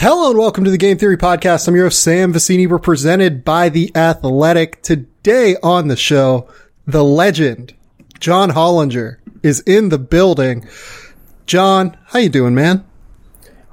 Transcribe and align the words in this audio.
Hello 0.00 0.30
and 0.30 0.38
welcome 0.38 0.62
to 0.62 0.70
the 0.70 0.78
Game 0.78 0.96
Theory 0.96 1.16
Podcast. 1.16 1.66
I'm 1.66 1.74
your 1.74 1.86
host, 1.86 2.00
Sam 2.00 2.32
Vecenie. 2.32 2.68
We're 2.68 2.78
presented 2.78 3.44
by 3.44 3.68
The 3.68 3.90
Athletic. 3.96 4.80
Today 4.80 5.56
on 5.60 5.88
the 5.88 5.96
show, 5.96 6.48
the 6.86 7.02
legend, 7.02 7.74
John 8.20 8.50
Hollinger, 8.50 9.16
is 9.42 9.58
in 9.62 9.88
the 9.88 9.98
building. 9.98 10.68
John, 11.46 11.98
how 12.06 12.20
you 12.20 12.28
doing, 12.28 12.54
man? 12.54 12.84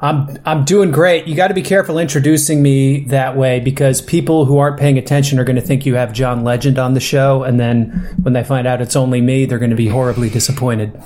I'm 0.01 0.39
I'm 0.45 0.65
doing 0.65 0.89
great. 0.89 1.27
You 1.27 1.35
got 1.35 1.49
to 1.49 1.53
be 1.53 1.61
careful 1.61 1.99
introducing 1.99 2.63
me 2.63 3.01
that 3.01 3.37
way 3.37 3.59
because 3.59 4.01
people 4.01 4.45
who 4.45 4.57
aren't 4.57 4.79
paying 4.79 4.97
attention 4.97 5.37
are 5.37 5.43
going 5.43 5.57
to 5.57 5.61
think 5.61 5.85
you 5.85 5.93
have 5.93 6.11
John 6.11 6.43
Legend 6.43 6.79
on 6.79 6.95
the 6.95 6.99
show, 6.99 7.43
and 7.43 7.59
then 7.59 7.89
when 8.23 8.33
they 8.33 8.43
find 8.43 8.65
out 8.65 8.81
it's 8.81 8.95
only 8.95 9.21
me, 9.21 9.45
they're 9.45 9.59
going 9.59 9.69
to 9.69 9.75
be 9.75 9.89
horribly 9.89 10.31
disappointed. 10.31 10.99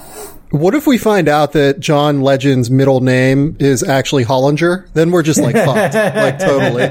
What 0.52 0.73
if 0.73 0.88
we 0.88 0.98
find 0.98 1.30
out 1.30 1.52
that 1.52 1.80
John 1.80 2.21
Legend's 2.21 2.71
middle 2.71 3.02
name 3.02 3.55
is 3.59 3.84
actually 3.84 4.26
Hollinger? 4.26 4.91
Then 4.94 5.12
we're 5.12 5.21
just 5.21 5.40
like 5.40 5.55
fucked, 5.55 5.94
like 5.94 6.40
totally. 6.40 6.88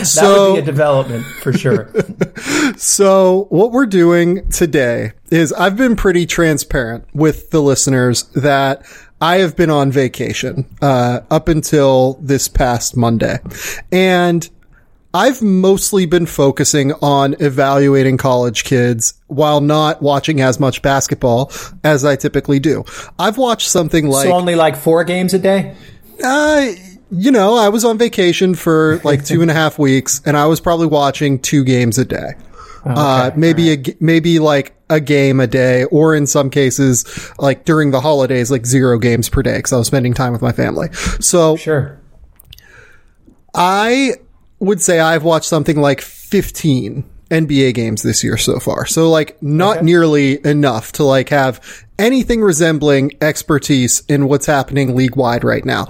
that 0.00 0.38
would 0.38 0.54
be 0.54 0.60
a 0.60 0.64
development 0.64 1.26
for 1.42 1.52
sure. 1.52 1.90
so 2.78 3.46
what 3.50 3.72
we're 3.72 3.84
doing 3.84 4.48
today 4.48 5.12
is 5.30 5.52
I've 5.52 5.76
been 5.76 5.96
pretty 5.96 6.24
transparent 6.24 7.06
with 7.12 7.50
the 7.50 7.60
listeners 7.60 8.22
that 8.34 8.82
I 9.20 9.38
have 9.38 9.56
been 9.56 9.70
on 9.70 9.92
vacation 9.92 10.64
uh, 10.80 11.20
up 11.30 11.48
until 11.48 12.14
this 12.22 12.48
past 12.48 12.96
Monday, 12.96 13.38
and 13.92 14.48
I've 15.12 15.42
mostly 15.42 16.06
been 16.06 16.26
focusing 16.26 16.92
on 17.02 17.34
evaluating 17.40 18.16
college 18.16 18.62
kids 18.62 19.14
while 19.26 19.60
not 19.60 20.00
watching 20.00 20.40
as 20.40 20.60
much 20.60 20.82
basketball 20.82 21.50
as 21.82 22.04
I 22.04 22.14
typically 22.14 22.60
do. 22.60 22.84
I've 23.18 23.36
watched 23.36 23.68
something 23.68 24.06
like 24.06 24.28
so 24.28 24.32
only 24.32 24.54
like 24.54 24.76
four 24.76 25.02
games 25.02 25.34
a 25.34 25.38
day. 25.38 25.74
Uh, 26.22 26.72
you 27.10 27.32
know, 27.32 27.56
I 27.56 27.70
was 27.70 27.84
on 27.84 27.98
vacation 27.98 28.54
for 28.54 29.00
like 29.02 29.24
two 29.24 29.42
and 29.42 29.50
a 29.50 29.54
half 29.54 29.78
weeks, 29.78 30.22
and 30.24 30.36
I 30.36 30.46
was 30.46 30.60
probably 30.60 30.86
watching 30.86 31.40
two 31.40 31.64
games 31.64 31.98
a 31.98 32.04
day. 32.04 32.34
Oh, 32.84 32.90
okay. 32.92 33.00
Uh, 33.00 33.30
maybe 33.36 33.70
right. 33.70 33.88
a, 33.88 33.96
maybe 34.00 34.38
like 34.38 34.74
a 34.88 35.00
game 35.00 35.40
a 35.40 35.46
day, 35.48 35.84
or 35.84 36.14
in 36.14 36.26
some 36.26 36.50
cases, 36.50 37.32
like 37.38 37.64
during 37.64 37.90
the 37.90 38.00
holidays, 38.00 38.50
like 38.50 38.64
zero 38.64 38.98
games 38.98 39.28
per 39.28 39.42
day 39.42 39.56
because 39.56 39.72
I 39.72 39.78
was 39.78 39.88
spending 39.88 40.14
time 40.14 40.32
with 40.32 40.40
my 40.40 40.52
family. 40.52 40.88
So 41.20 41.56
sure, 41.56 41.98
I 43.54 44.14
would 44.60 44.80
say 44.80 45.00
I've 45.00 45.24
watched 45.24 45.48
something 45.48 45.80
like 45.80 46.00
15 46.00 47.04
NBA 47.30 47.74
games 47.74 48.02
this 48.02 48.24
year 48.24 48.36
so 48.36 48.58
far. 48.58 48.86
So 48.86 49.08
like 49.08 49.40
not 49.42 49.78
okay. 49.78 49.86
nearly 49.86 50.44
enough 50.46 50.92
to 50.92 51.04
like 51.04 51.28
have 51.28 51.60
anything 51.98 52.40
resembling 52.40 53.12
expertise 53.20 54.02
in 54.08 54.26
what's 54.26 54.46
happening 54.46 54.96
league 54.96 55.16
wide 55.16 55.44
right 55.44 55.64
now. 55.64 55.86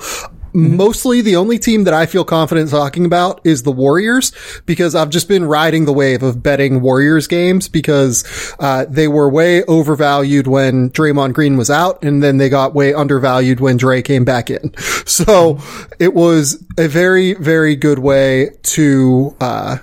Mostly 0.53 1.21
the 1.21 1.37
only 1.37 1.59
team 1.59 1.85
that 1.85 1.95
I 1.95 2.07
feel 2.07 2.25
confident 2.25 2.71
talking 2.71 3.05
about 3.05 3.41
is 3.45 3.63
the 3.63 3.73
Warriors 3.73 4.33
because 4.67 4.95
I've 4.95 5.11
just 5.11 5.29
been 5.29 5.45
riding 5.45 5.85
the 5.85 5.93
wave 5.93 6.23
of 6.23 6.43
betting 6.43 6.81
Warriors 6.81 7.27
games 7.27 7.69
because 7.69 8.25
uh, 8.59 8.87
they 8.89 9.09
were 9.09 9.29
way 9.29 9.63
overvalued 9.65 10.47
when 10.47 10.91
Draymond 10.91 11.35
Green 11.35 11.57
was 11.57 11.71
out 11.71 12.03
and 12.03 12.23
then 12.23 12.39
they 12.39 12.49
got 12.49 12.75
way 12.75 12.93
undervalued 12.95 13.61
when 13.61 13.77
Dre 13.77 14.03
came 14.03 14.25
back 14.25 14.51
in. 14.51 14.75
So 15.11 15.59
it 15.99 16.15
was 16.15 16.65
a 16.79 16.87
very, 16.87 17.35
very 17.35 17.75
good 17.75 17.99
way 17.99 18.51
to, 18.63 19.37
uh, 19.41 19.79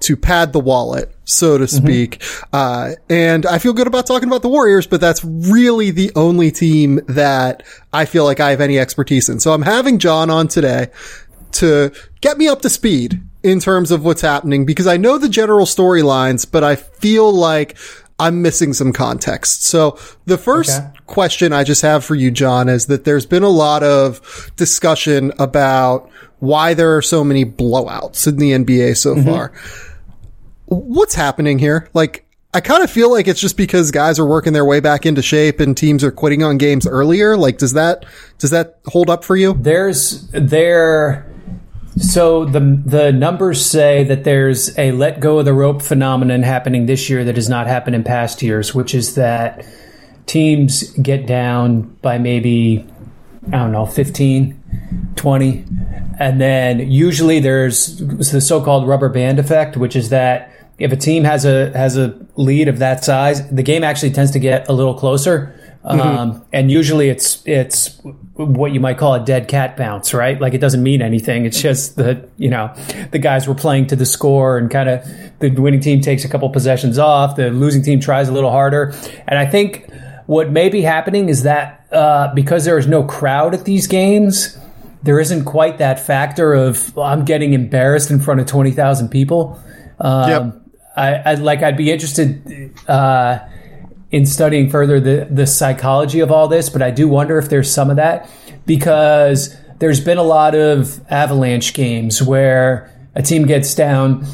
to 0.00 0.16
pad 0.16 0.52
the 0.52 0.60
wallet 0.60 1.16
so 1.26 1.58
to 1.58 1.64
mm-hmm. 1.64 1.84
speak. 1.84 2.18
Mm-hmm. 2.18 2.56
Uh, 2.56 2.94
and 3.10 3.44
I 3.44 3.58
feel 3.58 3.74
good 3.74 3.86
about 3.86 4.06
talking 4.06 4.28
about 4.28 4.42
the 4.42 4.48
Warriors, 4.48 4.86
but 4.86 5.00
that's 5.00 5.22
really 5.22 5.90
the 5.90 6.10
only 6.16 6.50
team 6.50 7.00
that 7.08 7.64
I 7.92 8.06
feel 8.06 8.24
like 8.24 8.40
I 8.40 8.50
have 8.50 8.62
any 8.62 8.78
expertise 8.78 9.28
in. 9.28 9.40
So 9.40 9.52
I'm 9.52 9.62
having 9.62 9.98
John 9.98 10.30
on 10.30 10.48
today 10.48 10.88
to 11.52 11.92
get 12.20 12.38
me 12.38 12.48
up 12.48 12.62
to 12.62 12.70
speed 12.70 13.20
in 13.42 13.60
terms 13.60 13.90
of 13.90 14.04
what's 14.04 14.22
happening 14.22 14.64
because 14.64 14.86
I 14.86 14.96
know 14.96 15.18
the 15.18 15.28
general 15.28 15.66
storylines, 15.66 16.50
but 16.50 16.64
I 16.64 16.76
feel 16.76 17.32
like 17.32 17.76
I'm 18.18 18.40
missing 18.40 18.72
some 18.72 18.92
context. 18.92 19.64
So 19.64 19.98
the 20.24 20.38
first 20.38 20.80
okay. 20.80 20.90
question 21.06 21.52
I 21.52 21.64
just 21.64 21.82
have 21.82 22.04
for 22.04 22.14
you, 22.14 22.30
John, 22.30 22.68
is 22.68 22.86
that 22.86 23.04
there's 23.04 23.26
been 23.26 23.42
a 23.42 23.48
lot 23.48 23.82
of 23.82 24.50
discussion 24.56 25.32
about 25.38 26.10
why 26.38 26.74
there 26.74 26.96
are 26.96 27.02
so 27.02 27.24
many 27.24 27.44
blowouts 27.44 28.26
in 28.26 28.36
the 28.36 28.52
NBA 28.52 28.96
so 28.96 29.14
mm-hmm. 29.14 29.28
far 29.28 29.52
what's 30.66 31.14
happening 31.14 31.58
here? 31.58 31.88
Like, 31.94 32.24
I 32.54 32.60
kind 32.60 32.82
of 32.82 32.90
feel 32.90 33.10
like 33.10 33.28
it's 33.28 33.40
just 33.40 33.56
because 33.56 33.90
guys 33.90 34.18
are 34.18 34.26
working 34.26 34.52
their 34.52 34.64
way 34.64 34.80
back 34.80 35.04
into 35.06 35.22
shape 35.22 35.60
and 35.60 35.76
teams 35.76 36.02
are 36.02 36.10
quitting 36.10 36.42
on 36.42 36.58
games 36.58 36.86
earlier. 36.86 37.36
Like, 37.36 37.58
does 37.58 37.74
that, 37.74 38.06
does 38.38 38.50
that 38.50 38.80
hold 38.86 39.10
up 39.10 39.24
for 39.24 39.36
you? 39.36 39.54
There's, 39.54 40.28
there, 40.30 41.30
so 41.98 42.44
the 42.44 42.60
the 42.84 43.10
numbers 43.10 43.64
say 43.64 44.04
that 44.04 44.24
there's 44.24 44.78
a 44.78 44.92
let 44.92 45.18
go 45.18 45.38
of 45.38 45.46
the 45.46 45.54
rope 45.54 45.80
phenomenon 45.80 46.42
happening 46.42 46.84
this 46.84 47.08
year 47.08 47.24
that 47.24 47.36
has 47.36 47.48
not 47.48 47.66
happened 47.66 47.96
in 47.96 48.04
past 48.04 48.42
years, 48.42 48.74
which 48.74 48.94
is 48.94 49.14
that 49.14 49.64
teams 50.26 50.90
get 50.98 51.26
down 51.26 51.84
by 52.02 52.18
maybe 52.18 52.86
I 53.46 53.52
don't 53.52 53.72
know 53.72 53.86
15, 53.86 54.62
20, 55.16 55.64
and 56.18 56.40
then 56.40 56.90
usually 56.90 57.40
there's 57.40 57.98
the 57.98 58.40
so-called 58.40 58.86
rubber 58.86 59.08
band 59.08 59.38
effect, 59.38 59.76
which 59.76 59.96
is 59.96 60.10
that 60.10 60.52
if 60.78 60.92
a 60.92 60.96
team 60.96 61.24
has 61.24 61.44
a 61.44 61.70
has 61.76 61.96
a 61.96 62.18
lead 62.36 62.68
of 62.68 62.78
that 62.78 63.04
size, 63.04 63.48
the 63.50 63.62
game 63.62 63.82
actually 63.82 64.10
tends 64.10 64.30
to 64.32 64.38
get 64.38 64.68
a 64.68 64.72
little 64.72 64.94
closer. 64.94 65.58
Mm-hmm. 65.84 66.00
Um, 66.00 66.44
and 66.52 66.70
usually 66.70 67.08
it's 67.08 67.42
it's 67.46 68.00
what 68.34 68.72
you 68.72 68.80
might 68.80 68.98
call 68.98 69.14
a 69.14 69.24
dead 69.24 69.46
cat 69.46 69.76
bounce, 69.76 70.12
right? 70.12 70.40
Like 70.40 70.52
it 70.52 70.58
doesn't 70.58 70.82
mean 70.82 71.00
anything. 71.00 71.46
It's 71.46 71.62
just 71.62 71.96
that 71.96 72.28
you 72.36 72.50
know 72.50 72.74
the 73.12 73.18
guys 73.18 73.46
were 73.46 73.54
playing 73.54 73.86
to 73.88 73.96
the 73.96 74.06
score, 74.06 74.58
and 74.58 74.68
kind 74.70 74.88
of 74.88 75.06
the 75.38 75.50
winning 75.50 75.80
team 75.80 76.00
takes 76.00 76.24
a 76.24 76.28
couple 76.28 76.48
possessions 76.50 76.98
off. 76.98 77.36
The 77.36 77.50
losing 77.50 77.82
team 77.82 78.00
tries 78.00 78.28
a 78.28 78.32
little 78.32 78.50
harder, 78.50 78.94
and 79.28 79.38
I 79.38 79.46
think 79.46 79.88
what 80.26 80.50
may 80.50 80.68
be 80.68 80.82
happening 80.82 81.28
is 81.28 81.44
that 81.44 81.86
uh, 81.92 82.34
because 82.34 82.64
there 82.64 82.78
is 82.78 82.88
no 82.88 83.04
crowd 83.04 83.54
at 83.54 83.64
these 83.64 83.86
games, 83.86 84.58
there 85.06 85.20
isn't 85.20 85.44
quite 85.44 85.78
that 85.78 86.00
factor 86.00 86.52
of 86.52 86.96
I'm 86.98 87.24
getting 87.24 87.54
embarrassed 87.54 88.10
in 88.10 88.20
front 88.20 88.40
of 88.40 88.46
twenty 88.46 88.72
thousand 88.72 89.08
people. 89.08 89.62
Um, 89.98 90.28
yep. 90.28 90.62
I, 90.96 91.34
would 91.34 91.42
like 91.42 91.62
I'd 91.62 91.76
be 91.76 91.90
interested 91.90 92.72
uh, 92.88 93.38
in 94.10 94.26
studying 94.26 94.68
further 94.68 95.00
the 95.00 95.28
the 95.30 95.46
psychology 95.46 96.20
of 96.20 96.30
all 96.30 96.48
this, 96.48 96.68
but 96.68 96.82
I 96.82 96.90
do 96.90 97.08
wonder 97.08 97.38
if 97.38 97.48
there's 97.48 97.72
some 97.72 97.88
of 97.88 97.96
that 97.96 98.28
because 98.66 99.56
there's 99.78 100.00
been 100.00 100.18
a 100.18 100.22
lot 100.22 100.54
of 100.54 101.00
avalanche 101.10 101.72
games 101.72 102.22
where 102.22 102.90
a 103.14 103.22
team 103.22 103.46
gets 103.46 103.74
down 103.74 104.26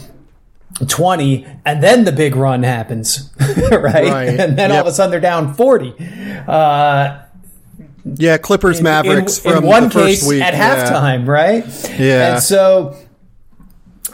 20 0.88 1.46
and 1.64 1.82
then 1.82 2.04
the 2.04 2.12
big 2.12 2.34
run 2.34 2.62
happens 2.62 3.30
right? 3.70 3.82
right? 3.82 4.28
and 4.28 4.58
then 4.58 4.70
yep. 4.70 4.72
all 4.72 4.80
of 4.80 4.86
a 4.86 4.92
sudden 4.92 5.10
they're 5.10 5.20
down 5.20 5.52
40 5.54 5.94
uh, 6.48 7.22
yeah 8.04 8.36
clippers 8.38 8.78
in, 8.78 8.84
mavericks 8.84 9.44
in, 9.44 9.52
from 9.52 9.64
in 9.64 9.68
one 9.68 9.90
case 9.90 10.26
week. 10.26 10.42
at 10.42 10.54
yeah. 10.54 10.90
halftime 10.90 11.26
right 11.26 11.64
yeah 11.98 12.34
and 12.34 12.42
so 12.42 12.96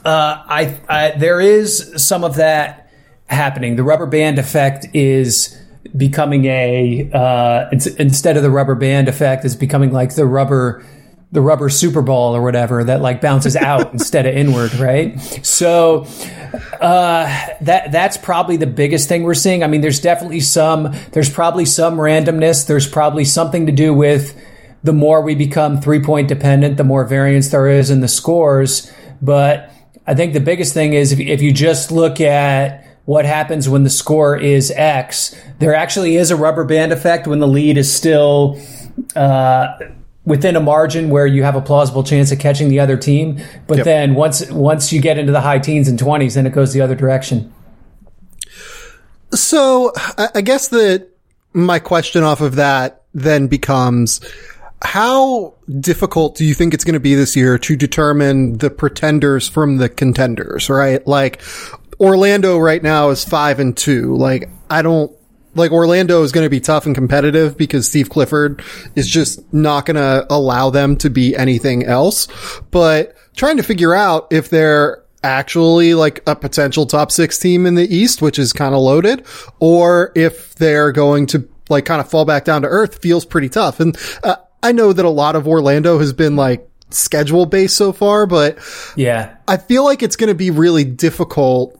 uh, 0.04 0.42
I, 0.46 0.80
I, 0.88 1.10
there 1.18 1.40
is 1.40 1.92
some 1.96 2.24
of 2.24 2.36
that 2.36 2.90
happening. 3.26 3.76
The 3.76 3.82
rubber 3.82 4.06
band 4.06 4.38
effect 4.38 4.86
is 4.94 5.56
becoming 5.96 6.44
a 6.46 7.10
uh, 7.12 7.68
instead 7.98 8.36
of 8.36 8.42
the 8.42 8.50
rubber 8.50 8.74
band 8.74 9.08
effect 9.08 9.44
is 9.44 9.56
becoming 9.56 9.92
like 9.92 10.14
the 10.14 10.26
rubber 10.26 10.84
the 11.30 11.40
rubber 11.40 11.68
super 11.68 12.00
ball 12.00 12.34
or 12.34 12.42
whatever 12.42 12.84
that 12.84 13.02
like 13.02 13.20
bounces 13.20 13.54
out 13.70 13.92
instead 13.92 14.26
of 14.26 14.34
inward 14.34 14.74
right? 14.74 15.20
So 15.44 16.06
uh, 16.80 17.46
that 17.60 17.92
that's 17.92 18.16
probably 18.16 18.56
the 18.56 18.66
biggest 18.66 19.08
thing 19.08 19.22
we're 19.22 19.34
seeing. 19.34 19.62
I 19.62 19.66
mean 19.66 19.80
there's 19.80 20.00
definitely 20.00 20.40
some 20.40 20.94
there's 21.12 21.30
probably 21.30 21.64
some 21.64 21.96
randomness. 21.96 22.66
There's 22.66 22.88
probably 22.88 23.24
something 23.24 23.66
to 23.66 23.72
do 23.72 23.92
with 23.92 24.40
the 24.82 24.92
more 24.92 25.20
we 25.22 25.34
become 25.34 25.80
three 25.80 26.02
point 26.02 26.28
dependent 26.28 26.76
the 26.76 26.84
more 26.84 27.04
variance 27.04 27.48
there 27.48 27.68
is 27.68 27.90
in 27.90 28.00
the 28.00 28.08
scores. 28.08 28.90
But 29.20 29.70
I 30.06 30.14
think 30.14 30.32
the 30.32 30.40
biggest 30.40 30.72
thing 30.72 30.94
is 30.94 31.12
if, 31.12 31.20
if 31.20 31.42
you 31.42 31.52
just 31.52 31.90
look 31.90 32.20
at 32.20 32.86
what 33.04 33.24
happens 33.24 33.68
when 33.68 33.84
the 33.84 33.90
score 33.90 34.36
is 34.36 34.70
X, 34.70 35.34
there 35.58 35.74
actually 35.74 36.16
is 36.16 36.30
a 36.30 36.36
rubber 36.36 36.64
band 36.64 36.92
effect 36.92 37.26
when 37.26 37.38
the 37.38 37.48
lead 37.48 37.78
is 37.78 37.92
still 37.92 38.60
uh, 39.16 39.78
within 40.28 40.54
a 40.54 40.60
margin 40.60 41.08
where 41.10 41.26
you 41.26 41.42
have 41.42 41.56
a 41.56 41.60
plausible 41.60 42.04
chance 42.04 42.30
of 42.30 42.38
catching 42.38 42.68
the 42.68 42.78
other 42.78 42.96
team. 42.96 43.42
But 43.66 43.78
yep. 43.78 43.84
then 43.84 44.14
once 44.14 44.48
once 44.50 44.92
you 44.92 45.00
get 45.00 45.18
into 45.18 45.32
the 45.32 45.40
high 45.40 45.58
teens 45.58 45.88
and 45.88 45.98
twenties, 45.98 46.34
then 46.34 46.46
it 46.46 46.52
goes 46.52 46.72
the 46.72 46.82
other 46.82 46.94
direction. 46.94 47.52
So 49.32 49.92
I 50.34 50.40
guess 50.42 50.68
that 50.68 51.08
my 51.52 51.78
question 51.78 52.22
off 52.22 52.40
of 52.40 52.56
that 52.56 53.02
then 53.14 53.46
becomes 53.48 54.20
how 54.80 55.54
difficult 55.80 56.36
do 56.36 56.44
you 56.44 56.54
think 56.54 56.72
it's 56.72 56.84
going 56.84 56.94
to 56.94 57.00
be 57.00 57.14
this 57.14 57.34
year 57.34 57.58
to 57.58 57.76
determine 57.76 58.58
the 58.58 58.70
pretenders 58.70 59.48
from 59.48 59.78
the 59.78 59.88
contenders, 59.88 60.70
right? 60.70 61.04
Like 61.06 61.42
Orlando 61.98 62.58
right 62.58 62.82
now 62.82 63.10
is 63.10 63.24
five 63.24 63.58
and 63.58 63.76
two. 63.76 64.16
Like 64.16 64.48
I 64.70 64.82
don't, 64.82 65.12
like 65.54 65.72
Orlando 65.72 66.22
is 66.22 66.32
going 66.32 66.44
to 66.44 66.50
be 66.50 66.60
tough 66.60 66.86
and 66.86 66.94
competitive 66.94 67.56
because 67.56 67.88
Steve 67.88 68.10
Clifford 68.10 68.62
is 68.94 69.08
just 69.08 69.52
not 69.52 69.86
going 69.86 69.96
to 69.96 70.26
allow 70.30 70.70
them 70.70 70.96
to 70.98 71.10
be 71.10 71.34
anything 71.36 71.84
else. 71.84 72.28
But 72.70 73.16
trying 73.36 73.56
to 73.56 73.62
figure 73.62 73.94
out 73.94 74.28
if 74.30 74.50
they're 74.50 75.02
actually 75.22 75.94
like 75.94 76.22
a 76.26 76.36
potential 76.36 76.86
top 76.86 77.10
six 77.10 77.38
team 77.38 77.66
in 77.66 77.74
the 77.74 77.94
East, 77.94 78.22
which 78.22 78.38
is 78.38 78.52
kind 78.52 78.74
of 78.74 78.80
loaded, 78.80 79.26
or 79.58 80.12
if 80.14 80.54
they're 80.56 80.92
going 80.92 81.26
to 81.26 81.48
like 81.68 81.84
kind 81.84 82.00
of 82.00 82.10
fall 82.10 82.24
back 82.24 82.44
down 82.44 82.62
to 82.62 82.68
earth 82.68 83.00
feels 83.02 83.24
pretty 83.24 83.48
tough. 83.48 83.80
And 83.80 83.96
uh, 84.22 84.36
I 84.62 84.72
know 84.72 84.92
that 84.92 85.04
a 85.04 85.10
lot 85.10 85.36
of 85.36 85.46
Orlando 85.46 85.98
has 85.98 86.12
been 86.12 86.36
like 86.36 86.68
schedule 86.90 87.46
based 87.46 87.76
so 87.76 87.92
far, 87.92 88.26
but 88.26 88.58
yeah, 88.96 89.36
I 89.46 89.56
feel 89.56 89.84
like 89.84 90.02
it's 90.02 90.16
going 90.16 90.28
to 90.28 90.34
be 90.34 90.50
really 90.50 90.84
difficult 90.84 91.77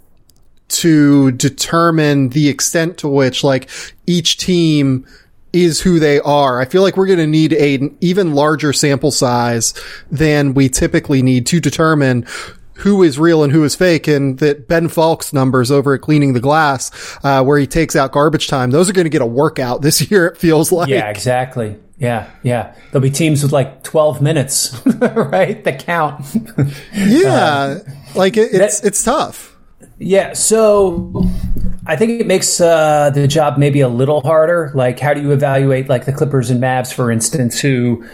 to 0.68 1.32
determine 1.32 2.30
the 2.30 2.48
extent 2.48 2.98
to 2.98 3.08
which 3.08 3.42
like 3.42 3.68
each 4.06 4.36
team 4.38 5.06
is 5.52 5.80
who 5.80 5.98
they 5.98 6.20
are. 6.20 6.60
I 6.60 6.66
feel 6.66 6.82
like 6.82 6.96
we're 6.96 7.06
going 7.06 7.18
to 7.18 7.26
need 7.26 7.52
an 7.52 7.96
even 8.00 8.34
larger 8.34 8.72
sample 8.72 9.10
size 9.10 9.74
than 10.10 10.54
we 10.54 10.68
typically 10.68 11.22
need 11.22 11.46
to 11.46 11.60
determine 11.60 12.26
who 12.78 13.02
is 13.02 13.18
real 13.18 13.42
and 13.42 13.52
who 13.52 13.64
is 13.64 13.74
fake 13.74 14.06
and 14.06 14.38
that 14.38 14.68
Ben 14.68 14.88
Falk's 14.88 15.32
numbers 15.32 15.70
over 15.70 15.94
at 15.94 16.00
cleaning 16.00 16.32
the 16.32 16.40
glass, 16.40 17.18
uh, 17.24 17.42
where 17.42 17.58
he 17.58 17.66
takes 17.66 17.96
out 17.96 18.12
garbage 18.12 18.46
time, 18.46 18.70
those 18.70 18.88
are 18.88 18.92
going 18.92 19.04
to 19.06 19.10
get 19.10 19.22
a 19.22 19.26
workout 19.26 19.82
this 19.82 20.10
year. 20.10 20.28
It 20.28 20.38
feels 20.38 20.70
like. 20.70 20.88
Yeah, 20.88 21.10
exactly. 21.10 21.76
Yeah, 21.98 22.30
yeah. 22.44 22.74
There'll 22.92 23.02
be 23.02 23.10
teams 23.10 23.42
with 23.42 23.52
like 23.52 23.82
12 23.82 24.22
minutes, 24.22 24.80
right? 24.86 25.62
The 25.64 25.72
count. 25.72 26.24
yeah. 26.94 27.32
Uh, 27.32 27.78
like 28.14 28.36
it, 28.36 28.54
it's, 28.54 28.80
that, 28.80 28.86
it's 28.86 29.02
tough. 29.02 29.47
Yeah. 29.98 30.32
So 30.32 31.24
I 31.86 31.96
think 31.96 32.20
it 32.20 32.26
makes 32.26 32.60
uh, 32.60 33.10
the 33.10 33.26
job 33.26 33.58
maybe 33.58 33.80
a 33.80 33.88
little 33.88 34.20
harder. 34.20 34.70
Like, 34.74 35.00
how 35.00 35.14
do 35.14 35.20
you 35.20 35.32
evaluate 35.32 35.88
like 35.88 36.04
the 36.04 36.12
Clippers 36.12 36.50
and 36.50 36.62
Mavs, 36.62 36.92
for 36.92 37.10
instance, 37.10 37.60
who 37.60 38.04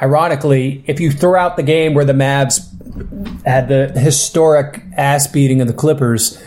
ironically, 0.00 0.82
if 0.86 1.00
you 1.00 1.10
throw 1.10 1.38
out 1.38 1.56
the 1.56 1.62
game 1.62 1.94
where 1.94 2.04
the 2.04 2.12
Mavs 2.12 2.70
had 3.44 3.68
the 3.68 3.88
historic 3.98 4.82
ass 4.96 5.26
beating 5.26 5.60
of 5.60 5.66
the 5.66 5.74
Clippers. 5.74 6.42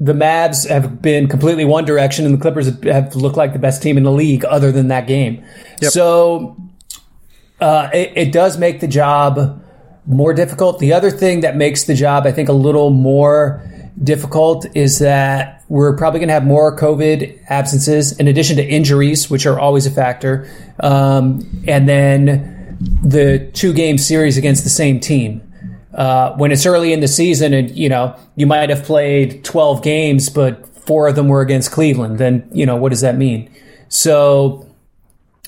The 0.00 0.12
Mavs 0.12 0.68
have 0.68 1.00
been 1.00 1.28
completely 1.28 1.64
one 1.64 1.84
direction, 1.84 2.24
and 2.26 2.34
the 2.34 2.38
Clippers 2.38 2.66
have 2.84 3.14
looked 3.14 3.36
like 3.36 3.52
the 3.52 3.58
best 3.58 3.82
team 3.82 3.96
in 3.96 4.02
the 4.02 4.12
league, 4.12 4.44
other 4.44 4.72
than 4.72 4.88
that 4.88 5.06
game. 5.06 5.44
Yep. 5.80 5.92
So 5.92 6.56
uh, 7.60 7.88
it, 7.92 8.12
it 8.16 8.32
does 8.32 8.58
make 8.58 8.80
the 8.80 8.88
job 8.88 9.62
more 10.06 10.34
difficult. 10.34 10.80
The 10.80 10.92
other 10.92 11.10
thing 11.10 11.40
that 11.40 11.56
makes 11.56 11.84
the 11.84 11.94
job, 11.94 12.26
I 12.26 12.32
think, 12.32 12.48
a 12.48 12.54
little 12.54 12.90
more 12.90 13.62
difficult 14.02 14.66
is 14.74 14.98
that 15.00 15.64
we're 15.68 15.96
probably 15.96 16.20
going 16.20 16.28
to 16.28 16.34
have 16.34 16.46
more 16.46 16.76
COVID 16.76 17.44
absences 17.48 18.12
in 18.18 18.28
addition 18.28 18.56
to 18.56 18.64
injuries, 18.64 19.30
which 19.30 19.46
are 19.46 19.58
always 19.58 19.86
a 19.86 19.90
factor. 19.90 20.48
Um, 20.80 21.64
and 21.66 21.88
then 21.88 22.78
the 23.02 23.50
two 23.54 23.72
game 23.72 23.98
series 23.98 24.36
against 24.36 24.64
the 24.64 24.70
same 24.70 25.00
team. 25.00 25.40
Uh, 25.94 26.34
when 26.36 26.52
it's 26.52 26.64
early 26.64 26.92
in 26.92 27.00
the 27.00 27.08
season 27.08 27.52
and 27.52 27.70
you 27.76 27.86
know 27.86 28.16
you 28.34 28.46
might 28.46 28.70
have 28.70 28.82
played 28.82 29.44
12 29.44 29.82
games 29.82 30.30
but 30.30 30.66
four 30.86 31.06
of 31.06 31.16
them 31.16 31.28
were 31.28 31.42
against 31.42 31.70
cleveland 31.70 32.16
then 32.16 32.48
you 32.50 32.64
know 32.64 32.76
what 32.76 32.88
does 32.88 33.02
that 33.02 33.16
mean? 33.16 33.50
So 33.88 34.66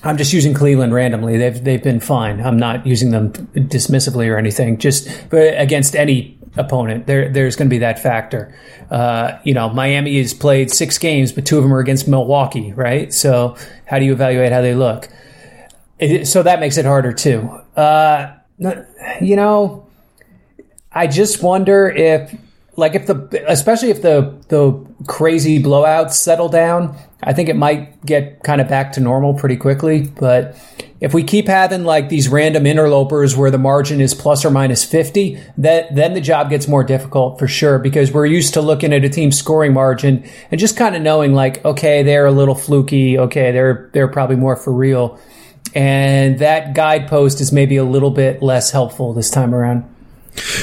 i'm 0.03 0.17
just 0.17 0.33
using 0.33 0.53
cleveland 0.53 0.93
randomly. 0.93 1.37
They've, 1.37 1.63
they've 1.63 1.81
been 1.81 1.99
fine. 1.99 2.41
I'm 2.41 2.57
not 2.57 2.85
using 2.85 3.09
them 3.09 3.31
dismissively 3.55 4.27
or 4.27 4.37
anything 4.37 4.77
just 4.77 5.09
but 5.31 5.59
against 5.59 5.95
any 5.95 6.34
opponent. 6.57 7.07
There, 7.07 7.29
there's 7.29 7.55
going 7.55 7.67
to 7.67 7.73
be 7.73 7.79
that 7.79 7.99
factor. 7.99 8.57
Uh, 8.89 9.39
you 9.43 9.53
know 9.53 9.69
miami 9.69 10.17
has 10.19 10.33
played 10.33 10.69
six 10.69 10.99
games 10.99 11.31
but 11.31 11.43
two 11.43 11.57
of 11.57 11.63
them 11.63 11.73
are 11.73 11.79
against 11.79 12.07
milwaukee 12.07 12.71
right? 12.73 13.13
So 13.13 13.57
how 13.85 13.99
do 13.99 14.05
you 14.05 14.13
evaluate 14.13 14.51
how 14.51 14.61
they 14.61 14.75
look? 14.75 15.09
It, 15.97 16.27
so 16.27 16.43
that 16.43 16.59
makes 16.59 16.77
it 16.77 16.85
harder 16.85 17.13
too. 17.13 17.49
Uh, 17.75 18.35
you 19.21 19.35
know 19.35 19.85
I 20.95 21.07
just 21.07 21.43
wonder 21.43 21.89
if, 21.89 22.33
like, 22.77 22.95
if 22.95 23.05
the, 23.05 23.43
especially 23.47 23.89
if 23.89 24.01
the 24.01 24.33
the 24.47 24.85
crazy 25.07 25.61
blowouts 25.61 26.13
settle 26.13 26.47
down, 26.47 26.97
I 27.21 27.33
think 27.33 27.49
it 27.49 27.57
might 27.57 28.03
get 28.05 28.41
kind 28.43 28.61
of 28.61 28.69
back 28.69 28.93
to 28.93 29.01
normal 29.01 29.33
pretty 29.33 29.57
quickly. 29.57 30.03
But 30.03 30.55
if 31.01 31.13
we 31.13 31.23
keep 31.23 31.47
having 31.47 31.83
like 31.83 32.09
these 32.09 32.29
random 32.29 32.65
interlopers 32.65 33.35
where 33.35 33.51
the 33.51 33.57
margin 33.57 33.99
is 33.99 34.13
plus 34.13 34.45
or 34.45 34.49
minus 34.49 34.83
50, 34.85 35.39
that 35.57 35.93
then 35.93 36.13
the 36.13 36.21
job 36.21 36.49
gets 36.49 36.67
more 36.67 36.83
difficult 36.83 37.37
for 37.37 37.47
sure 37.47 37.79
because 37.79 38.11
we're 38.11 38.25
used 38.25 38.53
to 38.53 38.61
looking 38.61 38.93
at 38.93 39.03
a 39.03 39.09
team's 39.09 39.37
scoring 39.37 39.73
margin 39.73 40.23
and 40.51 40.59
just 40.59 40.77
kind 40.77 40.95
of 40.95 41.01
knowing 41.01 41.33
like, 41.33 41.63
okay, 41.65 42.03
they're 42.03 42.25
a 42.25 42.31
little 42.31 42.55
fluky. 42.55 43.19
Okay, 43.19 43.51
they're, 43.51 43.89
they're 43.93 44.07
probably 44.07 44.37
more 44.37 44.55
for 44.55 44.71
real. 44.71 45.19
And 45.73 46.39
that 46.39 46.73
guidepost 46.73 47.41
is 47.41 47.51
maybe 47.51 47.75
a 47.75 47.83
little 47.83 48.11
bit 48.11 48.41
less 48.41 48.71
helpful 48.71 49.13
this 49.13 49.29
time 49.29 49.53
around. 49.53 49.83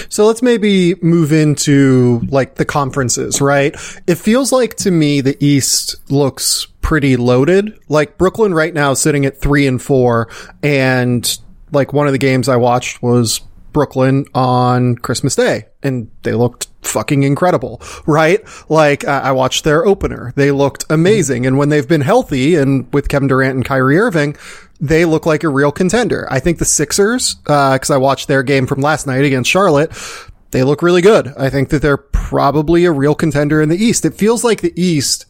So 0.09 0.27
let's 0.27 0.43
maybe 0.43 0.95
move 0.97 1.33
into 1.33 2.21
like 2.29 2.57
the 2.57 2.65
conferences, 2.65 3.41
right? 3.41 3.75
It 4.07 4.17
feels 4.17 4.53
like 4.53 4.77
to 4.79 4.91
me 4.91 5.21
the 5.21 5.37
East 5.45 5.97
looks 6.11 6.67
pretty 6.81 7.17
loaded. 7.17 7.79
Like 7.89 8.19
Brooklyn 8.19 8.55
right 8.55 8.75
now 8.75 8.95
sitting 8.95 9.25
at 9.25 9.41
three 9.41 9.67
and 9.67 9.81
four. 9.81 10.29
And 10.63 11.39
like 11.71 11.93
one 11.93 12.07
of 12.07 12.13
the 12.13 12.19
games 12.19 12.49
I 12.49 12.57
watched 12.57 13.03
was 13.03 13.41
Brooklyn 13.73 14.27
on 14.35 14.97
Christmas 14.97 15.35
Day 15.35 15.67
and 15.83 16.11
they 16.23 16.35
looked 16.35 16.69
fucking 16.83 17.23
incredible, 17.23 17.81
right? 18.07 18.41
Like 18.69 19.05
I 19.05 19.33
watched 19.33 19.65
their 19.65 19.87
opener. 19.87 20.33
They 20.37 20.51
looked 20.51 20.85
amazing. 20.91 21.47
And 21.47 21.57
when 21.57 21.71
they've 21.71 21.89
been 21.89 22.03
healthy 22.03 22.57
and 22.57 22.93
with 22.93 23.09
Kevin 23.09 23.29
Durant 23.29 23.55
and 23.55 23.65
Kyrie 23.65 23.99
Irving, 23.99 24.37
they 24.83 25.05
look 25.05 25.25
like 25.25 25.45
a 25.45 25.49
real 25.49 25.73
contender. 25.73 26.27
I 26.29 26.41
think 26.41 26.59
the 26.59 26.65
Sixers, 26.65 27.37
uh, 27.47 27.79
cause 27.79 27.91
I 27.91 27.97
watched 27.97 28.27
their 28.27 28.43
game 28.43 28.67
from 28.67 28.81
last 28.81 29.07
night 29.07 29.25
against 29.25 29.49
Charlotte, 29.49 29.93
they 30.51 30.65
look 30.65 30.83
really 30.83 31.01
good. 31.01 31.33
I 31.39 31.49
think 31.49 31.71
that 31.71 31.81
they're 31.81 31.97
probably 31.97 32.85
a 32.85 32.93
real 32.93 33.15
contender 33.15 33.63
in 33.63 33.69
the 33.69 33.83
East. 33.83 34.05
It 34.05 34.15
feels 34.15 34.43
like 34.43 34.61
the 34.61 34.73
East 34.77 35.27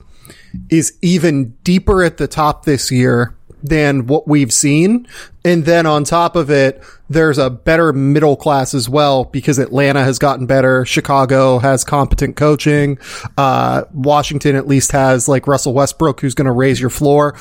is 0.71 0.97
even 1.03 1.51
deeper 1.63 2.03
at 2.03 2.17
the 2.17 2.27
top 2.27 2.65
this 2.65 2.91
year 2.91 3.37
than 3.63 4.07
what 4.07 4.27
we've 4.27 4.53
seen. 4.53 5.07
And 5.45 5.65
then 5.65 5.87
on 5.87 6.05
top 6.05 6.35
of 6.35 6.51
it, 6.51 6.83
there's 7.09 7.39
a 7.39 7.51
better 7.51 7.93
middle 7.93 8.37
class 8.37 8.75
as 8.75 8.89
well 8.89 9.25
because 9.25 9.59
Atlanta 9.59 10.03
has 10.03 10.19
gotten 10.19 10.47
better. 10.47 10.85
Chicago 10.85 11.59
has 11.59 11.85
competent 11.85 12.37
coaching. 12.37 12.99
Uh, 13.37 13.85
Washington 13.93 14.57
at 14.57 14.67
least 14.67 14.93
has 14.93 15.29
like 15.29 15.47
Russell 15.47 15.75
Westbrook 15.75 16.21
who's 16.21 16.35
going 16.35 16.47
to 16.47 16.53
raise 16.53 16.81
your 16.81 16.91
floor 16.91 17.35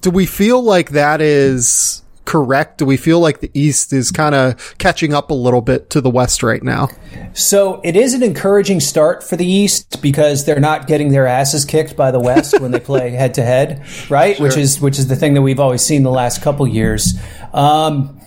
do 0.00 0.10
we 0.10 0.26
feel 0.26 0.62
like 0.62 0.90
that 0.90 1.20
is 1.20 2.02
correct? 2.26 2.78
Do 2.78 2.86
we 2.86 2.96
feel 2.96 3.20
like 3.20 3.40
the 3.40 3.50
East 3.54 3.92
is 3.92 4.10
kind 4.10 4.34
of 4.34 4.76
catching 4.78 5.14
up 5.14 5.30
a 5.30 5.34
little 5.34 5.62
bit 5.62 5.90
to 5.90 6.00
the 6.00 6.10
West 6.10 6.42
right 6.42 6.62
now? 6.62 6.88
So 7.32 7.80
it 7.82 7.96
is 7.96 8.12
an 8.12 8.22
encouraging 8.22 8.80
start 8.80 9.24
for 9.24 9.36
the 9.36 9.46
East 9.46 10.02
because 10.02 10.44
they're 10.44 10.60
not 10.60 10.86
getting 10.86 11.10
their 11.10 11.26
asses 11.26 11.64
kicked 11.64 11.96
by 11.96 12.10
the 12.10 12.20
West 12.20 12.60
when 12.60 12.72
they 12.72 12.80
play 12.80 13.10
head 13.10 13.34
to 13.34 13.42
head, 13.42 13.82
right? 14.10 14.36
Sure. 14.36 14.46
Which 14.46 14.56
is 14.56 14.80
which 14.80 14.98
is 14.98 15.06
the 15.06 15.16
thing 15.16 15.34
that 15.34 15.42
we've 15.42 15.60
always 15.60 15.82
seen 15.82 16.02
the 16.02 16.10
last 16.10 16.42
couple 16.42 16.66
years. 16.66 17.14
Um, 17.54 18.20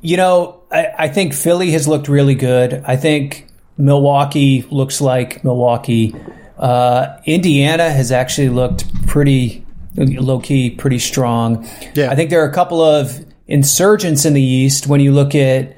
you 0.00 0.16
know, 0.16 0.62
I, 0.70 0.88
I 0.98 1.08
think 1.08 1.34
Philly 1.34 1.72
has 1.72 1.88
looked 1.88 2.08
really 2.08 2.36
good. 2.36 2.84
I 2.86 2.96
think 2.96 3.46
Milwaukee 3.76 4.64
looks 4.70 5.00
like 5.00 5.42
Milwaukee. 5.44 6.14
Uh, 6.56 7.20
Indiana 7.24 7.90
has 7.90 8.10
actually 8.10 8.48
looked 8.48 9.06
pretty 9.06 9.64
low 9.96 10.40
key 10.40 10.70
pretty 10.70 10.98
strong. 10.98 11.68
Yeah. 11.94 12.10
I 12.10 12.14
think 12.14 12.30
there 12.30 12.42
are 12.44 12.48
a 12.48 12.54
couple 12.54 12.82
of 12.82 13.24
insurgents 13.46 14.24
in 14.24 14.34
the 14.34 14.42
East 14.42 14.86
when 14.86 15.00
you 15.00 15.12
look 15.12 15.34
at 15.34 15.76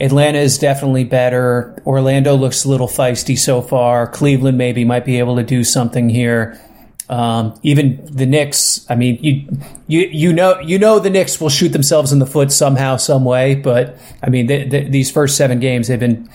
Atlanta 0.00 0.38
is 0.38 0.58
definitely 0.58 1.04
better. 1.04 1.80
Orlando 1.86 2.34
looks 2.34 2.64
a 2.64 2.68
little 2.68 2.88
feisty 2.88 3.38
so 3.38 3.62
far. 3.62 4.08
Cleveland 4.08 4.58
maybe 4.58 4.84
might 4.84 5.04
be 5.04 5.18
able 5.18 5.36
to 5.36 5.44
do 5.44 5.62
something 5.62 6.08
here. 6.08 6.58
Um, 7.08 7.58
even 7.62 8.04
the 8.04 8.26
Knicks, 8.26 8.84
I 8.88 8.96
mean, 8.96 9.22
you, 9.22 9.46
you, 9.86 10.08
you 10.10 10.32
know, 10.32 10.58
you 10.60 10.78
know, 10.78 10.98
the 10.98 11.10
Knicks 11.10 11.40
will 11.40 11.50
shoot 11.50 11.68
themselves 11.68 12.12
in 12.12 12.18
the 12.18 12.26
foot 12.26 12.50
somehow, 12.50 12.96
some 12.96 13.24
way. 13.24 13.54
But 13.54 13.98
I 14.22 14.30
mean, 14.30 14.46
the, 14.46 14.64
the, 14.64 14.88
these 14.88 15.10
first 15.10 15.36
seven 15.36 15.60
games, 15.60 15.88
they've 15.88 16.00
been 16.00 16.28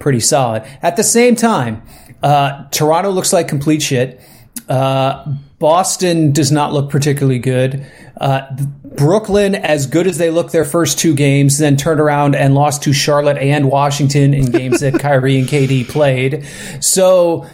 pretty 0.00 0.20
solid. 0.20 0.64
At 0.82 0.96
the 0.96 1.04
same 1.04 1.36
time, 1.36 1.82
uh, 2.22 2.64
Toronto 2.70 3.10
looks 3.10 3.32
like 3.32 3.46
complete 3.46 3.82
shit. 3.82 4.20
Uh, 4.68 5.34
Boston 5.58 6.32
does 6.32 6.52
not 6.52 6.72
look 6.72 6.90
particularly 6.90 7.38
good. 7.38 7.86
Uh, 8.20 8.42
Brooklyn, 8.84 9.54
as 9.54 9.86
good 9.86 10.06
as 10.06 10.18
they 10.18 10.30
looked 10.30 10.52
their 10.52 10.64
first 10.64 10.98
two 10.98 11.14
games, 11.14 11.58
then 11.58 11.76
turned 11.76 12.00
around 12.00 12.34
and 12.34 12.54
lost 12.54 12.82
to 12.84 12.92
Charlotte 12.92 13.38
and 13.38 13.70
Washington 13.70 14.34
in 14.34 14.46
games 14.46 14.80
that 14.80 14.94
Kyrie 15.00 15.38
and 15.38 15.48
KD 15.48 15.88
played. 15.88 16.46
So, 16.80 17.46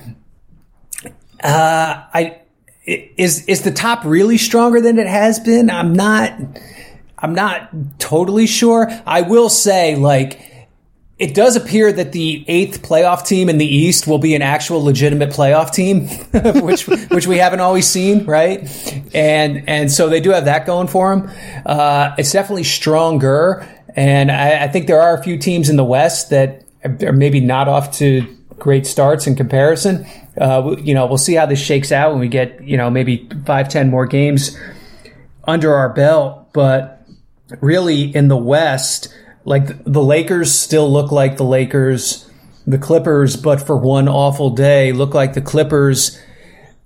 uh, 1.42 2.02
I 2.14 2.38
is 2.84 3.46
is 3.46 3.62
the 3.62 3.70
top 3.70 4.04
really 4.04 4.38
stronger 4.38 4.80
than 4.80 4.98
it 4.98 5.06
has 5.06 5.38
been? 5.38 5.70
I'm 5.70 5.92
not. 5.92 6.32
I'm 7.18 7.34
not 7.34 8.00
totally 8.00 8.48
sure. 8.48 8.90
I 9.06 9.22
will 9.22 9.48
say, 9.48 9.94
like 9.94 10.51
it 11.22 11.34
does 11.34 11.54
appear 11.54 11.92
that 11.92 12.10
the 12.10 12.44
eighth 12.48 12.82
playoff 12.82 13.24
team 13.24 13.48
in 13.48 13.56
the 13.56 13.64
East 13.64 14.08
will 14.08 14.18
be 14.18 14.34
an 14.34 14.42
actual 14.42 14.82
legitimate 14.82 15.30
playoff 15.30 15.72
team, 15.72 16.08
which 16.64 16.88
which 16.88 17.28
we 17.28 17.38
haven't 17.38 17.60
always 17.60 17.86
seen, 17.86 18.24
right? 18.26 18.60
And 19.14 19.68
and 19.68 19.92
so 19.92 20.08
they 20.08 20.18
do 20.18 20.30
have 20.30 20.46
that 20.46 20.66
going 20.66 20.88
for 20.88 21.14
them. 21.14 21.30
Uh, 21.64 22.16
it's 22.18 22.32
definitely 22.32 22.64
stronger, 22.64 23.64
and 23.94 24.32
I, 24.32 24.64
I, 24.64 24.68
think 24.68 24.88
there 24.88 25.00
are 25.00 25.16
a 25.16 25.22
few 25.22 25.38
teams 25.38 25.68
in 25.68 25.76
the 25.76 25.84
West 25.84 26.30
that 26.30 26.64
are 26.84 27.12
maybe 27.12 27.38
not 27.38 27.68
off 27.68 27.92
to 27.98 28.26
great 28.58 28.84
starts 28.84 29.28
in 29.28 29.36
comparison. 29.36 30.04
Uh, 30.36 30.74
you 30.80 30.92
know, 30.92 31.06
we'll 31.06 31.18
see 31.18 31.34
how 31.34 31.46
this 31.46 31.60
shakes 31.60 31.92
out 31.92 32.10
when 32.10 32.18
we 32.18 32.26
get 32.26 32.64
you 32.64 32.76
know 32.76 32.90
maybe 32.90 33.28
five, 33.46 33.68
ten 33.68 33.90
more 33.90 34.06
games 34.06 34.58
under 35.44 35.72
our 35.72 35.90
belt, 35.90 36.52
but 36.52 37.06
really 37.60 38.12
in 38.12 38.26
the 38.26 38.36
West 38.36 39.14
like 39.44 39.84
the 39.84 40.02
Lakers 40.02 40.52
still 40.52 40.90
look 40.90 41.10
like 41.10 41.36
the 41.36 41.44
Lakers, 41.44 42.30
the 42.66 42.78
Clippers, 42.78 43.36
but 43.36 43.60
for 43.60 43.76
one 43.76 44.08
awful 44.08 44.50
day, 44.50 44.92
look 44.92 45.14
like 45.14 45.34
the 45.34 45.40
Clippers. 45.40 46.18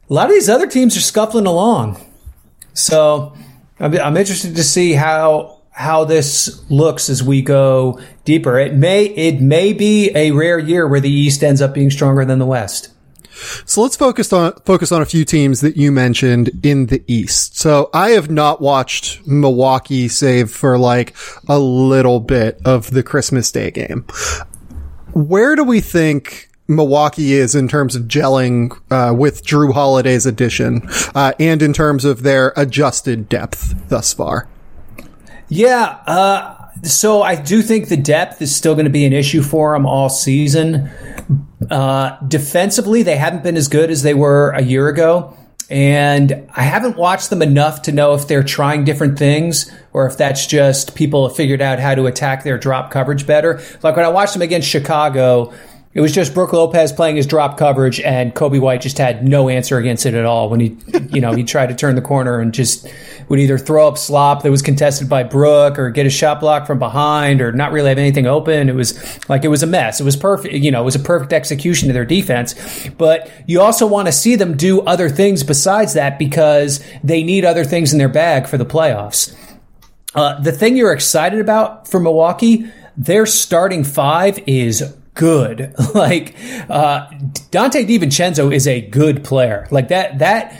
A 0.08 0.14
lot 0.14 0.26
of 0.26 0.32
these 0.32 0.48
other 0.48 0.66
teams 0.66 0.96
are 0.96 1.00
scuffling 1.00 1.46
along. 1.46 2.00
So 2.72 3.34
I'm, 3.78 4.16
interested 4.16 4.56
to 4.56 4.64
see 4.64 4.92
how 4.92 5.60
how 5.70 6.04
this 6.04 6.64
looks 6.70 7.10
as 7.10 7.22
we 7.22 7.42
go 7.42 8.00
deeper. 8.24 8.58
It 8.58 8.74
may 8.74 9.04
it 9.04 9.40
may 9.40 9.72
be 9.72 10.10
a 10.14 10.30
rare 10.30 10.58
year 10.58 10.88
where 10.88 11.00
the 11.00 11.10
East 11.10 11.42
ends 11.44 11.60
up 11.60 11.74
being 11.74 11.90
stronger 11.90 12.24
than 12.24 12.38
the 12.38 12.46
West. 12.46 12.90
So 13.64 13.82
let's 13.82 13.96
focus 13.96 14.32
on 14.32 14.52
focus 14.64 14.92
on 14.92 15.02
a 15.02 15.06
few 15.06 15.24
teams 15.24 15.60
that 15.60 15.76
you 15.76 15.92
mentioned 15.92 16.50
in 16.64 16.86
the 16.86 17.02
East. 17.06 17.58
So 17.58 17.90
I 17.92 18.10
have 18.10 18.30
not 18.30 18.60
watched 18.60 19.26
Milwaukee 19.26 20.08
save 20.08 20.50
for 20.50 20.78
like 20.78 21.14
a 21.48 21.58
little 21.58 22.20
bit 22.20 22.60
of 22.64 22.90
the 22.90 23.02
Christmas 23.02 23.52
Day 23.52 23.70
game. 23.70 24.04
Where 25.12 25.56
do 25.56 25.64
we 25.64 25.80
think 25.80 26.50
Milwaukee 26.68 27.34
is 27.34 27.54
in 27.54 27.68
terms 27.68 27.94
of 27.94 28.04
gelling 28.04 28.76
uh, 28.90 29.14
with 29.14 29.44
Jrue 29.44 29.72
Holiday's 29.72 30.26
addition, 30.26 30.82
uh, 31.14 31.32
and 31.38 31.62
in 31.62 31.72
terms 31.72 32.04
of 32.04 32.22
their 32.22 32.52
adjusted 32.56 33.28
depth 33.28 33.88
thus 33.88 34.12
far? 34.12 34.48
Yeah, 35.48 36.00
uh, 36.06 36.66
so 36.82 37.22
I 37.22 37.36
do 37.36 37.62
think 37.62 37.88
the 37.88 37.96
depth 37.96 38.42
is 38.42 38.54
still 38.54 38.74
going 38.74 38.86
to 38.86 38.90
be 38.90 39.04
an 39.04 39.12
issue 39.12 39.42
for 39.42 39.72
them 39.72 39.86
all 39.86 40.08
season. 40.08 40.90
Uh, 41.70 42.18
defensively, 42.26 43.02
they 43.02 43.16
haven't 43.16 43.42
been 43.42 43.56
as 43.56 43.68
good 43.68 43.90
as 43.90 44.02
they 44.02 44.14
were 44.14 44.50
a 44.50 44.62
year 44.62 44.88
ago. 44.88 45.36
And 45.68 46.48
I 46.54 46.62
haven't 46.62 46.96
watched 46.96 47.30
them 47.30 47.42
enough 47.42 47.82
to 47.82 47.92
know 47.92 48.14
if 48.14 48.28
they're 48.28 48.44
trying 48.44 48.84
different 48.84 49.18
things 49.18 49.70
or 49.92 50.06
if 50.06 50.16
that's 50.16 50.46
just 50.46 50.94
people 50.94 51.26
have 51.26 51.36
figured 51.36 51.60
out 51.60 51.80
how 51.80 51.96
to 51.96 52.06
attack 52.06 52.44
their 52.44 52.56
drop 52.56 52.92
coverage 52.92 53.26
better. 53.26 53.60
Like 53.82 53.96
when 53.96 54.04
I 54.04 54.08
watched 54.08 54.32
them 54.32 54.42
against 54.42 54.68
Chicago, 54.68 55.52
it 55.96 56.02
was 56.02 56.12
just 56.12 56.34
Brook 56.34 56.52
Lopez 56.52 56.92
playing 56.92 57.16
his 57.16 57.26
drop 57.26 57.56
coverage, 57.56 58.00
and 58.00 58.34
Coby 58.34 58.60
White 58.60 58.82
just 58.82 58.98
had 58.98 59.26
no 59.26 59.48
answer 59.48 59.78
against 59.78 60.04
it 60.04 60.12
at 60.12 60.26
all. 60.26 60.50
When 60.50 60.60
he, 60.60 60.76
you 61.08 61.22
know, 61.22 61.32
he 61.32 61.42
tried 61.54 61.70
to 61.70 61.74
turn 61.74 61.94
the 61.94 62.02
corner 62.02 62.38
and 62.38 62.52
just 62.52 62.86
would 63.30 63.38
either 63.38 63.56
throw 63.56 63.88
up 63.88 63.96
slop 63.96 64.42
that 64.42 64.50
was 64.50 64.60
contested 64.60 65.08
by 65.08 65.22
Brook, 65.22 65.78
or 65.78 65.88
get 65.88 66.04
a 66.04 66.10
shot 66.10 66.40
block 66.40 66.66
from 66.66 66.78
behind, 66.78 67.40
or 67.40 67.50
not 67.50 67.72
really 67.72 67.88
have 67.88 67.96
anything 67.96 68.26
open. 68.26 68.68
It 68.68 68.74
was 68.74 68.94
like 69.30 69.42
it 69.42 69.48
was 69.48 69.62
a 69.62 69.66
mess. 69.66 69.98
It 69.98 70.04
was 70.04 70.16
perfect. 70.16 70.52
You 70.52 70.70
know, 70.70 70.82
it 70.82 70.84
was 70.84 70.96
a 70.96 71.00
perfect 71.00 71.32
execution 71.32 71.88
of 71.88 71.94
their 71.94 72.04
defense. 72.04 72.54
But 72.98 73.30
you 73.46 73.62
also 73.62 73.86
want 73.86 74.04
to 74.04 74.12
see 74.12 74.36
them 74.36 74.54
do 74.54 74.82
other 74.82 75.08
things 75.08 75.44
besides 75.44 75.94
that 75.94 76.18
because 76.18 76.84
they 77.02 77.22
need 77.22 77.46
other 77.46 77.64
things 77.64 77.94
in 77.94 77.98
their 77.98 78.10
bag 78.10 78.48
for 78.48 78.58
the 78.58 78.66
playoffs. 78.66 79.34
Uh, 80.14 80.38
the 80.42 80.52
thing 80.52 80.76
you're 80.76 80.92
excited 80.92 81.40
about 81.40 81.88
for 81.88 82.00
Milwaukee, 82.00 82.70
their 82.98 83.24
starting 83.24 83.82
five 83.82 84.38
is 84.46 84.94
good. 85.16 85.74
like 85.94 86.36
uh, 86.70 87.08
Donte 87.50 87.86
DiVincenzo 87.86 88.54
is 88.54 88.68
a 88.68 88.80
good 88.80 89.24
player. 89.24 89.66
Like 89.72 89.88
that 89.88 90.20
that 90.20 90.56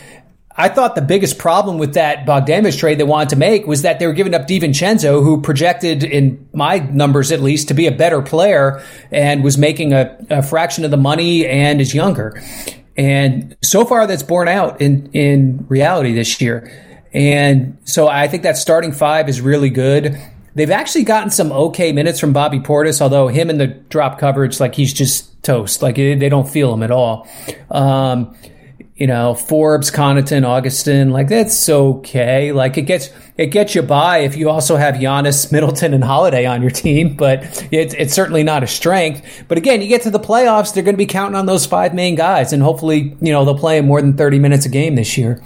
I 0.59 0.69
thought 0.69 0.95
the 0.95 1.03
biggest 1.03 1.37
problem 1.37 1.77
with 1.77 1.93
that 1.93 2.25
Bogdanovich 2.25 2.79
trade 2.79 2.97
they 2.97 3.03
wanted 3.03 3.29
to 3.29 3.35
make 3.35 3.67
was 3.67 3.83
that 3.83 3.99
they 3.99 4.07
were 4.07 4.13
giving 4.13 4.33
up 4.33 4.47
DiVincenzo, 4.47 5.23
who 5.23 5.39
projected 5.39 6.03
in 6.03 6.49
my 6.51 6.79
numbers 6.79 7.31
at 7.31 7.41
least 7.41 7.67
to 7.67 7.75
be 7.75 7.85
a 7.85 7.91
better 7.91 8.23
player 8.23 8.83
and 9.11 9.43
was 9.43 9.55
making 9.57 9.93
a, 9.93 10.17
a 10.31 10.41
fraction 10.41 10.83
of 10.83 10.89
the 10.89 10.97
money 10.97 11.45
and 11.45 11.79
is 11.79 11.93
younger. 11.93 12.41
And 12.97 13.55
so 13.63 13.85
far 13.85 14.07
that's 14.07 14.23
borne 14.23 14.47
out 14.47 14.81
in, 14.81 15.11
in 15.11 15.67
reality 15.69 16.13
this 16.13 16.41
year. 16.41 17.05
And 17.13 17.77
so 17.85 18.07
I 18.07 18.27
think 18.27 18.41
that 18.41 18.57
starting 18.57 18.91
five 18.91 19.29
is 19.29 19.39
really 19.39 19.69
good. 19.69 20.17
They've 20.57 20.71
actually 20.71 21.03
gotten 21.03 21.29
some 21.29 21.51
okay 21.51 21.91
minutes 21.91 22.19
from 22.19 22.33
Bobby 22.33 22.59
Portis, 22.59 22.99
although 22.99 23.27
him 23.27 23.51
in 23.51 23.59
the 23.59 23.67
drop 23.67 24.17
coverage, 24.17 24.59
like 24.59 24.73
he's 24.73 24.91
just 24.91 25.43
toast. 25.43 25.83
Like 25.83 25.97
they 25.97 26.29
don't 26.29 26.49
feel 26.49 26.73
him 26.73 26.81
at 26.81 26.89
all. 26.89 27.27
Um, 27.69 28.35
you 28.95 29.05
know, 29.05 29.35
Forbes, 29.35 29.91
Connaughton, 29.91 30.43
Augustin, 30.43 31.11
like 31.11 31.27
that's 31.27 31.69
okay. 31.69 32.51
Like 32.51 32.79
it 32.79 32.81
gets 32.83 33.11
it 33.37 33.47
gets 33.47 33.75
you 33.75 33.83
by 33.83 34.19
if 34.19 34.35
you 34.35 34.49
also 34.49 34.75
have 34.77 34.95
Giannis, 34.95 35.51
Middleton, 35.51 35.93
and 35.93 36.03
Holiday 36.03 36.47
on 36.47 36.63
your 36.63 36.71
team, 36.71 37.15
but 37.15 37.43
it's 37.71 37.93
it's 37.93 38.15
certainly 38.15 38.41
not 38.41 38.63
a 38.63 38.67
strength. 38.67 39.45
But 39.47 39.59
again, 39.59 39.83
you 39.83 39.87
get 39.87 40.01
to 40.01 40.09
the 40.09 40.19
playoffs, 40.19 40.73
they're 40.73 40.81
going 40.81 40.95
to 40.95 40.97
be 40.97 41.05
counting 41.05 41.35
on 41.35 41.45
those 41.45 41.67
five 41.67 41.93
main 41.93 42.15
guys, 42.15 42.51
and 42.51 42.63
hopefully, 42.63 43.15
you 43.21 43.31
know, 43.31 43.45
they'll 43.45 43.59
play 43.59 43.79
more 43.81 44.01
than 44.01 44.17
thirty 44.17 44.39
minutes 44.39 44.65
a 44.65 44.69
game 44.69 44.95
this 44.95 45.15
year. 45.19 45.39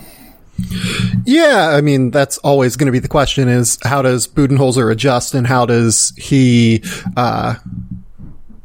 Yeah, 1.25 1.69
I 1.75 1.81
mean 1.81 2.11
that's 2.11 2.37
always 2.39 2.75
going 2.75 2.87
to 2.87 2.91
be 2.91 2.99
the 2.99 3.07
question: 3.07 3.47
is 3.47 3.77
how 3.83 4.01
does 4.01 4.27
Budenholzer 4.27 4.91
adjust, 4.91 5.33
and 5.33 5.45
how 5.45 5.65
does 5.65 6.13
he 6.17 6.83
uh, 7.15 7.55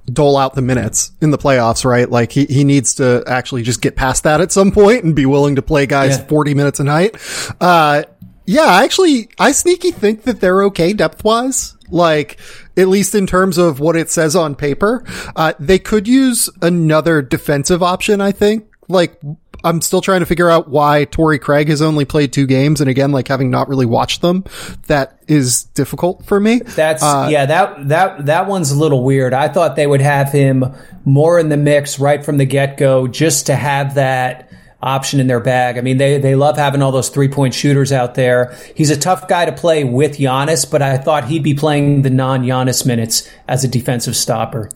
dole 0.07 0.37
out 0.37 0.55
the 0.55 0.63
minutes 0.63 1.13
in 1.21 1.31
the 1.31 1.39
playoffs? 1.39 1.85
Right, 1.85 2.11
like 2.11 2.33
he 2.33 2.47
he 2.47 2.65
needs 2.65 2.95
to 2.97 3.23
actually 3.27 3.63
just 3.63 3.81
get 3.81 3.97
past 3.97 4.25
that 4.25 4.41
at 4.41 4.53
some 4.53 4.73
point 4.73 5.05
and 5.05 5.15
be 5.15 5.27
willing 5.27 5.57
to 5.57 5.63
play 5.63 5.87
guys 5.87 6.19
yeah. 6.19 6.27
forty 6.27 6.55
minutes 6.55 6.81
a 6.81 6.85
night. 6.85 7.17
Uh, 7.61 8.05
yeah, 8.47 8.81
actually, 8.83 9.29
I 9.39 9.53
sneaky 9.53 9.91
think 9.91 10.23
that 10.23 10.41
they're 10.41 10.63
okay 10.65 10.93
depth 10.93 11.25
wise. 11.25 11.75
Like, 11.89 12.39
at 12.77 12.89
least 12.89 13.15
in 13.15 13.27
terms 13.27 13.59
of 13.59 13.79
what 13.79 13.95
it 13.95 14.11
says 14.11 14.35
on 14.35 14.57
paper, 14.57 15.05
uh, 15.37 15.53
they 15.61 15.79
could 15.79 16.09
use 16.09 16.49
another 16.61 17.23
defensive 17.23 17.83
option. 17.83 18.21
I 18.21 18.33
think 18.33 18.67
like 18.89 19.21
I'm 19.65 19.81
still 19.81 20.01
trying 20.01 20.21
to 20.21 20.27
figure 20.27 20.49
out 20.49 20.69
why 20.69 21.05
Torrey 21.05 21.39
Craig 21.39 21.69
has 21.69 21.83
only 21.83 22.05
played 22.05 22.33
two 22.33 22.47
games. 22.47 22.81
And 22.81 22.89
again, 22.91 23.13
like 23.13 23.29
having 23.29 23.51
not 23.51 23.69
really 23.69 23.87
watched 23.87 24.23
them, 24.23 24.45
that 24.87 25.21
is 25.27 25.65
difficult 25.65 26.25
for 26.25 26.39
me. 26.39 26.61
That's, 26.61 27.03
uh, 27.03 27.29
yeah, 27.31 27.47
that, 27.47 27.89
that, 27.89 28.27
that 28.27 28.47
one's 28.47 28.71
a 28.71 28.77
little 28.77 29.05
weird. 29.05 29.35
I 29.35 29.49
thought 29.49 29.77
they 29.77 29.87
would 29.87 30.01
have 30.01 30.31
him 30.31 30.65
more 31.05 31.39
in 31.39 31.49
the 31.49 31.57
mix 31.57 31.99
right 31.99 32.25
from 32.25 32.39
the 32.39 32.47
get 32.47 32.77
go 32.77 33.07
just 33.07 33.47
to 33.47 33.57
have 33.57 33.95
that 33.95 34.51
option 34.83 35.21
in 35.21 35.27
their 35.27 35.41
bag. 35.41 35.79
I 35.79 35.81
mean, 35.81 35.97
they, 35.97 36.19
they 36.19 36.35
love 36.35 36.57
having 36.57 36.83
all 36.83 36.93
those 36.93 37.09
three 37.09 37.29
point 37.29 37.55
shooters 37.55 37.93
out 37.93 38.15
there. 38.15 38.57
He's 38.75 38.91
a 38.91 38.97
tough 38.97 39.29
guy 39.29 39.45
to 39.45 39.53
play 39.53 39.85
with 39.85 40.19
Giannis, 40.19 40.71
but 40.71 40.83
I 40.83 40.99
thought 40.99 41.27
he'd 41.27 41.43
be 41.43 41.55
playing 41.55 42.03
the 42.03 42.11
non 42.11 42.43
Giannis 42.43 42.87
minutes 42.87 43.29
as 43.49 43.65
a 43.65 43.69
defensive 43.69 44.17
stopper. 44.17 44.71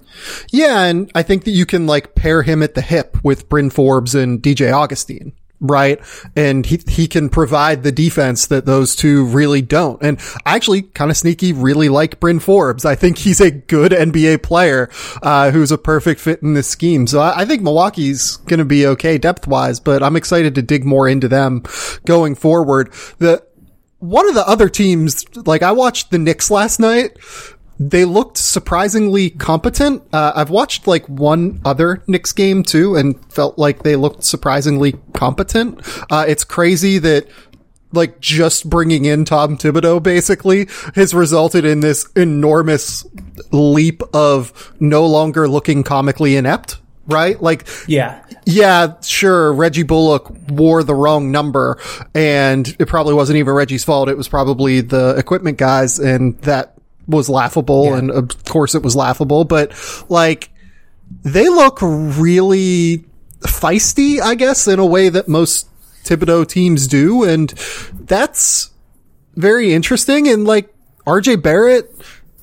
Yeah. 0.50 0.84
And 0.84 1.10
I 1.14 1.22
think 1.22 1.44
that 1.44 1.52
you 1.52 1.66
can 1.66 1.86
like 1.86 2.14
pair 2.14 2.42
him 2.42 2.62
at 2.62 2.74
the 2.74 2.82
hip 2.82 3.16
with 3.22 3.48
Bryn 3.48 3.70
Forbes 3.70 4.14
and 4.14 4.42
DJ 4.42 4.72
Augustin 4.72 5.32
right? 5.60 6.00
And 6.34 6.64
he, 6.64 6.80
he 6.88 7.06
can 7.06 7.28
provide 7.28 7.82
the 7.82 7.92
defense 7.92 8.46
that 8.46 8.66
those 8.66 8.96
two 8.96 9.24
really 9.24 9.62
don't. 9.62 10.02
And 10.02 10.18
I 10.46 10.56
actually 10.56 10.82
kind 10.82 11.10
of 11.10 11.16
sneaky 11.16 11.52
really 11.52 11.88
like 11.88 12.18
Bryn 12.18 12.40
Forbes. 12.40 12.84
I 12.84 12.94
think 12.94 13.18
he's 13.18 13.40
a 13.40 13.50
good 13.50 13.92
NBA 13.92 14.42
player, 14.42 14.88
uh, 15.22 15.50
who's 15.50 15.70
a 15.70 15.78
perfect 15.78 16.20
fit 16.20 16.42
in 16.42 16.54
this 16.54 16.68
scheme. 16.68 17.06
So 17.06 17.20
I, 17.20 17.40
I 17.40 17.44
think 17.44 17.62
Milwaukee's 17.62 18.36
going 18.38 18.58
to 18.58 18.64
be 18.64 18.86
okay 18.86 19.18
depth 19.18 19.46
wise, 19.46 19.80
but 19.80 20.02
I'm 20.02 20.16
excited 20.16 20.54
to 20.54 20.62
dig 20.62 20.84
more 20.84 21.08
into 21.08 21.28
them 21.28 21.62
going 22.06 22.34
forward. 22.34 22.92
The, 23.18 23.44
one 23.98 24.26
of 24.28 24.34
the 24.34 24.48
other 24.48 24.70
teams, 24.70 25.24
like 25.46 25.62
I 25.62 25.72
watched 25.72 26.10
the 26.10 26.18
Knicks 26.18 26.50
last 26.50 26.80
night 26.80 27.18
they 27.80 28.04
looked 28.04 28.36
surprisingly 28.36 29.30
competent. 29.30 30.02
Uh, 30.12 30.32
I've 30.36 30.50
watched 30.50 30.86
like 30.86 31.06
one 31.06 31.62
other 31.64 32.02
Knicks 32.06 32.32
game 32.32 32.62
too 32.62 32.94
and 32.94 33.18
felt 33.32 33.58
like 33.58 33.82
they 33.82 33.96
looked 33.96 34.22
surprisingly 34.22 34.96
competent. 35.14 35.80
Uh, 36.10 36.26
it's 36.28 36.44
crazy 36.44 36.98
that 36.98 37.26
like 37.92 38.20
just 38.20 38.68
bringing 38.68 39.06
in 39.06 39.24
Tom 39.24 39.56
Thibodeau 39.56 40.00
basically 40.02 40.68
has 40.94 41.14
resulted 41.14 41.64
in 41.64 41.80
this 41.80 42.06
enormous 42.14 43.06
leap 43.50 44.02
of 44.14 44.74
no 44.78 45.06
longer 45.06 45.48
looking 45.48 45.82
comically 45.82 46.36
inept. 46.36 46.76
Right? 47.06 47.42
Like, 47.42 47.66
yeah, 47.88 48.22
yeah, 48.44 49.00
sure. 49.00 49.52
Reggie 49.52 49.82
Bullock 49.82 50.30
wore 50.48 50.84
the 50.84 50.94
wrong 50.94 51.32
number 51.32 51.80
and 52.14 52.68
it 52.78 52.86
probably 52.86 53.14
wasn't 53.14 53.38
even 53.38 53.52
Reggie's 53.54 53.82
fault. 53.82 54.08
It 54.08 54.16
was 54.16 54.28
probably 54.28 54.82
the 54.82 55.16
equipment 55.16 55.58
guys 55.58 55.98
and 55.98 56.38
that 56.42 56.76
was 57.06 57.28
laughable, 57.28 57.86
yeah. 57.86 57.98
and 57.98 58.10
of 58.10 58.44
course 58.44 58.74
it 58.74 58.82
was 58.82 58.94
laughable, 58.96 59.44
but 59.44 59.72
like 60.08 60.50
they 61.22 61.48
look 61.48 61.78
really 61.80 63.04
feisty, 63.40 64.20
I 64.20 64.34
guess, 64.34 64.68
in 64.68 64.78
a 64.78 64.86
way 64.86 65.08
that 65.08 65.28
most 65.28 65.68
Thibodeau 66.04 66.46
teams 66.46 66.86
do, 66.86 67.24
and 67.24 67.50
that's 67.92 68.70
very 69.36 69.72
interesting. 69.72 70.28
And 70.28 70.44
like 70.44 70.72
RJ 71.06 71.42
Barrett 71.42 71.94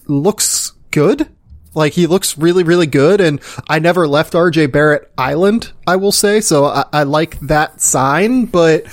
looks 0.07 0.73
good. 0.91 1.29
Like 1.73 1.93
he 1.93 2.07
looks 2.07 2.37
really, 2.37 2.63
really 2.63 2.87
good. 2.87 3.21
And 3.21 3.39
I 3.69 3.79
never 3.79 4.07
left 4.07 4.33
RJ 4.33 4.71
Barrett 4.71 5.11
Island, 5.17 5.71
I 5.85 5.97
will 5.97 6.11
say. 6.11 6.41
So 6.41 6.65
I, 6.65 6.85
I 6.91 7.03
like 7.03 7.39
that 7.41 7.81
sign, 7.81 8.45
but 8.45 8.85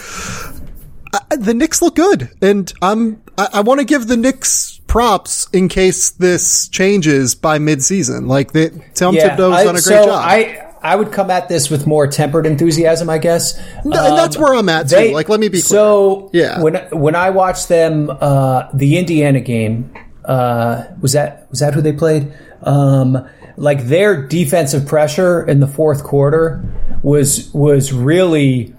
I, 1.14 1.36
the 1.36 1.54
Knicks 1.54 1.80
look 1.80 1.96
good. 1.96 2.30
And 2.42 2.70
I'm, 2.82 3.22
I, 3.38 3.48
I 3.54 3.60
want 3.60 3.80
to 3.80 3.86
give 3.86 4.06
the 4.06 4.18
Knicks 4.18 4.73
props 4.94 5.48
in 5.52 5.66
case 5.66 6.10
this 6.10 6.68
changes 6.68 7.34
by 7.34 7.58
midseason. 7.58 8.28
Like 8.28 8.52
the 8.52 8.70
Tom 8.94 9.16
yeah, 9.16 9.36
Thibodeau's 9.36 9.64
done 9.64 9.68
a 9.70 9.72
great 9.72 9.82
so 9.82 10.04
job. 10.04 10.22
I, 10.24 10.70
I 10.84 10.94
would 10.94 11.10
come 11.10 11.32
at 11.32 11.48
this 11.48 11.68
with 11.68 11.84
more 11.84 12.06
tempered 12.06 12.46
enthusiasm, 12.46 13.10
I 13.10 13.18
guess. 13.18 13.60
No, 13.84 14.10
um, 14.10 14.16
that's 14.16 14.38
where 14.38 14.54
I'm 14.54 14.68
at 14.68 14.88
too. 14.88 15.10
like, 15.10 15.28
let 15.28 15.40
me 15.40 15.48
be 15.48 15.60
clear. 15.60 15.78
So, 15.80 16.30
yeah, 16.32 16.62
when 16.62 16.76
when 16.92 17.16
I 17.16 17.30
watched 17.30 17.68
them, 17.68 18.08
uh, 18.08 18.68
the 18.72 18.96
Indiana 18.96 19.40
game 19.40 19.92
uh, 20.24 20.84
was 21.00 21.10
that 21.14 21.50
was 21.50 21.58
that 21.58 21.74
who 21.74 21.80
they 21.80 21.92
played? 21.92 22.32
Um, 22.62 23.28
like 23.56 23.86
their 23.86 24.24
defensive 24.24 24.86
pressure 24.86 25.44
in 25.44 25.58
the 25.58 25.66
fourth 25.66 26.04
quarter 26.04 26.64
was 27.02 27.52
was 27.52 27.92
really 27.92 28.72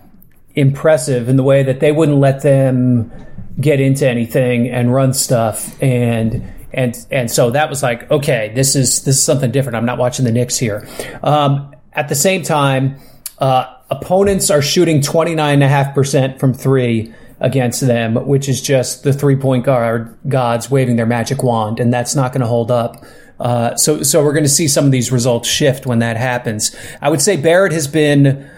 impressive 0.53 1.27
in 1.27 1.35
the 1.35 1.43
way 1.43 1.61
that 1.63 1.81
they 1.81 1.91
wouldn't 1.91 2.19
let 2.19 2.41
them 2.41 3.11
get 3.59 3.79
into 3.79 4.07
anything 4.07 4.69
and 4.69 4.93
run 4.93 5.13
stuff 5.13 5.81
and 5.81 6.43
and 6.73 7.05
and 7.09 7.31
so 7.31 7.51
that 7.51 7.69
was 7.69 7.81
like 7.81 8.09
okay 8.11 8.51
this 8.53 8.75
is 8.75 9.03
this 9.05 9.17
is 9.17 9.23
something 9.23 9.51
different 9.51 9.77
i'm 9.77 9.85
not 9.85 9.97
watching 9.97 10.25
the 10.25 10.31
Knicks 10.31 10.57
here 10.57 10.87
um, 11.23 11.71
at 11.95 12.09
the 12.09 12.15
same 12.15 12.43
time, 12.43 12.99
uh, 13.39 13.73
opponents 13.89 14.49
are 14.49 14.61
shooting 14.61 14.99
29.5% 14.99 16.39
from 16.39 16.53
three 16.53 17.13
against 17.39 17.81
them, 17.81 18.15
which 18.27 18.47
is 18.47 18.61
just 18.61 19.03
the 19.03 19.13
three 19.13 19.35
point 19.35 19.65
guard 19.65 20.17
gods 20.27 20.69
waving 20.69 20.97
their 20.97 21.05
magic 21.05 21.41
wand, 21.41 21.79
and 21.79 21.93
that's 21.93 22.15
not 22.15 22.31
going 22.31 22.41
to 22.41 22.47
hold 22.47 22.69
up. 22.69 23.03
Uh, 23.39 23.75
so, 23.75 24.03
so 24.03 24.23
we're 24.23 24.33
going 24.33 24.45
to 24.45 24.49
see 24.49 24.67
some 24.67 24.85
of 24.85 24.91
these 24.91 25.11
results 25.11 25.49
shift 25.49 25.85
when 25.85 25.99
that 25.99 26.15
happens. 26.17 26.75
I 27.01 27.09
would 27.09 27.21
say 27.21 27.35
Barrett 27.35 27.73
has 27.73 27.87
been 27.87 28.49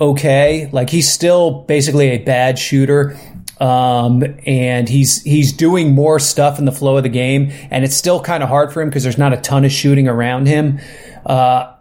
okay. 0.00 0.68
Like 0.72 0.90
he's 0.90 1.10
still 1.10 1.62
basically 1.62 2.08
a 2.10 2.18
bad 2.18 2.58
shooter. 2.58 3.16
Um, 3.62 4.24
and 4.44 4.88
he's 4.88 5.22
he's 5.22 5.52
doing 5.52 5.94
more 5.94 6.18
stuff 6.18 6.58
in 6.58 6.64
the 6.64 6.72
flow 6.72 6.96
of 6.96 7.04
the 7.04 7.08
game, 7.08 7.52
and 7.70 7.84
it's 7.84 7.94
still 7.94 8.20
kind 8.20 8.42
of 8.42 8.48
hard 8.48 8.72
for 8.72 8.82
him 8.82 8.88
because 8.88 9.04
there's 9.04 9.18
not 9.18 9.32
a 9.32 9.36
ton 9.36 9.64
of 9.64 9.70
shooting 9.70 10.08
around 10.08 10.46
him. 10.46 10.80
Uh, 11.24 11.72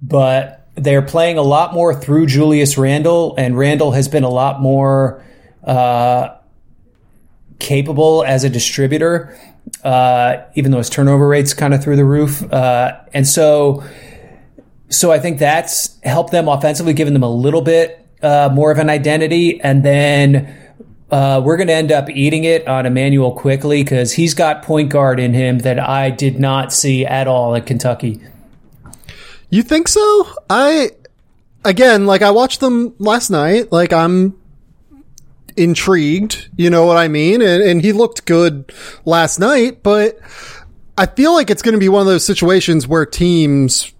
but 0.00 0.66
they're 0.76 1.02
playing 1.02 1.36
a 1.36 1.42
lot 1.42 1.74
more 1.74 1.94
through 1.94 2.24
Julius 2.26 2.78
Randle, 2.78 3.34
and 3.36 3.58
Randle 3.58 3.92
has 3.92 4.08
been 4.08 4.24
a 4.24 4.30
lot 4.30 4.62
more 4.62 5.22
uh, 5.62 6.38
capable 7.58 8.24
as 8.24 8.44
a 8.44 8.48
distributor, 8.48 9.38
uh, 9.84 10.38
even 10.54 10.70
though 10.70 10.78
his 10.78 10.88
turnover 10.88 11.28
rate's 11.28 11.52
kind 11.52 11.74
of 11.74 11.84
through 11.84 11.96
the 11.96 12.04
roof. 12.06 12.50
Uh, 12.50 12.98
and 13.12 13.28
so, 13.28 13.84
so 14.88 15.12
I 15.12 15.18
think 15.18 15.38
that's 15.38 16.00
helped 16.02 16.32
them 16.32 16.48
offensively, 16.48 16.94
giving 16.94 17.12
them 17.12 17.22
a 17.22 17.30
little 17.30 17.62
bit 17.62 18.08
uh, 18.22 18.48
more 18.54 18.70
of 18.70 18.78
an 18.78 18.88
identity, 18.88 19.60
and 19.60 19.84
then. 19.84 20.62
Uh, 21.10 21.40
we're 21.44 21.56
going 21.56 21.68
to 21.68 21.74
end 21.74 21.92
up 21.92 22.10
eating 22.10 22.44
it 22.44 22.66
on 22.66 22.84
Immanuel 22.84 23.32
Quickley 23.32 23.84
because 23.84 24.12
he's 24.12 24.34
got 24.34 24.62
point 24.62 24.90
guard 24.90 25.20
in 25.20 25.34
him 25.34 25.60
that 25.60 25.78
I 25.78 26.10
did 26.10 26.40
not 26.40 26.72
see 26.72 27.06
at 27.06 27.28
all 27.28 27.54
at 27.54 27.66
Kentucky. 27.66 28.20
You 29.48 29.62
think 29.62 29.86
so? 29.86 30.28
I 30.50 30.90
again, 31.64 32.06
like 32.06 32.22
I 32.22 32.30
watched 32.30 32.60
them 32.60 32.94
last 32.98 33.30
night. 33.30 33.70
Like 33.70 33.92
I'm 33.92 34.36
intrigued. 35.56 36.48
You 36.56 36.70
know 36.70 36.86
what 36.86 36.96
I 36.96 37.08
mean? 37.08 37.40
And, 37.40 37.62
and 37.62 37.82
he 37.82 37.92
looked 37.92 38.26
good 38.26 38.72
last 39.04 39.38
night, 39.38 39.82
but 39.82 40.18
I 40.98 41.06
feel 41.06 41.32
like 41.32 41.50
it's 41.50 41.62
going 41.62 41.74
to 41.74 41.78
be 41.78 41.88
one 41.88 42.00
of 42.00 42.06
those 42.06 42.24
situations 42.24 42.88
where 42.88 43.06
teams 43.06 43.92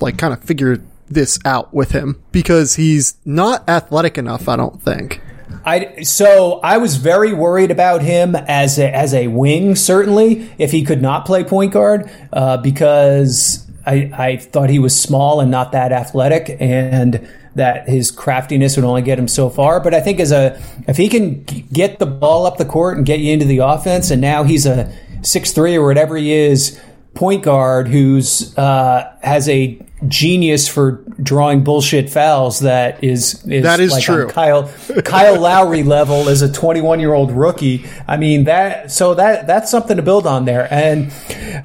like 0.00 0.18
kind 0.18 0.32
of 0.32 0.42
figure 0.42 0.82
this 1.08 1.38
out 1.44 1.74
with 1.74 1.90
him 1.90 2.22
because 2.32 2.76
he's 2.76 3.16
not 3.24 3.68
athletic 3.68 4.18
enough. 4.18 4.48
I 4.48 4.56
don't 4.56 4.80
think. 4.80 5.20
I 5.64 6.02
so 6.02 6.60
I 6.60 6.78
was 6.78 6.96
very 6.96 7.32
worried 7.32 7.70
about 7.70 8.02
him 8.02 8.34
as 8.34 8.78
a, 8.78 8.94
as 8.94 9.14
a 9.14 9.28
wing. 9.28 9.76
Certainly, 9.76 10.50
if 10.58 10.70
he 10.70 10.84
could 10.84 11.02
not 11.02 11.26
play 11.26 11.44
point 11.44 11.72
guard, 11.72 12.10
uh, 12.32 12.56
because 12.58 13.66
I, 13.86 14.10
I 14.12 14.36
thought 14.36 14.70
he 14.70 14.78
was 14.78 15.00
small 15.00 15.40
and 15.40 15.50
not 15.50 15.72
that 15.72 15.92
athletic, 15.92 16.56
and 16.60 17.28
that 17.54 17.88
his 17.88 18.10
craftiness 18.10 18.76
would 18.76 18.84
only 18.84 19.02
get 19.02 19.18
him 19.18 19.28
so 19.28 19.50
far. 19.50 19.80
But 19.80 19.94
I 19.94 20.00
think 20.00 20.20
as 20.20 20.32
a 20.32 20.60
if 20.88 20.96
he 20.96 21.08
can 21.08 21.42
get 21.44 21.98
the 21.98 22.06
ball 22.06 22.46
up 22.46 22.56
the 22.56 22.64
court 22.64 22.96
and 22.96 23.06
get 23.06 23.20
you 23.20 23.32
into 23.32 23.46
the 23.46 23.58
offense, 23.58 24.10
and 24.10 24.20
now 24.20 24.44
he's 24.44 24.66
a 24.66 24.92
six 25.22 25.52
three 25.52 25.76
or 25.76 25.86
whatever 25.86 26.16
he 26.16 26.32
is 26.32 26.80
point 27.14 27.42
guard 27.42 27.88
who's 27.88 28.56
uh, 28.56 29.16
has 29.22 29.48
a 29.48 29.80
genius 30.08 30.68
for 30.68 31.04
drawing 31.22 31.62
bullshit 31.64 32.10
fouls 32.10 32.60
that 32.60 33.02
is, 33.04 33.44
is 33.46 33.62
that 33.62 33.80
is 33.80 33.92
like 33.92 34.02
true. 34.02 34.28
Kyle 34.28 34.72
Kyle 35.04 35.40
Lowry 35.40 35.82
level 35.84 36.28
as 36.28 36.42
a 36.42 36.52
21 36.52 37.00
year 37.00 37.14
old 37.14 37.32
rookie. 37.32 37.84
I 38.08 38.16
mean 38.16 38.44
that 38.44 38.90
so 38.90 39.14
that 39.14 39.46
that's 39.46 39.70
something 39.70 39.96
to 39.96 40.02
build 40.02 40.26
on 40.26 40.44
there, 40.44 40.72
and 40.72 41.12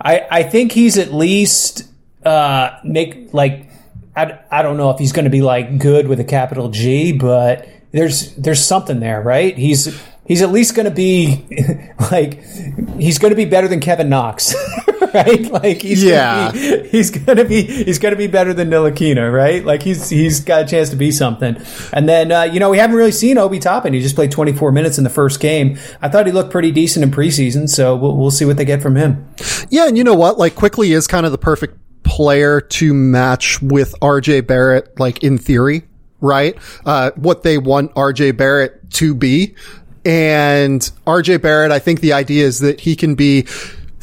I 0.01 0.27
I 0.29 0.43
think 0.43 0.71
he's 0.71 0.97
at 0.97 1.13
least 1.13 1.87
uh, 2.25 2.79
make 2.83 3.33
like 3.33 3.67
I, 4.15 4.39
I 4.49 4.61
don't 4.63 4.77
know 4.77 4.89
if 4.89 4.97
he's 4.97 5.11
going 5.11 5.25
to 5.25 5.31
be 5.31 5.41
like 5.41 5.77
good 5.77 6.07
with 6.07 6.19
a 6.19 6.23
capital 6.23 6.69
G, 6.69 7.11
but 7.11 7.67
there's 7.91 8.33
there's 8.35 8.65
something 8.65 8.99
there, 8.99 9.21
right? 9.21 9.55
He's 9.55 10.01
he's 10.25 10.41
at 10.41 10.51
least 10.51 10.75
going 10.75 10.85
to 10.85 10.91
be 10.91 11.45
like 12.11 12.43
he's 12.97 13.19
going 13.19 13.31
to 13.31 13.35
be 13.35 13.45
better 13.45 13.67
than 13.67 13.79
Kevin 13.79 14.09
Knox, 14.09 14.55
right? 15.13 15.51
Like 15.51 15.81
he's 15.81 16.03
yeah, 16.03 16.51
gonna 16.51 16.53
be, 16.53 16.87
he's 16.89 17.11
going 17.11 17.37
to 17.37 17.45
be 17.45 17.61
he's 17.63 17.99
to 17.99 18.15
be 18.15 18.27
better 18.27 18.53
than 18.53 18.69
Ntilikina, 18.69 19.31
right? 19.31 19.63
Like 19.63 19.83
he's 19.83 20.09
he's 20.09 20.39
got 20.39 20.63
a 20.63 20.67
chance 20.67 20.89
to 20.89 20.95
be 20.95 21.11
something. 21.11 21.57
And 21.93 22.07
then 22.07 22.31
uh, 22.31 22.43
you 22.43 22.59
know 22.59 22.69
we 22.69 22.77
haven't 22.77 22.95
really 22.95 23.11
seen 23.11 23.37
Obi 23.37 23.59
Toppin. 23.59 23.93
He 23.93 24.01
just 24.01 24.15
played 24.15 24.31
24 24.31 24.71
minutes 24.71 24.97
in 24.97 25.03
the 25.03 25.09
first 25.09 25.39
game. 25.39 25.77
I 26.01 26.09
thought 26.09 26.25
he 26.25 26.31
looked 26.31 26.51
pretty 26.51 26.71
decent 26.71 27.03
in 27.03 27.11
preseason, 27.11 27.69
so 27.69 27.95
we'll, 27.95 28.15
we'll 28.17 28.31
see 28.31 28.45
what 28.45 28.57
they 28.57 28.65
get 28.65 28.81
from 28.81 28.95
him. 28.95 29.27
Yeah, 29.69 29.87
and 29.87 29.97
you 29.97 30.03
know 30.03 30.15
what? 30.15 30.37
Like 30.37 30.55
Quickley 30.55 30.91
is 30.93 31.07
kind 31.07 31.25
of 31.25 31.31
the 31.31 31.37
perfect 31.37 31.77
player 32.03 32.61
to 32.61 32.93
match 32.93 33.61
with 33.61 33.93
RJ 34.01 34.47
Barrett, 34.47 34.99
like 34.99 35.23
in 35.23 35.37
theory, 35.37 35.83
right? 36.21 36.57
Uh, 36.85 37.11
what 37.15 37.43
they 37.43 37.57
want 37.57 37.93
RJ 37.93 38.37
Barrett 38.37 38.89
to 38.91 39.13
be. 39.13 39.55
And 40.05 40.79
RJ 41.05 41.41
Barrett, 41.41 41.71
I 41.71 41.79
think 41.79 41.99
the 41.99 42.13
idea 42.13 42.45
is 42.45 42.59
that 42.59 42.79
he 42.79 42.95
can 42.95 43.15
be 43.15 43.45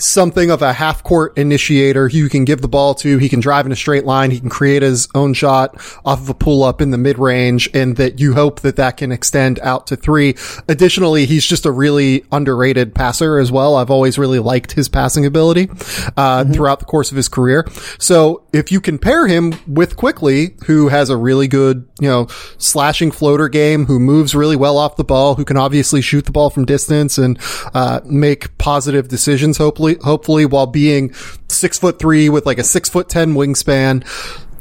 something 0.04 0.50
of 0.50 0.62
a 0.62 0.72
half 0.72 1.02
court 1.02 1.36
initiator 1.38 2.08
who 2.08 2.18
you 2.18 2.28
can 2.28 2.44
give 2.44 2.60
the 2.60 2.68
ball 2.68 2.94
to. 2.96 3.18
He 3.18 3.28
can 3.28 3.40
drive 3.40 3.66
in 3.66 3.72
a 3.72 3.76
straight 3.76 4.04
line. 4.04 4.30
He 4.30 4.40
can 4.40 4.50
create 4.50 4.82
his 4.82 5.08
own 5.14 5.34
shot 5.34 5.74
off 6.04 6.20
of 6.20 6.28
a 6.28 6.34
pull 6.34 6.62
up 6.62 6.80
in 6.80 6.90
the 6.90 6.98
mid 6.98 7.18
range 7.18 7.68
and 7.74 7.96
that 7.96 8.20
you 8.20 8.34
hope 8.34 8.60
that 8.60 8.76
that 8.76 8.96
can 8.96 9.12
extend 9.12 9.58
out 9.60 9.86
to 9.88 9.96
three. 9.96 10.36
Additionally, 10.68 11.26
he's 11.26 11.44
just 11.44 11.66
a 11.66 11.70
really 11.70 12.24
underrated 12.30 12.94
passer 12.94 13.38
as 13.38 13.50
well. 13.50 13.76
I've 13.76 13.90
always 13.90 14.18
really 14.18 14.38
liked 14.38 14.72
his 14.72 14.88
passing 14.88 15.24
ability, 15.24 15.68
uh, 15.70 15.74
mm-hmm. 15.74 16.52
throughout 16.52 16.80
the 16.80 16.86
course 16.86 17.10
of 17.10 17.16
his 17.16 17.28
career. 17.28 17.66
So 17.98 18.44
if 18.52 18.70
you 18.70 18.80
compare 18.80 19.26
him 19.26 19.54
with 19.66 19.96
Quickley, 19.96 20.56
who 20.66 20.88
has 20.88 21.10
a 21.10 21.16
really 21.16 21.48
good, 21.48 21.88
you 22.00 22.08
know, 22.08 22.26
slashing 22.58 23.10
floater 23.10 23.48
game, 23.48 23.86
who 23.86 23.98
moves 23.98 24.34
really 24.34 24.56
well 24.56 24.76
off 24.78 24.96
the 24.96 25.04
ball, 25.04 25.34
who 25.34 25.44
can 25.44 25.56
obviously 25.56 26.02
shoot 26.02 26.26
the 26.26 26.32
ball 26.32 26.50
from 26.50 26.64
distance 26.64 27.18
and, 27.18 27.38
uh, 27.72 28.00
make 28.04 28.56
positive 28.58 29.08
decisions, 29.08 29.56
hopefully 29.56 29.93
hopefully, 30.02 30.24
hopefully 30.24 30.46
while 30.46 30.66
being 30.66 31.12
six 31.48 31.78
foot 31.78 31.98
three 31.98 32.28
with 32.28 32.46
like 32.46 32.58
a 32.58 32.64
six 32.64 32.88
foot 32.88 33.08
10 33.08 33.34
wingspan, 33.34 34.04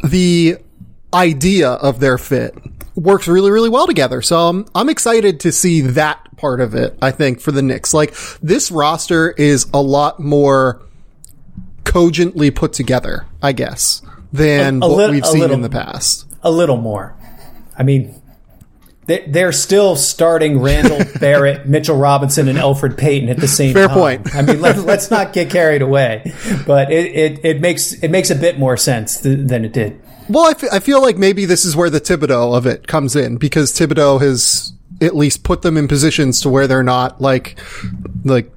the 0.07 0.57
idea 1.13 1.69
of 1.69 1.99
their 1.99 2.17
fit 2.17 2.55
works 2.95 3.27
really, 3.27 3.51
really 3.51 3.69
well 3.69 3.87
together. 3.87 4.21
So 4.21 4.49
I'm, 4.49 4.65
I'm 4.75 4.89
excited 4.89 5.39
to 5.41 5.51
see 5.51 5.81
that 5.81 6.35
part 6.37 6.61
of 6.61 6.75
it, 6.75 6.97
I 7.01 7.11
think, 7.11 7.39
for 7.39 7.51
the 7.51 7.61
Knicks. 7.61 7.93
Like 7.93 8.13
this 8.41 8.71
roster 8.71 9.31
is 9.31 9.67
a 9.73 9.81
lot 9.81 10.19
more 10.19 10.81
cogently 11.83 12.51
put 12.51 12.73
together, 12.73 13.25
I 13.41 13.53
guess, 13.53 14.01
than 14.31 14.81
a, 14.81 14.85
a 14.85 14.89
what 14.89 15.09
li- 15.09 15.11
we've 15.11 15.25
seen 15.25 15.41
little, 15.41 15.55
in 15.55 15.61
the 15.61 15.69
past. 15.69 16.25
A 16.41 16.51
little 16.51 16.77
more. 16.77 17.15
I 17.77 17.83
mean, 17.83 18.21
they're 19.05 19.51
still 19.51 19.95
starting 19.95 20.59
Randle 20.59 20.99
Barrett, 21.19 21.67
Mitchell 21.67 21.97
Robinson, 21.97 22.47
and 22.47 22.57
Elfrid 22.57 22.97
Payton 22.97 23.29
at 23.29 23.37
the 23.37 23.47
same 23.47 23.73
Fair 23.73 23.87
time. 23.87 23.97
point. 23.97 24.35
I 24.35 24.41
mean, 24.41 24.61
let, 24.61 24.77
us 24.77 25.11
not 25.11 25.33
get 25.33 25.49
carried 25.49 25.81
away, 25.81 26.33
but 26.65 26.91
it, 26.91 27.15
it, 27.15 27.45
it, 27.45 27.61
makes 27.61 27.93
it 27.93 28.09
makes 28.09 28.29
a 28.29 28.35
bit 28.35 28.57
more 28.57 28.77
sense 28.77 29.19
th- 29.21 29.47
than 29.47 29.65
it 29.65 29.73
did. 29.73 30.01
Well, 30.29 30.45
I, 30.45 30.51
f- 30.51 30.71
I 30.71 30.79
feel 30.79 31.01
like 31.01 31.17
maybe 31.17 31.45
this 31.45 31.65
is 31.65 31.75
where 31.75 31.89
the 31.89 31.99
Thibodeau 31.99 32.55
of 32.55 32.65
it 32.65 32.87
comes 32.87 33.15
in 33.15 33.37
because 33.37 33.71
Thibodeau 33.73 34.21
has 34.21 34.73
at 35.01 35.15
least 35.15 35.43
put 35.43 35.63
them 35.63 35.75
in 35.77 35.87
positions 35.87 36.39
to 36.41 36.49
where 36.49 36.67
they're 36.67 36.83
not 36.83 37.19
like 37.19 37.59
like 38.23 38.51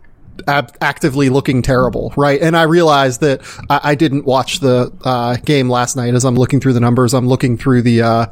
ab- 0.46 0.76
actively 0.80 1.28
looking 1.28 1.62
terrible, 1.62 2.12
right? 2.16 2.40
And 2.40 2.56
I 2.56 2.62
realized 2.62 3.20
that 3.20 3.42
I, 3.70 3.80
I 3.90 3.94
didn't 3.94 4.24
watch 4.24 4.60
the 4.60 4.92
uh, 5.04 5.36
game 5.36 5.68
last 5.68 5.96
night. 5.96 6.14
As 6.14 6.24
I'm 6.24 6.36
looking 6.36 6.60
through 6.60 6.72
the 6.74 6.80
numbers, 6.80 7.14
I'm 7.14 7.28
looking 7.28 7.56
through 7.56 7.82
the. 7.82 8.02
Uh, 8.02 8.26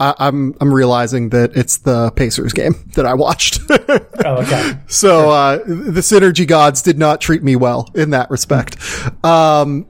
I, 0.00 0.14
I'm 0.18 0.54
I'm 0.60 0.72
realizing 0.72 1.30
that 1.30 1.56
it's 1.56 1.78
the 1.78 2.10
Pacers 2.12 2.52
game 2.52 2.74
that 2.94 3.06
I 3.06 3.14
watched. 3.14 3.60
oh, 3.70 4.42
okay. 4.42 4.78
So 4.86 5.30
uh, 5.30 5.58
the 5.58 6.00
synergy 6.00 6.46
gods 6.46 6.82
did 6.82 6.98
not 6.98 7.20
treat 7.20 7.42
me 7.42 7.56
well 7.56 7.90
in 7.94 8.10
that 8.10 8.30
respect. 8.30 8.76
Um, 9.24 9.86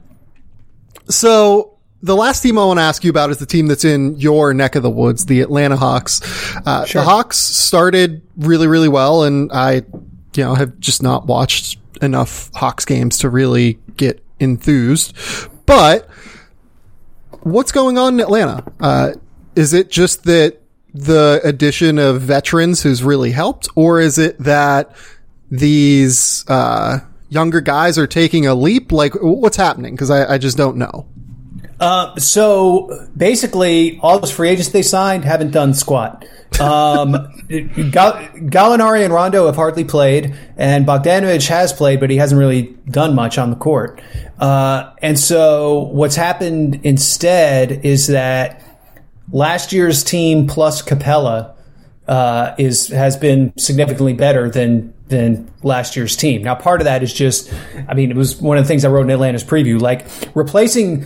So 1.09 1.77
the 2.01 2.15
last 2.15 2.41
team 2.41 2.57
I 2.57 2.65
want 2.65 2.77
to 2.79 2.83
ask 2.83 3.03
you 3.03 3.09
about 3.09 3.29
is 3.31 3.37
the 3.37 3.45
team 3.45 3.67
that's 3.67 3.85
in 3.85 4.15
your 4.19 4.53
neck 4.53 4.75
of 4.75 4.83
the 4.83 4.89
woods, 4.89 5.25
the 5.25 5.41
Atlanta 5.41 5.75
Hawks. 5.75 6.21
Uh, 6.65 6.85
sure. 6.85 7.01
The 7.01 7.07
Hawks 7.07 7.37
started 7.37 8.21
really, 8.37 8.67
really 8.67 8.89
well, 8.89 9.23
and 9.23 9.51
I, 9.51 9.83
you 10.37 10.43
know, 10.43 10.55
have 10.55 10.79
just 10.79 11.01
not 11.01 11.25
watched 11.25 11.77
enough 12.01 12.51
Hawks 12.53 12.85
games 12.85 13.17
to 13.19 13.29
really 13.29 13.79
get 13.97 14.23
enthused. 14.39 15.15
But 15.65 16.09
what's 17.41 17.71
going 17.71 17.97
on 17.97 18.15
in 18.15 18.19
Atlanta? 18.19 18.63
Uh, 18.79 19.13
is 19.55 19.73
it 19.73 19.89
just 19.89 20.23
that 20.25 20.61
the 20.93 21.41
addition 21.43 21.99
of 21.99 22.21
veterans 22.21 22.83
has 22.83 23.03
really 23.03 23.31
helped, 23.31 23.67
or 23.75 23.99
is 23.99 24.17
it 24.17 24.37
that 24.39 24.95
these 25.51 26.45
uh, 26.47 26.99
younger 27.29 27.61
guys 27.61 27.97
are 27.97 28.07
taking 28.07 28.47
a 28.47 28.55
leap? 28.55 28.91
Like, 28.91 29.13
what's 29.21 29.57
happening? 29.57 29.93
Because 29.93 30.09
I, 30.09 30.33
I, 30.33 30.37
just 30.37 30.57
don't 30.57 30.77
know. 30.77 31.05
Uh, 31.79 32.15
so 32.17 33.07
basically, 33.15 33.99
all 34.01 34.19
those 34.19 34.31
free 34.31 34.49
agents 34.49 34.69
they 34.69 34.81
signed 34.81 35.25
haven't 35.25 35.51
done 35.51 35.73
squat. 35.73 36.25
Um, 36.59 37.13
Gallinari 37.49 39.03
and 39.03 39.13
Rondo 39.13 39.45
have 39.47 39.55
hardly 39.55 39.83
played, 39.83 40.35
and 40.57 40.85
Bogdanovich 40.85 41.47
has 41.49 41.73
played, 41.73 41.99
but 41.99 42.09
he 42.09 42.17
hasn't 42.17 42.39
really 42.39 42.75
done 42.89 43.13
much 43.13 43.37
on 43.37 43.49
the 43.49 43.55
court. 43.57 44.01
Uh, 44.39 44.93
and 45.01 45.19
so 45.19 45.79
what's 45.91 46.15
happened 46.15 46.81
instead 46.83 47.85
is 47.85 48.07
that 48.07 48.61
last 49.31 49.73
year's 49.73 50.03
team 50.03 50.47
plus 50.47 50.81
Capela 50.81 51.55
uh, 52.07 52.55
is 52.57 52.87
has 52.87 53.17
been 53.17 53.51
significantly 53.57 54.13
better 54.13 54.49
than 54.49 54.93
than 55.07 55.51
last 55.61 55.95
year's 55.95 56.15
team. 56.15 56.41
Now, 56.43 56.55
part 56.55 56.81
of 56.81 56.85
that 56.85 57.03
is 57.03 57.13
just, 57.13 57.53
I 57.87 57.93
mean, 57.93 58.09
it 58.09 58.17
was 58.17 58.41
one 58.41 58.57
of 58.57 58.63
the 58.63 58.67
things 58.67 58.83
I 58.83 58.89
wrote 58.89 59.03
in 59.03 59.11
Atlanta's 59.11 59.43
preview, 59.43 59.79
like 59.79 60.07
replacing 60.33 61.05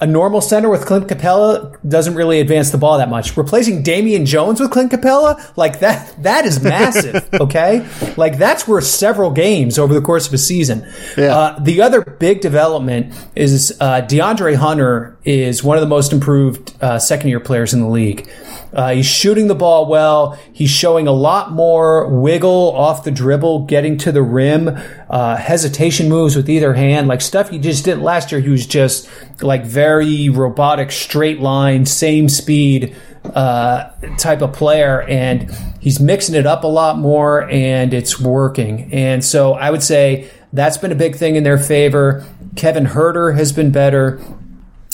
a 0.00 0.06
normal 0.06 0.40
center 0.40 0.68
with 0.68 0.86
Clint 0.86 1.08
Capela 1.08 1.76
doesn't 1.88 2.14
really 2.14 2.40
advance 2.40 2.70
the 2.70 2.78
ball 2.78 2.98
that 2.98 3.08
much. 3.08 3.36
Replacing 3.36 3.82
Damian 3.82 4.26
Jones 4.26 4.60
with 4.60 4.70
Clint 4.70 4.92
Capela, 4.92 5.56
like 5.56 5.80
that, 5.80 6.14
that 6.22 6.44
is 6.44 6.62
massive. 6.62 7.28
okay. 7.40 7.84
Like 8.16 8.38
that's 8.38 8.68
worth 8.68 8.84
several 8.84 9.32
games 9.32 9.76
over 9.76 9.92
the 9.92 10.00
course 10.00 10.28
of 10.28 10.34
a 10.34 10.38
season. 10.38 10.88
Yeah. 11.16 11.36
Uh, 11.36 11.58
the 11.58 11.82
other 11.82 12.02
big 12.02 12.40
development 12.40 13.12
is, 13.34 13.76
uh, 13.80 14.02
DeAndre 14.02 14.54
Hunter 14.54 15.16
is 15.24 15.64
one 15.64 15.76
of 15.76 15.80
the 15.80 15.88
most 15.88 16.12
improved, 16.12 16.74
uh, 16.80 17.00
second 17.00 17.30
year 17.30 17.40
players 17.40 17.74
in 17.74 17.80
the 17.80 17.88
league. 17.88 18.30
Uh, 18.72 18.92
he's 18.92 19.06
shooting 19.06 19.48
the 19.48 19.54
ball 19.54 19.86
well. 19.86 20.38
He's 20.52 20.70
showing 20.70 21.08
a 21.08 21.12
lot 21.12 21.52
more 21.52 22.06
wiggle 22.08 22.72
off 22.76 23.04
the 23.04 23.10
dribble, 23.10 23.66
getting 23.66 23.96
to 23.98 24.12
the 24.12 24.22
rim, 24.22 24.78
uh, 25.10 25.36
hesitation 25.36 26.08
moves 26.08 26.36
with 26.36 26.48
either 26.48 26.74
hand, 26.74 27.08
like 27.08 27.20
stuff 27.20 27.50
he 27.50 27.58
just 27.58 27.84
did 27.84 27.98
last 27.98 28.30
year. 28.30 28.40
He 28.40 28.50
was 28.50 28.66
just 28.66 29.08
like 29.42 29.64
very 29.64 30.28
robotic, 30.28 30.90
straight 30.92 31.40
line, 31.40 31.86
same 31.86 32.28
speed 32.28 32.94
uh, 33.24 33.90
type 34.16 34.42
of 34.42 34.52
player, 34.52 35.02
and 35.02 35.50
he's 35.80 36.00
mixing 36.00 36.34
it 36.34 36.46
up 36.46 36.64
a 36.64 36.68
lot 36.68 36.98
more, 36.98 37.48
and 37.50 37.94
it's 37.94 38.20
working. 38.20 38.92
And 38.92 39.24
so 39.24 39.54
I 39.54 39.70
would 39.70 39.82
say 39.82 40.30
that's 40.52 40.76
been 40.76 40.92
a 40.92 40.96
big 40.96 41.16
thing 41.16 41.36
in 41.36 41.42
their 41.42 41.58
favor. 41.58 42.24
Kevin 42.56 42.86
Huerter 42.86 43.36
has 43.36 43.52
been 43.52 43.70
better. 43.70 44.20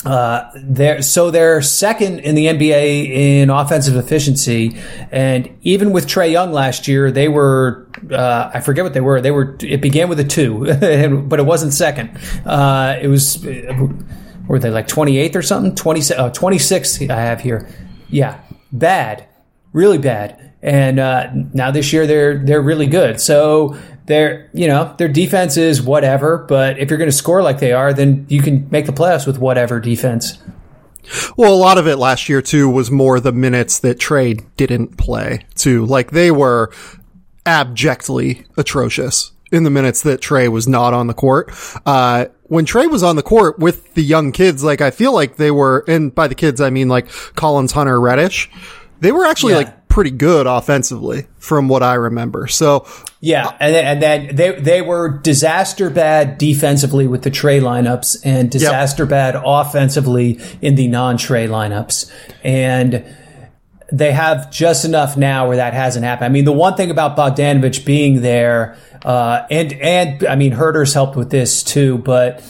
Uh, 0.05 0.51
they're, 0.55 1.01
so 1.01 1.31
they're 1.31 1.61
second 1.61 2.19
in 2.19 2.35
the 2.35 2.45
NBA 2.45 3.09
in 3.09 3.49
offensive 3.49 3.95
efficiency, 3.95 4.79
and 5.11 5.49
even 5.63 5.91
with 5.91 6.05
Trae 6.05 6.31
Young 6.31 6.51
last 6.51 6.87
year, 6.87 7.11
they 7.11 7.27
were 7.27 7.87
uh, 8.11 8.51
I 8.53 8.59
forget 8.59 8.83
what 8.83 8.93
they 8.93 9.01
were. 9.01 9.19
They 9.21 9.31
were 9.31 9.57
it 9.61 9.81
began 9.81 10.09
with 10.09 10.19
a 10.19 10.23
two, 10.23 10.59
but 11.27 11.39
it 11.39 11.45
wasn't 11.45 11.73
second. 11.73 12.17
Uh, 12.45 12.97
it 13.01 13.07
was 13.07 13.43
were 14.47 14.59
they 14.59 14.69
like 14.69 14.87
28th 14.87 15.35
or 15.35 15.41
something? 15.41 15.75
20, 15.75 15.99
oh, 16.15 16.29
26th 16.29 17.09
I 17.09 17.19
have 17.19 17.41
here. 17.41 17.67
Yeah, 18.09 18.41
bad, 18.71 19.27
really 19.73 19.97
bad. 19.97 20.53
And 20.61 20.99
uh, 20.99 21.29
now 21.53 21.71
this 21.71 21.93
year 21.93 22.07
they're 22.07 22.39
they're 22.39 22.61
really 22.61 22.87
good. 22.87 23.19
So 23.21 23.77
their 24.05 24.49
you 24.53 24.67
know 24.67 24.93
their 24.97 25.07
defense 25.07 25.57
is 25.57 25.81
whatever, 25.81 26.37
but 26.37 26.77
if 26.77 26.89
you're 26.89 26.97
going 26.97 27.09
to 27.09 27.15
score 27.15 27.41
like 27.41 27.59
they 27.59 27.73
are, 27.73 27.93
then 27.93 28.25
you 28.29 28.41
can 28.41 28.67
make 28.69 28.85
the 28.85 28.93
playoffs 28.93 29.25
with 29.25 29.39
whatever 29.39 29.79
defense. 29.79 30.37
Well, 31.37 31.53
a 31.53 31.55
lot 31.55 31.77
of 31.77 31.87
it 31.87 31.97
last 31.97 32.29
year 32.29 32.41
too 32.41 32.69
was 32.69 32.89
more 32.89 33.19
the 33.19 33.31
minutes 33.31 33.79
that 33.79 33.99
Trae 33.99 34.43
didn't 34.57 34.97
play 34.97 35.45
too. 35.55 35.85
Like 35.85 36.11
they 36.11 36.31
were 36.31 36.71
abjectly 37.45 38.45
atrocious 38.57 39.31
in 39.51 39.63
the 39.63 39.69
minutes 39.69 40.01
that 40.01 40.21
Trae 40.21 40.49
was 40.49 40.67
not 40.67 40.93
on 40.93 41.07
the 41.07 41.13
court. 41.13 41.51
Uh, 41.85 42.25
when 42.43 42.65
Trae 42.65 42.89
was 42.89 43.03
on 43.03 43.15
the 43.15 43.23
court 43.23 43.59
with 43.59 43.93
the 43.93 44.03
young 44.03 44.31
kids, 44.31 44.63
like 44.63 44.81
I 44.81 44.91
feel 44.91 45.13
like 45.13 45.37
they 45.37 45.51
were, 45.51 45.83
and 45.87 46.13
by 46.13 46.27
the 46.27 46.35
kids 46.35 46.61
I 46.61 46.69
mean 46.69 46.89
like 46.89 47.09
Collins, 47.35 47.71
Hunter, 47.71 47.99
Reddish, 47.99 48.49
they 48.99 49.11
were 49.11 49.25
actually 49.25 49.53
yeah. 49.53 49.59
like 49.59 49.87
pretty 49.87 50.11
good 50.11 50.47
offensively 50.47 51.27
from 51.37 51.67
what 51.67 51.83
I 51.83 51.93
remember. 51.93 52.47
So 52.47 52.85
yeah, 53.25 53.57
and 53.59 53.73
then, 53.73 53.85
and 53.85 54.03
then 54.03 54.35
they 54.35 54.51
they 54.51 54.81
were 54.83 55.09
disaster 55.09 55.89
bad 55.89 56.37
defensively 56.37 57.07
with 57.07 57.23
the 57.23 57.31
Trae 57.31 57.59
lineups 57.59 58.17
and 58.23 58.51
disaster 58.51 59.01
yep. 59.01 59.09
bad 59.09 59.41
offensively 59.43 60.39
in 60.61 60.75
the 60.75 60.87
non 60.87 61.17
Trae 61.17 61.49
lineups, 61.49 62.11
and 62.43 63.03
they 63.91 64.11
have 64.11 64.51
just 64.51 64.85
enough 64.85 65.17
now 65.17 65.47
where 65.47 65.57
that 65.57 65.73
hasn't 65.73 66.05
happened. 66.05 66.25
I 66.25 66.29
mean, 66.29 66.45
the 66.45 66.51
one 66.51 66.75
thing 66.75 66.91
about 66.91 67.17
Bogdanovich 67.17 67.83
being 67.83 68.21
there, 68.21 68.77
uh, 69.03 69.47
and 69.49 69.73
and 69.73 70.27
I 70.27 70.35
mean, 70.35 70.51
Huerter's 70.51 70.93
helped 70.93 71.15
with 71.15 71.31
this 71.31 71.63
too, 71.63 71.97
but 71.97 72.43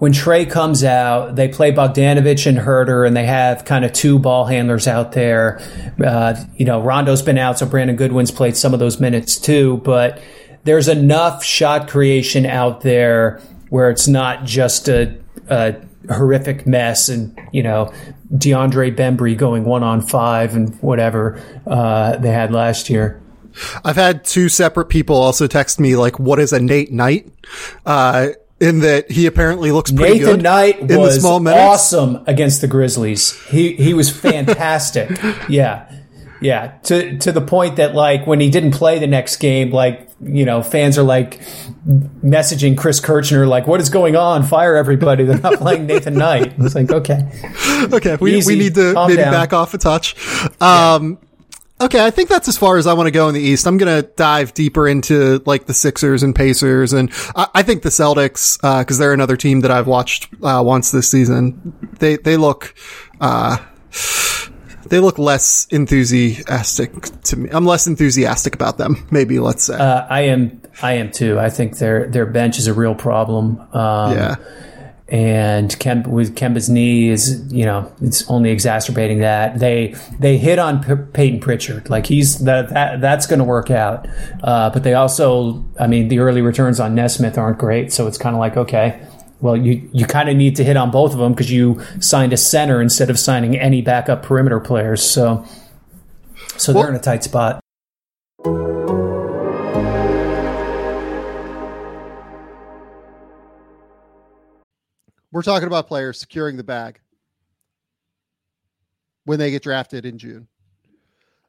when 0.00 0.12
Trae 0.12 0.50
comes 0.50 0.82
out, 0.82 1.36
they 1.36 1.46
play 1.46 1.72
Bogdanovich 1.72 2.46
and 2.46 2.56
Huerter, 2.56 3.06
and 3.06 3.14
they 3.14 3.26
have 3.26 3.66
kind 3.66 3.84
of 3.84 3.92
two 3.92 4.18
ball 4.18 4.46
handlers 4.46 4.88
out 4.88 5.12
there. 5.12 5.60
Uh, 6.02 6.42
you 6.56 6.64
know, 6.64 6.80
Rondo's 6.80 7.20
been 7.20 7.36
out, 7.36 7.58
so 7.58 7.66
Brandon 7.66 7.96
Goodwin's 7.96 8.30
played 8.30 8.56
some 8.56 8.72
of 8.72 8.80
those 8.80 8.98
minutes 8.98 9.38
too. 9.38 9.76
But 9.84 10.18
there's 10.64 10.88
enough 10.88 11.44
shot 11.44 11.86
creation 11.86 12.46
out 12.46 12.80
there 12.80 13.42
where 13.68 13.90
it's 13.90 14.08
not 14.08 14.46
just 14.46 14.88
a, 14.88 15.18
a 15.50 15.76
horrific 16.10 16.66
mess, 16.66 17.10
and 17.10 17.38
you 17.52 17.62
know, 17.62 17.92
DeAndre 18.32 18.96
Bembry 18.96 19.36
going 19.36 19.66
one 19.66 19.82
on 19.82 20.00
five 20.00 20.56
and 20.56 20.74
whatever 20.80 21.38
uh, 21.66 22.16
they 22.16 22.30
had 22.30 22.52
last 22.52 22.88
year. 22.88 23.20
I've 23.84 23.96
had 23.96 24.24
two 24.24 24.48
separate 24.48 24.86
people 24.86 25.16
also 25.16 25.46
text 25.46 25.78
me 25.78 25.94
like, 25.96 26.18
"What 26.18 26.40
is 26.40 26.54
a 26.54 26.58
Nate 26.58 26.90
Knight?" 26.90 27.30
Uh, 27.84 28.28
in 28.60 28.80
that 28.80 29.10
he 29.10 29.26
apparently 29.26 29.72
looks 29.72 29.90
pretty 29.90 30.18
good. 30.18 30.26
Nathan 30.26 30.36
good. 30.36 30.42
Knight 30.42 30.90
in 30.90 30.98
was 30.98 31.24
awesome 31.24 32.22
against 32.26 32.60
the 32.60 32.66
Grizzlies. 32.66 33.40
He 33.46 33.74
he 33.74 33.94
was 33.94 34.10
fantastic. 34.10 35.10
yeah. 35.48 35.86
Yeah, 36.42 36.68
to 36.84 37.18
to 37.18 37.32
the 37.32 37.42
point 37.42 37.76
that 37.76 37.94
like 37.94 38.26
when 38.26 38.40
he 38.40 38.48
didn't 38.48 38.70
play 38.70 38.98
the 38.98 39.06
next 39.06 39.36
game, 39.36 39.70
like 39.72 40.08
you 40.22 40.46
know, 40.46 40.62
fans 40.62 40.96
are 40.96 41.02
like 41.02 41.38
messaging 41.86 42.78
Chris 42.78 42.98
Kirschner 42.98 43.46
like, 43.46 43.66
"What 43.66 43.78
is 43.78 43.90
going 43.90 44.16
on? 44.16 44.42
Fire 44.44 44.74
everybody! 44.74 45.24
They're 45.24 45.38
not 45.38 45.58
playing 45.58 45.84
Nathan 45.86 46.14
Knight." 46.14 46.54
It's 46.58 46.74
like, 46.74 46.90
okay, 46.90 47.30
okay, 47.92 48.16
we 48.16 48.36
Easy. 48.36 48.54
we 48.54 48.58
need 48.58 48.74
to 48.76 48.94
Calm 48.94 49.08
maybe 49.10 49.20
down. 49.22 49.34
back 49.34 49.52
off 49.52 49.74
a 49.74 49.78
touch. 49.78 50.16
Um, 50.62 51.18
yeah. 51.20 51.28
Okay, 51.80 52.04
I 52.04 52.10
think 52.10 52.28
that's 52.28 52.46
as 52.46 52.58
far 52.58 52.76
as 52.76 52.86
I 52.86 52.92
want 52.92 53.06
to 53.06 53.10
go 53.10 53.28
in 53.28 53.34
the 53.34 53.40
East. 53.40 53.66
I'm 53.66 53.78
going 53.78 54.02
to 54.02 54.08
dive 54.10 54.52
deeper 54.52 54.86
into 54.86 55.42
like 55.46 55.64
the 55.64 55.72
Sixers 55.72 56.22
and 56.22 56.34
Pacers, 56.34 56.92
and 56.92 57.10
I, 57.34 57.48
I 57.54 57.62
think 57.62 57.82
the 57.82 57.88
Celtics 57.88 58.58
because 58.60 58.98
uh, 58.98 59.02
they're 59.02 59.14
another 59.14 59.36
team 59.36 59.60
that 59.60 59.70
I've 59.70 59.86
watched 59.86 60.28
uh, 60.42 60.62
once 60.64 60.90
this 60.90 61.10
season. 61.10 61.74
They 61.98 62.16
they 62.16 62.36
look 62.36 62.74
uh, 63.20 63.56
they 64.86 64.98
look 64.98 65.18
less 65.18 65.66
enthusiastic 65.70 66.92
to 67.22 67.36
me. 67.38 67.48
I'm 67.50 67.64
less 67.64 67.86
enthusiastic 67.86 68.54
about 68.54 68.76
them. 68.76 69.06
Maybe 69.10 69.38
let's 69.38 69.64
say 69.64 69.74
uh, 69.74 70.06
I 70.08 70.22
am. 70.22 70.60
I 70.82 70.94
am 70.94 71.10
too. 71.10 71.38
I 71.38 71.48
think 71.48 71.78
their 71.78 72.08
their 72.08 72.26
bench 72.26 72.58
is 72.58 72.66
a 72.66 72.74
real 72.74 72.94
problem. 72.94 73.58
Um, 73.72 74.12
yeah 74.12 74.36
and 75.10 75.76
Kemp, 75.80 76.06
with 76.06 76.36
Kemba's 76.36 76.68
knee 76.68 77.08
is 77.08 77.52
you 77.52 77.64
know 77.64 77.92
it's 78.00 78.28
only 78.30 78.50
exacerbating 78.50 79.18
that. 79.18 79.58
They 79.58 79.94
they 80.18 80.38
hit 80.38 80.58
on 80.58 80.82
P- 80.82 81.10
Payton 81.12 81.40
Pritchard. 81.40 81.90
Like 81.90 82.06
he's 82.06 82.38
that, 82.44 82.70
that 82.70 83.00
that's 83.00 83.26
going 83.26 83.40
to 83.40 83.44
work 83.44 83.70
out. 83.70 84.06
Uh, 84.42 84.70
but 84.70 84.84
they 84.84 84.94
also 84.94 85.64
I 85.78 85.86
mean 85.86 86.08
the 86.08 86.20
early 86.20 86.42
returns 86.42 86.78
on 86.78 86.94
Nesmith 86.94 87.36
aren't 87.36 87.58
great 87.58 87.92
so 87.92 88.06
it's 88.06 88.18
kind 88.18 88.34
of 88.34 88.40
like 88.40 88.56
okay 88.56 89.04
well 89.40 89.56
you 89.56 89.88
you 89.92 90.06
kind 90.06 90.28
of 90.28 90.36
need 90.36 90.56
to 90.56 90.64
hit 90.64 90.76
on 90.76 90.90
both 90.90 91.12
of 91.12 91.18
them 91.18 91.32
because 91.32 91.50
you 91.50 91.80
signed 92.00 92.32
a 92.32 92.36
center 92.36 92.80
instead 92.80 93.10
of 93.10 93.18
signing 93.18 93.58
any 93.58 93.82
backup 93.82 94.22
perimeter 94.22 94.60
players. 94.60 95.02
So 95.02 95.44
so 96.56 96.72
well, 96.72 96.82
they're 96.82 96.92
in 96.92 96.98
a 96.98 97.02
tight 97.02 97.24
spot. 97.24 97.59
We're 105.32 105.42
talking 105.42 105.68
about 105.68 105.86
players 105.86 106.18
securing 106.18 106.56
the 106.56 106.64
bag 106.64 107.00
when 109.24 109.38
they 109.38 109.50
get 109.50 109.62
drafted 109.62 110.04
in 110.04 110.18
June. 110.18 110.48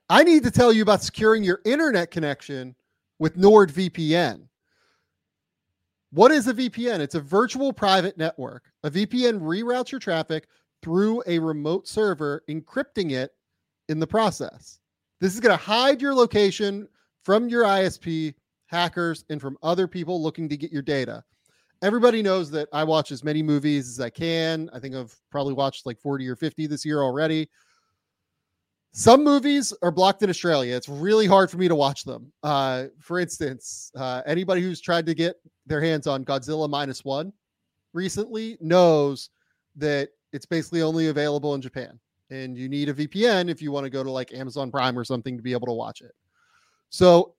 I 0.09 0.23
need 0.23 0.43
to 0.43 0.51
tell 0.51 0.71
you 0.71 0.81
about 0.83 1.01
securing 1.01 1.43
your 1.43 1.61
internet 1.65 2.11
connection 2.11 2.75
with 3.17 3.37
NordVPN. 3.37 4.47
What 6.11 6.31
is 6.31 6.47
a 6.47 6.53
VPN? 6.53 6.99
It's 6.99 7.15
a 7.15 7.21
virtual 7.21 7.71
private 7.71 8.17
network. 8.17 8.65
A 8.83 8.91
VPN 8.91 9.39
reroutes 9.39 9.91
your 9.91 9.99
traffic 9.99 10.47
through 10.81 11.23
a 11.25 11.39
remote 11.39 11.87
server, 11.87 12.43
encrypting 12.49 13.11
it 13.11 13.31
in 13.87 13.99
the 13.99 14.07
process. 14.07 14.79
This 15.21 15.33
is 15.33 15.39
going 15.39 15.57
to 15.57 15.63
hide 15.63 16.01
your 16.01 16.13
location 16.13 16.87
from 17.23 17.47
your 17.47 17.63
ISP, 17.63 18.33
hackers, 18.65 19.23
and 19.29 19.39
from 19.39 19.57
other 19.63 19.87
people 19.87 20.21
looking 20.21 20.49
to 20.49 20.57
get 20.57 20.71
your 20.71 20.81
data. 20.81 21.23
Everybody 21.81 22.21
knows 22.21 22.51
that 22.51 22.69
I 22.71 22.83
watch 22.83 23.11
as 23.11 23.23
many 23.23 23.41
movies 23.41 23.89
as 23.89 23.99
I 23.99 24.09
can. 24.09 24.69
I 24.71 24.79
think 24.79 24.95
I've 24.95 25.15
probably 25.31 25.53
watched 25.53 25.85
like 25.85 25.99
40 25.99 26.27
or 26.27 26.35
50 26.35 26.67
this 26.67 26.85
year 26.85 27.01
already. 27.01 27.49
Some 28.93 29.23
movies 29.23 29.73
are 29.81 29.91
blocked 29.91 30.21
in 30.21 30.29
Australia. 30.29 30.75
It's 30.75 30.89
really 30.89 31.25
hard 31.25 31.49
for 31.49 31.57
me 31.57 31.67
to 31.67 31.75
watch 31.75 32.03
them. 32.03 32.31
Uh, 32.43 32.85
for 32.99 33.19
instance, 33.19 33.89
uh, 33.95 34.21
anybody 34.25 34.61
who's 34.61 34.81
tried 34.81 35.05
to 35.05 35.15
get 35.15 35.37
their 35.65 35.81
hands 35.81 36.07
on 36.07 36.25
Godzilla 36.25 36.69
minus 36.69 37.05
one 37.05 37.31
recently 37.93 38.57
knows 38.59 39.29
that 39.77 40.09
it's 40.33 40.45
basically 40.45 40.81
only 40.81 41.07
available 41.07 41.55
in 41.55 41.61
Japan. 41.61 41.99
And 42.29 42.57
you 42.57 42.69
need 42.69 42.89
a 42.89 42.93
VPN 42.93 43.49
if 43.49 43.61
you 43.61 43.71
want 43.71 43.85
to 43.85 43.89
go 43.89 44.03
to 44.03 44.11
like 44.11 44.33
Amazon 44.33 44.71
Prime 44.71 44.99
or 44.99 45.03
something 45.03 45.37
to 45.37 45.43
be 45.43 45.53
able 45.53 45.67
to 45.67 45.73
watch 45.73 46.01
it. 46.01 46.13
So 46.89 47.35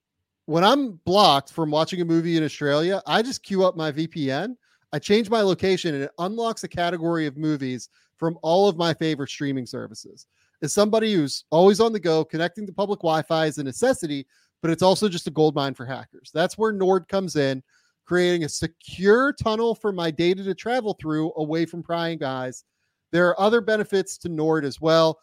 when 0.46 0.64
I'm 0.64 0.92
blocked 1.04 1.52
from 1.52 1.70
watching 1.70 2.00
a 2.00 2.04
movie 2.04 2.36
in 2.36 2.44
Australia, 2.44 3.02
I 3.06 3.22
just 3.22 3.42
queue 3.42 3.64
up 3.64 3.76
my 3.76 3.92
VPN. 3.92 4.56
I 4.92 4.98
change 4.98 5.30
my 5.30 5.40
location 5.40 5.94
and 5.94 6.04
it 6.04 6.10
unlocks 6.18 6.64
a 6.64 6.68
category 6.68 7.26
of 7.26 7.36
movies 7.36 7.88
from 8.18 8.38
all 8.42 8.68
of 8.68 8.76
my 8.76 8.92
favorite 8.94 9.30
streaming 9.30 9.66
services. 9.66 10.26
As 10.62 10.72
somebody 10.72 11.14
who's 11.14 11.44
always 11.50 11.80
on 11.80 11.92
the 11.92 12.00
go, 12.00 12.24
connecting 12.24 12.66
to 12.66 12.72
public 12.72 13.00
Wi 13.00 13.22
Fi 13.22 13.46
is 13.46 13.58
a 13.58 13.64
necessity, 13.64 14.26
but 14.60 14.70
it's 14.70 14.82
also 14.82 15.08
just 15.08 15.26
a 15.26 15.30
gold 15.30 15.54
mine 15.54 15.74
for 15.74 15.86
hackers. 15.86 16.30
That's 16.32 16.56
where 16.56 16.72
Nord 16.72 17.08
comes 17.08 17.36
in, 17.36 17.62
creating 18.04 18.44
a 18.44 18.48
secure 18.48 19.32
tunnel 19.32 19.74
for 19.74 19.92
my 19.92 20.10
data 20.10 20.44
to 20.44 20.54
travel 20.54 20.96
through 21.00 21.32
away 21.36 21.66
from 21.66 21.82
prying 21.82 22.18
guys. 22.18 22.64
There 23.10 23.28
are 23.28 23.40
other 23.40 23.60
benefits 23.60 24.16
to 24.18 24.28
Nord 24.28 24.64
as 24.64 24.80
well. 24.80 25.18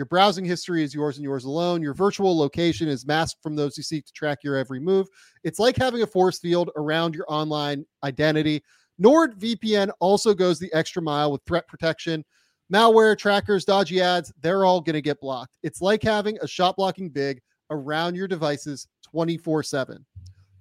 Your 0.00 0.06
browsing 0.06 0.46
history 0.46 0.82
is 0.82 0.94
yours 0.94 1.18
and 1.18 1.24
yours 1.24 1.44
alone. 1.44 1.82
Your 1.82 1.92
virtual 1.92 2.34
location 2.34 2.88
is 2.88 3.04
masked 3.04 3.42
from 3.42 3.54
those 3.54 3.76
who 3.76 3.82
seek 3.82 4.06
to 4.06 4.12
track 4.14 4.38
your 4.42 4.56
every 4.56 4.80
move. 4.80 5.06
It's 5.44 5.58
like 5.58 5.76
having 5.76 6.00
a 6.00 6.06
force 6.06 6.38
field 6.38 6.70
around 6.74 7.14
your 7.14 7.26
online 7.28 7.84
identity. 8.02 8.62
NordVPN 8.98 9.90
also 10.00 10.32
goes 10.32 10.58
the 10.58 10.72
extra 10.72 11.02
mile 11.02 11.30
with 11.30 11.42
threat 11.46 11.68
protection. 11.68 12.24
Malware, 12.72 13.14
trackers, 13.14 13.66
dodgy 13.66 14.00
ads, 14.00 14.32
they're 14.40 14.64
all 14.64 14.80
going 14.80 14.94
to 14.94 15.02
get 15.02 15.20
blocked. 15.20 15.58
It's 15.62 15.82
like 15.82 16.02
having 16.02 16.38
a 16.40 16.48
shot 16.48 16.76
blocking 16.76 17.10
big 17.10 17.38
around 17.68 18.14
your 18.14 18.26
devices 18.26 18.88
24 19.02 19.62
7. 19.64 20.06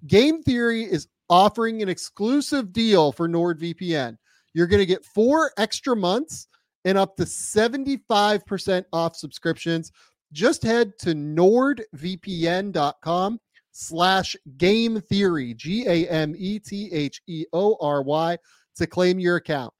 Game 0.06 0.44
Theory 0.44 0.84
is 0.84 1.08
offering 1.30 1.82
an 1.82 1.88
exclusive 1.88 2.74
deal 2.74 3.14
for 3.14 3.30
NordVPN. 3.30 4.18
You're 4.54 4.68
going 4.68 4.82
to 4.82 4.86
get 4.86 5.06
four 5.06 5.54
extra 5.58 5.96
months 5.96 6.50
and 6.86 6.98
up 6.98 7.18
to 7.18 7.24
75% 7.24 8.86
off 8.94 9.16
subscriptions. 9.16 9.92
Just 10.32 10.64
head 10.64 10.94
to 11.00 11.16
nordvpn.com 11.16 13.40
slash 13.72 14.36
game 14.58 15.02
theory, 15.02 15.54
G 15.54 15.86
A 15.88 16.08
M 16.08 16.34
E 16.38 16.60
T 16.60 16.92
H 16.92 17.22
E 17.28 17.46
O 17.54 17.78
R 17.82 18.04
Y, 18.04 18.38
to 18.76 18.88
claim 18.88 19.20
your 19.20 19.38
account. 19.38 19.74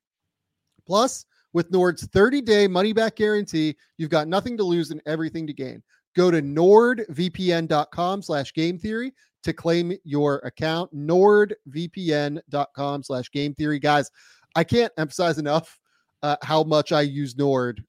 Plus, 0.88 1.26
with 1.54 1.72
Nord's 1.72 2.06
30 2.08 2.42
day 2.42 2.68
money 2.68 2.92
back 2.94 3.16
guarantee, 3.16 3.76
you've 3.98 4.10
got 4.10 4.28
nothing 4.28 4.58
to 4.58 4.64
lose 4.64 4.90
and 4.92 5.02
everything 5.06 5.48
to 5.48 5.54
gain. 5.54 5.82
Go 6.16 6.32
to 6.32 6.42
nordvpn.com 6.42 8.22
slash 8.22 8.54
game 8.54 8.78
theory 8.78 9.14
to 9.44 9.54
claim 9.54 9.94
your 10.04 10.40
account. 10.40 10.94
Nordvpn.com 10.96 13.04
slash 13.04 13.32
game 13.32 13.54
theory. 13.54 13.80
Guys, 13.80 14.12
I 14.56 14.64
can't 14.64 14.92
emphasize 14.98 15.38
enough 15.38 15.79
uh, 16.24 16.38
how 16.42 16.64
much 16.64 16.92
I 16.92 17.02
use 17.02 17.38
Nord 17.38 17.84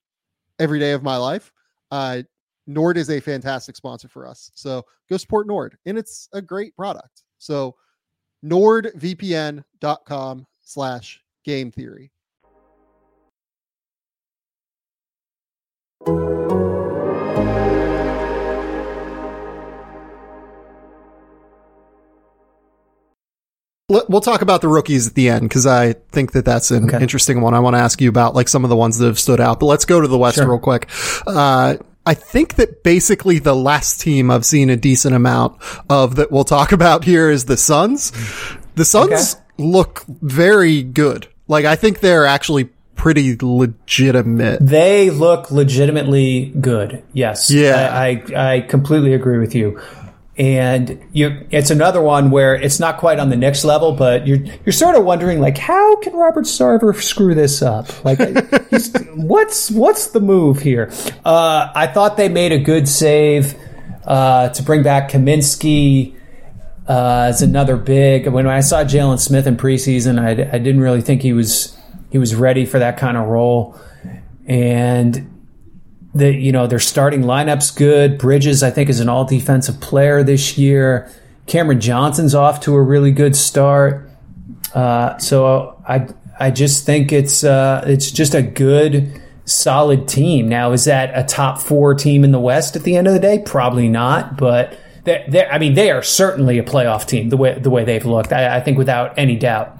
every 0.59 0.79
day 0.79 0.93
of 0.93 1.03
my 1.03 1.17
life. 1.17 1.53
Uh, 1.91 2.23
Nord 2.67 2.97
is 2.97 3.11
a 3.11 3.21
fantastic 3.21 3.77
sponsor 3.77 4.09
for 4.09 4.27
us. 4.27 4.51
So 4.55 4.85
go 5.09 5.17
support 5.17 5.47
Nord, 5.47 5.77
and 5.87 5.99
it's 5.99 6.29
a 6.33 6.43
great 6.43 6.77
product. 6.77 7.25
So 7.39 7.75
nordvpn.com 8.45 9.65
slash 10.63 11.21
game 11.45 11.71
theory. 11.71 12.13
We'll 23.91 24.21
talk 24.21 24.43
about 24.43 24.61
the 24.61 24.69
rookies 24.69 25.09
at 25.09 25.15
the 25.15 25.29
end 25.29 25.49
because 25.49 25.67
I 25.67 25.95
think 26.13 26.33
that 26.33 26.45
that's 26.45 26.71
an 26.71 26.85
okay. 26.85 27.01
interesting 27.01 27.41
one. 27.41 27.55
I 27.55 27.61
want 27.61 27.75
to 27.75 27.81
ask 27.81 28.01
you 28.01 28.09
about 28.09 28.35
like 28.35 28.49
some 28.49 28.65
of 28.65 28.71
the 28.71 28.77
ones 28.77 28.99
that 28.99 29.07
have 29.07 29.19
stood 29.19 29.41
out, 29.41 29.61
but 29.61 29.67
let's 29.67 29.85
go 29.85 30.01
to 30.01 30.07
the 30.07 30.19
West 30.19 30.37
sure. 30.37 30.49
real 30.49 30.59
quick. 30.59 30.89
Uh, 31.27 31.77
I 32.07 32.15
think 32.15 32.55
that 32.55 32.83
basically 32.83 33.39
the 33.41 33.55
last 33.55 34.01
team 34.01 34.31
I've 34.31 34.47
seen 34.47 34.71
a 34.71 34.77
decent 34.77 35.15
amount 35.15 35.61
of 35.89 36.17
that 36.17 36.31
we'll 36.31 36.45
talk 36.45 36.73
about 36.81 37.05
here 37.05 37.31
is 37.31 37.45
the 37.45 37.57
Suns. 37.57 38.13
The 38.77 38.85
Suns 38.85 39.35
okay. 39.35 39.45
look 39.59 40.05
very 40.07 40.83
good. 40.83 41.29
Like 41.49 41.65
I 41.65 41.77
think 41.77 42.01
they're 42.01 42.27
actually 42.27 42.71
pretty 42.95 43.35
legitimate. 43.41 44.59
They 44.61 45.09
look 45.09 45.51
legitimately 45.51 46.53
good. 46.61 47.03
Yes. 47.15 47.51
Yeah. 47.51 47.91
I, 47.93 48.23
I, 48.35 48.57
I 48.57 48.61
completely 48.61 49.15
agree 49.15 49.39
with 49.39 49.55
you 49.55 49.81
and 50.41 50.99
you 51.13 51.47
it's 51.51 51.71
another 51.71 52.01
one 52.01 52.31
where 52.31 52.55
it's 52.55 52.81
not 52.81 52.97
quite 52.97 53.19
on 53.19 53.29
the 53.29 53.37
next 53.37 53.63
level 53.63 53.93
but 53.93 54.27
you're 54.27 54.39
you're 54.65 54.73
sort 54.73 54.97
of 54.97 55.05
wondering 55.05 55.39
like 55.39 55.59
how 55.59 55.97
can 55.97 56.15
Robert 56.15 56.47
Sarver 56.47 56.99
screw 57.01 57.35
this 57.35 57.61
up? 57.61 58.05
Like 58.07 58.19
what's 59.17 59.71
what's 59.71 60.09
the 60.09 60.21
move 60.21 60.61
here? 60.61 60.91
Uh, 61.27 61.71
I 61.75 61.87
thought 61.89 62.17
they 62.17 62.31
made 62.31 62.53
a 62.53 62.59
good 62.59 62.89
save 62.89 63.55
uh, 64.07 64.49
to 64.49 64.63
bring 64.63 64.83
back 64.83 65.11
Kaminsky 65.11 66.17
uh, 66.89 67.27
as 67.29 67.43
another 67.43 67.77
big. 67.77 68.27
When 68.27 68.47
I 68.47 68.61
saw 68.61 68.83
Jalen 68.83 69.21
Smith 69.21 69.47
in 69.47 69.59
preseason 69.59 70.19
I, 70.19 70.31
I 70.31 70.59
didn't 70.59 70.81
really 70.81 71.03
think 71.03 71.21
he 71.21 71.35
was 71.35 71.77
he 72.11 72.17
was 72.17 72.35
ready 72.35 72.65
for 72.65 72.79
that 72.79 72.97
kind 72.97 73.19
of 73.19 73.27
role. 73.27 73.79
And 74.47 75.30
the 76.15 76.35
you 76.35 76.53
know 76.53 76.67
their 76.67 76.81
starting 76.81 77.23
lineup's 77.23 77.71
good. 77.71 78.19
Bridges, 78.19 78.63
I 78.63 78.71
think, 78.71 78.89
is 78.89 79.01
an 79.01 79.09
all 79.09 79.25
defensive 79.25 79.81
player 79.81 80.23
this 80.23 80.59
year. 80.59 81.11
Cameron 81.47 81.81
Johnson's 81.81 82.35
off 82.35 82.61
to 82.61 82.75
a 82.75 82.83
really 82.83 83.13
good 83.13 83.37
start. 83.37 84.11
Uh, 84.75 85.19
so 85.19 85.83
I 85.87 86.09
I 86.39 86.51
just 86.51 86.87
think 86.87 87.13
it's 87.13 87.45
uh, 87.45 87.85
it's 87.87 88.11
just 88.11 88.35
a 88.35 88.43
good 88.43 89.21
solid 89.45 90.09
team. 90.09 90.49
Now 90.49 90.73
is 90.73 90.85
that 90.85 91.11
a 91.15 91.25
top 91.25 91.61
four 91.61 91.95
team 91.95 92.25
in 92.25 92.33
the 92.33 92.41
West 92.41 92.77
at 92.77 92.83
the 92.83 92.97
end 92.97 93.07
of 93.07 93.13
the 93.13 93.21
day? 93.21 93.43
Probably 93.45 93.89
not, 93.89 94.37
but. 94.37 94.79
They're, 95.03 95.25
they're, 95.29 95.51
I 95.51 95.59
mean, 95.59 95.73
they 95.73 95.91
are 95.91 96.03
certainly 96.03 96.59
a 96.59 96.63
playoff 96.63 97.07
team 97.07 97.31
the 97.31 97.39
way 97.39 97.59
the 97.59 97.71
way 97.71 97.85
they've 97.85 98.05
looked. 98.05 98.35
I, 98.35 98.59
I 98.59 98.61
think 98.61 98.77
without 98.77 99.19
any 99.19 99.35
doubt. 99.35 99.75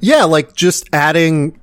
Yeah, 0.00 0.24
like 0.24 0.54
just 0.54 0.88
adding 0.90 1.60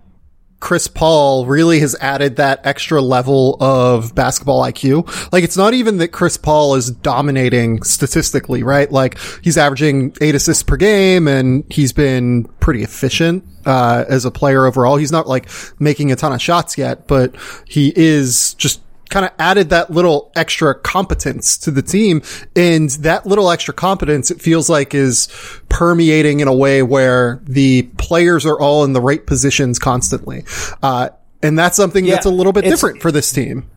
Chris 0.60 0.88
Paul 0.88 1.46
really 1.46 1.80
has 1.80 1.96
added 2.02 2.38
that 2.38 2.66
extra 2.66 3.02
level 3.02 3.58
of 3.62 4.16
basketball 4.16 4.62
IQ. 4.64 5.32
Like 5.32 5.44
it's 5.44 5.58
not 5.58 5.74
even 5.74 5.98
that 5.98 6.10
Chris 6.10 6.38
Paul 6.38 6.76
is 6.76 6.90
dominating 6.90 7.84
statistically, 7.84 8.64
right? 8.64 8.92
Like 8.92 9.20
he's 9.44 9.58
averaging 9.58 10.16
eight 10.22 10.34
assists 10.34 10.64
per 10.64 10.78
game 10.78 11.28
and 11.28 11.66
he's 11.70 11.94
been 11.94 12.46
pretty 12.60 12.84
efficient, 12.84 13.44
uh, 13.66 14.06
as 14.08 14.26
a 14.26 14.32
player 14.32 14.66
overall. 14.66 14.98
He's 14.98 15.12
not 15.12 15.28
like 15.28 15.50
making 15.80 16.12
a 16.12 16.16
ton 16.16 16.34
of 16.34 16.42
shots 16.42 16.78
yet, 16.78 17.08
but 17.08 17.36
he 17.68 17.92
is 17.96 18.54
just 18.56 18.82
kind 19.10 19.26
of 19.26 19.32
added 19.40 19.70
that 19.70 19.92
little 19.92 20.32
extra 20.36 20.76
competence 20.76 21.58
to 21.60 21.72
the 21.72 21.82
team. 21.82 22.22
And 22.56 22.90
that 22.92 23.26
little 23.26 23.50
extra 23.52 23.74
competence, 23.74 24.32
it 24.32 24.42
feels 24.42 24.70
like 24.70 24.94
is 24.94 25.28
permeating 25.70 26.40
in 26.40 26.48
a 26.48 26.56
way 26.56 26.84
where 26.84 27.40
the 27.44 27.84
players 27.98 28.46
are 28.46 28.60
all 28.60 28.84
in 28.84 28.94
the 28.94 29.02
right 29.02 29.26
positions 29.26 29.80
constantly. 29.80 30.46
Uh, 30.82 31.10
and 31.42 31.58
that's 31.58 31.78
something 31.78 32.06
yeah, 32.06 32.16
that's 32.16 32.26
a 32.26 32.32
little 32.32 32.54
bit 32.54 32.64
different 32.64 33.02
for 33.02 33.12
this 33.12 33.32
team. 33.32 33.70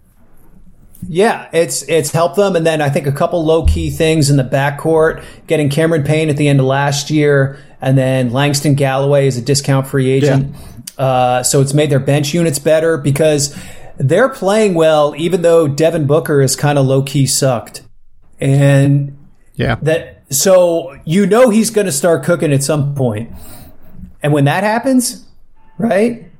Yeah, 1.06 1.48
it's 1.52 1.82
it's 1.82 2.10
helped 2.10 2.36
them, 2.36 2.56
and 2.56 2.66
then 2.66 2.80
I 2.80 2.88
think 2.88 3.06
a 3.06 3.12
couple 3.12 3.44
low 3.44 3.66
key 3.66 3.90
things 3.90 4.30
in 4.30 4.36
the 4.36 4.42
backcourt, 4.42 5.24
getting 5.46 5.68
Cameron 5.68 6.02
Payne 6.02 6.28
at 6.28 6.36
the 6.36 6.48
end 6.48 6.58
of 6.58 6.66
last 6.66 7.10
year, 7.10 7.60
and 7.80 7.96
then 7.96 8.32
Langston 8.32 8.74
Galloway 8.74 9.28
is 9.28 9.36
a 9.36 9.42
discount 9.42 9.86
free 9.86 10.10
agent. 10.10 10.54
Yeah. 10.98 11.04
Uh, 11.04 11.42
so 11.44 11.60
it's 11.60 11.72
made 11.72 11.90
their 11.90 12.00
bench 12.00 12.34
units 12.34 12.58
better 12.58 12.98
because 12.98 13.56
they're 13.98 14.28
playing 14.28 14.74
well, 14.74 15.14
even 15.16 15.42
though 15.42 15.68
Devin 15.68 16.06
Booker 16.06 16.40
is 16.40 16.56
kind 16.56 16.78
of 16.78 16.86
low 16.86 17.02
key 17.02 17.26
sucked. 17.26 17.82
And 18.40 19.18
yeah, 19.54 19.76
that 19.82 20.24
so 20.30 20.96
you 21.04 21.26
know 21.26 21.50
he's 21.50 21.70
going 21.70 21.86
to 21.86 21.92
start 21.92 22.24
cooking 22.24 22.52
at 22.52 22.62
some 22.62 22.94
point. 22.94 23.32
And 24.22 24.32
when 24.32 24.44
that 24.44 24.64
happens, 24.64 25.24
right? 25.78 26.30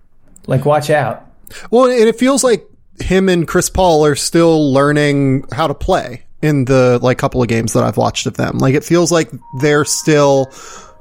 Like, 0.47 0.65
watch 0.65 0.91
out. 0.91 1.27
Well, 1.71 1.85
and 1.85 2.09
it 2.09 2.19
feels 2.19 2.43
like 2.43 2.67
him 3.01 3.29
and 3.29 3.47
Chris 3.47 3.71
Paul 3.71 4.05
are 4.05 4.17
still 4.17 4.73
learning 4.73 5.45
how 5.53 5.67
to 5.67 5.75
play 5.75 6.25
in 6.43 6.65
the 6.65 6.99
like 7.03 7.19
couple 7.19 7.43
of 7.43 7.49
games 7.49 7.73
that 7.73 7.85
I've 7.85 7.97
watched 7.97 8.27
of 8.27 8.37
them. 8.37 8.59
Like, 8.59 8.75
it 8.75 8.85
feels 8.85 9.13
like 9.13 9.31
they're 9.61 9.85
still 9.85 10.47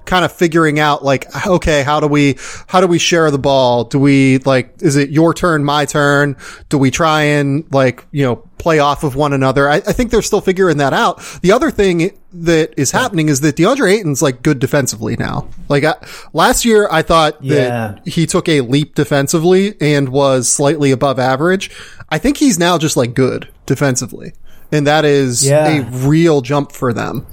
kind 0.08 0.26
of 0.26 0.32
figuring 0.32 0.80
out 0.80 1.04
like, 1.04 1.28
okay, 1.46 1.84
how 1.84 2.00
do 2.00 2.08
we, 2.08 2.38
how 2.68 2.82
do 2.82 2.88
we 2.88 2.98
share 2.98 3.30
the 3.30 3.38
ball? 3.38 3.84
Do 3.84 4.00
we 4.00 4.40
like, 4.40 4.74
is 4.82 4.96
it 4.96 5.12
your 5.12 5.34
turn, 5.34 5.64
my 5.64 5.86
turn? 5.86 6.36
Do 6.70 6.78
we 6.80 6.90
try 6.90 7.22
and 7.24 7.64
like, 7.72 8.04
you 8.12 8.24
know, 8.24 8.38
play 8.58 8.80
off 8.80 9.04
of 9.04 9.16
one 9.16 9.34
another? 9.34 9.70
I, 9.70 9.76
I 9.76 9.80
think 9.94 10.10
they're 10.10 10.22
still 10.24 10.42
figuring 10.42 10.78
that 10.78 10.94
out. 10.94 11.20
The 11.44 11.52
other 11.52 11.70
thing 11.70 12.18
that 12.34 12.74
is 12.78 12.90
happening 12.92 13.30
is 13.30 13.42
that 13.42 13.56
DeAndre 13.56 13.92
Ayton's 14.00 14.22
like 14.22 14.42
good 14.42 14.58
defensively 14.60 15.16
now. 15.18 15.48
Like 15.70 15.84
I, 15.84 15.96
last 16.34 16.66
year, 16.66 16.88
I 16.92 17.02
thought 17.04 17.44
Yeah. 17.44 17.56
that 17.96 18.08
he 18.08 18.26
took 18.26 18.50
a 18.50 18.62
leap 18.62 18.96
defensively 18.96 19.76
and 19.80 20.10
was 20.10 20.52
slightly 20.52 20.92
above 20.92 21.20
average. 21.20 21.70
I 22.10 22.18
think 22.18 22.38
he's 22.38 22.58
now 22.58 22.78
just 22.78 22.98
like 22.98 23.14
good 23.14 23.50
defensively. 23.66 24.34
And 24.72 24.86
that 24.88 25.06
is 25.06 25.46
Yeah. 25.48 25.68
a 25.68 25.84
real 26.08 26.42
jump 26.42 26.72
for 26.72 26.92
them. 26.94 27.26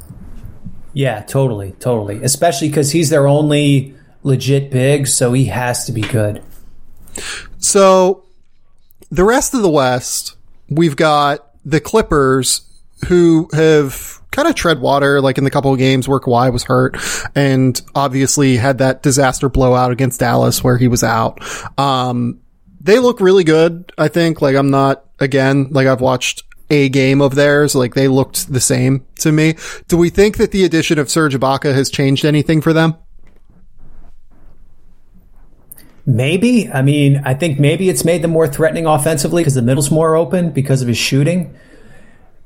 Yeah, 0.95 1.23
totally, 1.23 1.73
totally. 1.73 2.23
Especially 2.23 2.69
because 2.69 2.93
he's 2.93 3.11
their 3.11 3.27
only 3.27 3.95
legit 4.23 4.71
big, 4.71 5.07
so 5.07 5.33
he 5.33 5.47
has 5.47 5.85
to 5.87 5.93
be 5.93 6.01
good. 6.01 6.43
So 7.59 8.25
the 9.11 9.25
rest 9.25 9.55
of 9.55 9.63
the 9.63 9.69
West, 9.69 10.37
we've 10.69 10.97
got 10.97 11.51
the 11.65 11.81
Clippers 11.81 12.63
who 13.09 13.49
have 13.53 14.21
kind 14.31 14.49
of 14.49 14.55
tread 14.55 14.81
water, 14.81 15.21
like 15.21 15.39
in 15.39 15.45
the 15.45 15.51
couple 15.51 15.73
of 15.73 15.79
games 15.79 16.09
where 16.09 16.21
Kawhi 16.21 16.53
was 16.53 16.65
hurt 16.65 16.97
and 17.35 17.81
obviously 17.95 18.57
had 18.57 18.79
that 18.79 19.03
disaster 19.03 19.49
blowout 19.49 19.93
against 19.93 20.21
Dallas 20.21 20.65
where 20.65 20.79
he 20.79 20.89
was 20.89 21.05
out. 21.05 21.39
Um, 21.79 22.41
they 22.81 22.99
look 22.99 23.21
really 23.21 23.45
good. 23.45 23.93
I 23.97 24.09
think 24.09 24.43
like 24.43 24.57
I'm 24.57 24.71
not 24.71 25.05
again, 25.21 25.69
like 25.71 25.87
I've 25.87 26.01
watched 26.01 26.43
a 26.83 26.89
game 26.89 27.21
of 27.21 27.35
theirs. 27.35 27.75
Like 27.75 27.95
they 27.95 28.09
looked 28.09 28.53
the 28.53 28.61
same 28.61 29.05
to 29.21 29.33
me. 29.33 29.57
Do 29.89 29.97
we 29.97 30.11
think 30.11 30.37
that 30.37 30.51
the 30.51 30.65
addition 30.65 30.99
of 30.99 31.11
Serge 31.11 31.35
Ibaka 31.35 31.75
has 31.75 31.91
changed 31.91 32.25
anything 32.25 32.61
for 32.61 32.73
them? 32.73 32.97
Maybe. 36.07 36.69
I 36.71 36.83
mean, 36.83 37.23
I 37.25 37.35
think 37.35 37.59
maybe 37.59 37.89
it's 37.89 38.05
made 38.05 38.23
them 38.23 38.33
more 38.33 38.47
threatening 38.47 38.87
offensively 38.87 39.43
because 39.43 39.55
the 39.55 39.63
middle's 39.63 39.91
more 39.91 40.17
open 40.17 40.51
because 40.51 40.83
of 40.83 40.89
his 40.89 40.99
shooting. 40.99 41.57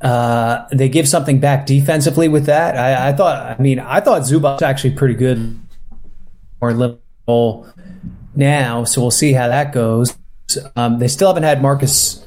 Uh, 0.01 0.65
they 0.71 0.89
give 0.89 1.09
something 1.09 1.41
back 1.41 1.67
defensively 1.67 2.29
with 2.29 2.47
that. 2.47 2.77
I, 2.77 3.09
I 3.09 3.13
thought. 3.13 3.59
I 3.59 3.61
mean, 3.61 3.81
I 3.81 4.01
thought 4.01 4.23
Zubac's 4.23 4.63
actually 4.63 4.95
pretty 4.95 5.15
good. 5.15 5.59
More 6.61 6.73
liberal 6.73 7.69
now, 8.37 8.85
so 8.85 9.01
we'll 9.01 9.11
see 9.11 9.33
how 9.33 9.49
that 9.49 9.73
goes. 9.73 10.17
Um, 10.77 11.01
they 11.01 11.09
still 11.09 11.29
haven't 11.29 11.43
had 11.43 11.61
Marcus 11.61 12.27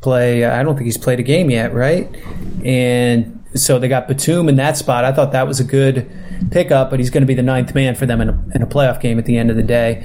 play. 0.00 0.44
I 0.44 0.62
don't 0.62 0.76
think 0.76 0.86
he's 0.86 0.98
played 0.98 1.20
a 1.20 1.22
game 1.22 1.50
yet, 1.50 1.74
right? 1.74 2.08
And 2.64 3.44
so 3.54 3.78
they 3.78 3.88
got 3.88 4.08
Batum 4.08 4.48
in 4.48 4.56
that 4.56 4.76
spot. 4.76 5.04
I 5.04 5.12
thought 5.12 5.32
that 5.32 5.46
was 5.46 5.60
a 5.60 5.64
good 5.64 6.10
pickup, 6.50 6.90
but 6.90 6.98
he's 6.98 7.10
going 7.10 7.22
to 7.22 7.26
be 7.26 7.34
the 7.34 7.42
ninth 7.42 7.74
man 7.74 7.94
for 7.94 8.06
them 8.06 8.20
in 8.20 8.28
a, 8.28 8.44
in 8.54 8.62
a 8.62 8.66
playoff 8.66 9.00
game 9.00 9.18
at 9.18 9.26
the 9.26 9.36
end 9.36 9.50
of 9.50 9.56
the 9.56 9.62
day. 9.62 10.04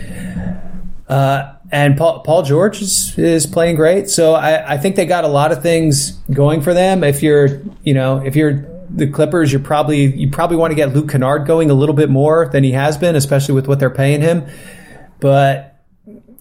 Uh, 1.08 1.54
and 1.72 1.98
Paul, 1.98 2.22
Paul 2.22 2.44
George 2.44 2.82
is, 2.82 3.18
is 3.18 3.46
playing 3.46 3.76
great. 3.76 4.10
So 4.10 4.34
I, 4.34 4.74
I 4.74 4.78
think 4.78 4.96
they 4.96 5.06
got 5.06 5.24
a 5.24 5.28
lot 5.28 5.52
of 5.52 5.62
things 5.62 6.12
going 6.32 6.62
for 6.62 6.74
them. 6.74 7.04
If 7.04 7.22
you're, 7.22 7.62
you 7.84 7.94
know, 7.94 8.24
if 8.26 8.36
you're 8.36 8.66
the 8.90 9.08
Clippers, 9.08 9.52
you're 9.52 9.62
probably 9.62 10.16
you 10.16 10.30
probably 10.30 10.58
want 10.58 10.72
to 10.72 10.76
get 10.76 10.94
Luke 10.94 11.10
Kennard 11.10 11.46
going 11.48 11.70
a 11.70 11.74
little 11.74 11.96
bit 11.96 12.10
more 12.10 12.50
than 12.52 12.64
he 12.64 12.72
has 12.72 12.98
been, 12.98 13.16
especially 13.16 13.56
with 13.56 13.68
what 13.68 13.80
they're 13.80 13.90
paying 13.90 14.22
him. 14.22 14.46
But 15.20 15.75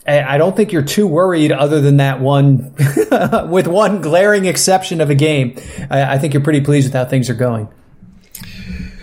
I 0.06 0.22
I 0.34 0.38
don't 0.38 0.56
think 0.56 0.72
you're 0.72 0.82
too 0.82 1.06
worried, 1.06 1.52
other 1.52 1.80
than 1.80 1.98
that 1.98 2.20
one, 2.20 2.74
with 3.50 3.66
one 3.66 4.00
glaring 4.00 4.46
exception 4.46 5.00
of 5.00 5.10
a 5.10 5.14
game. 5.14 5.56
I, 5.90 6.14
I 6.14 6.18
think 6.18 6.34
you're 6.34 6.42
pretty 6.42 6.60
pleased 6.60 6.88
with 6.88 6.94
how 6.94 7.04
things 7.04 7.30
are 7.30 7.34
going. 7.34 7.68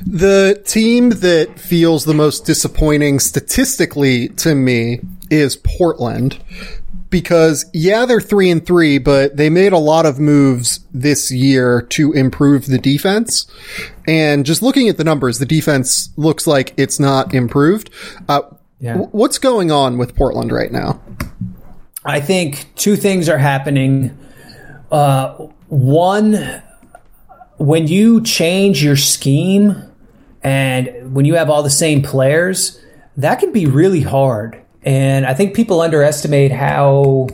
The 0.06 0.62
team 0.66 1.10
that 1.10 1.60
feels 1.60 2.06
the 2.06 2.14
most 2.14 2.46
disappointing 2.46 3.20
statistically 3.20 4.30
to 4.30 4.56
me 4.56 5.00
is 5.30 5.56
Portland. 5.56 6.40
Because 7.10 7.66
yeah, 7.74 8.06
they're 8.06 8.22
three 8.22 8.50
and 8.50 8.66
three, 8.66 8.98
but 8.98 9.36
they 9.36 9.50
made 9.50 9.74
a 9.74 9.78
lot 9.78 10.06
of 10.06 10.18
moves 10.18 10.80
this 10.94 11.30
year 11.30 11.82
to 11.90 12.14
improve 12.14 12.68
the 12.68 12.78
defense. 12.78 13.48
And 14.08 14.46
just 14.46 14.62
looking 14.62 14.88
at 14.88 14.96
the 14.98 15.04
numbers, 15.04 15.38
the 15.38 15.46
defense 15.46 16.10
looks 16.16 16.48
like 16.48 16.74
it's 16.78 17.02
not 17.02 17.34
improved. 17.34 17.90
Uh, 18.30 18.44
Yeah. 18.82 18.98
what's 18.98 19.38
going 19.38 19.72
on 19.72 19.98
with 19.98 20.16
Portland 20.16 20.52
right 20.52 20.72
now? 20.72 21.00
I 22.04 22.20
think 22.20 22.68
two 22.76 22.96
things 22.96 23.30
are 23.30 23.38
happening. 23.38 24.18
Uh, 24.92 25.34
one, 25.68 26.64
when 27.58 27.88
you 27.88 28.22
change 28.22 28.84
your 28.84 28.96
scheme 28.96 29.84
and 30.42 31.14
when 31.14 31.26
you 31.26 31.36
have 31.36 31.50
all 31.50 31.62
the 31.62 31.70
same 31.70 32.02
players, 32.02 32.82
that 33.18 33.40
can 33.40 33.52
be 33.52 33.68
really 33.68 34.02
hard. 34.02 34.60
And 34.82 35.28
I 35.28 35.36
think 35.36 35.56
people 35.56 35.82
underestimate 35.82 36.52
how 36.52 37.28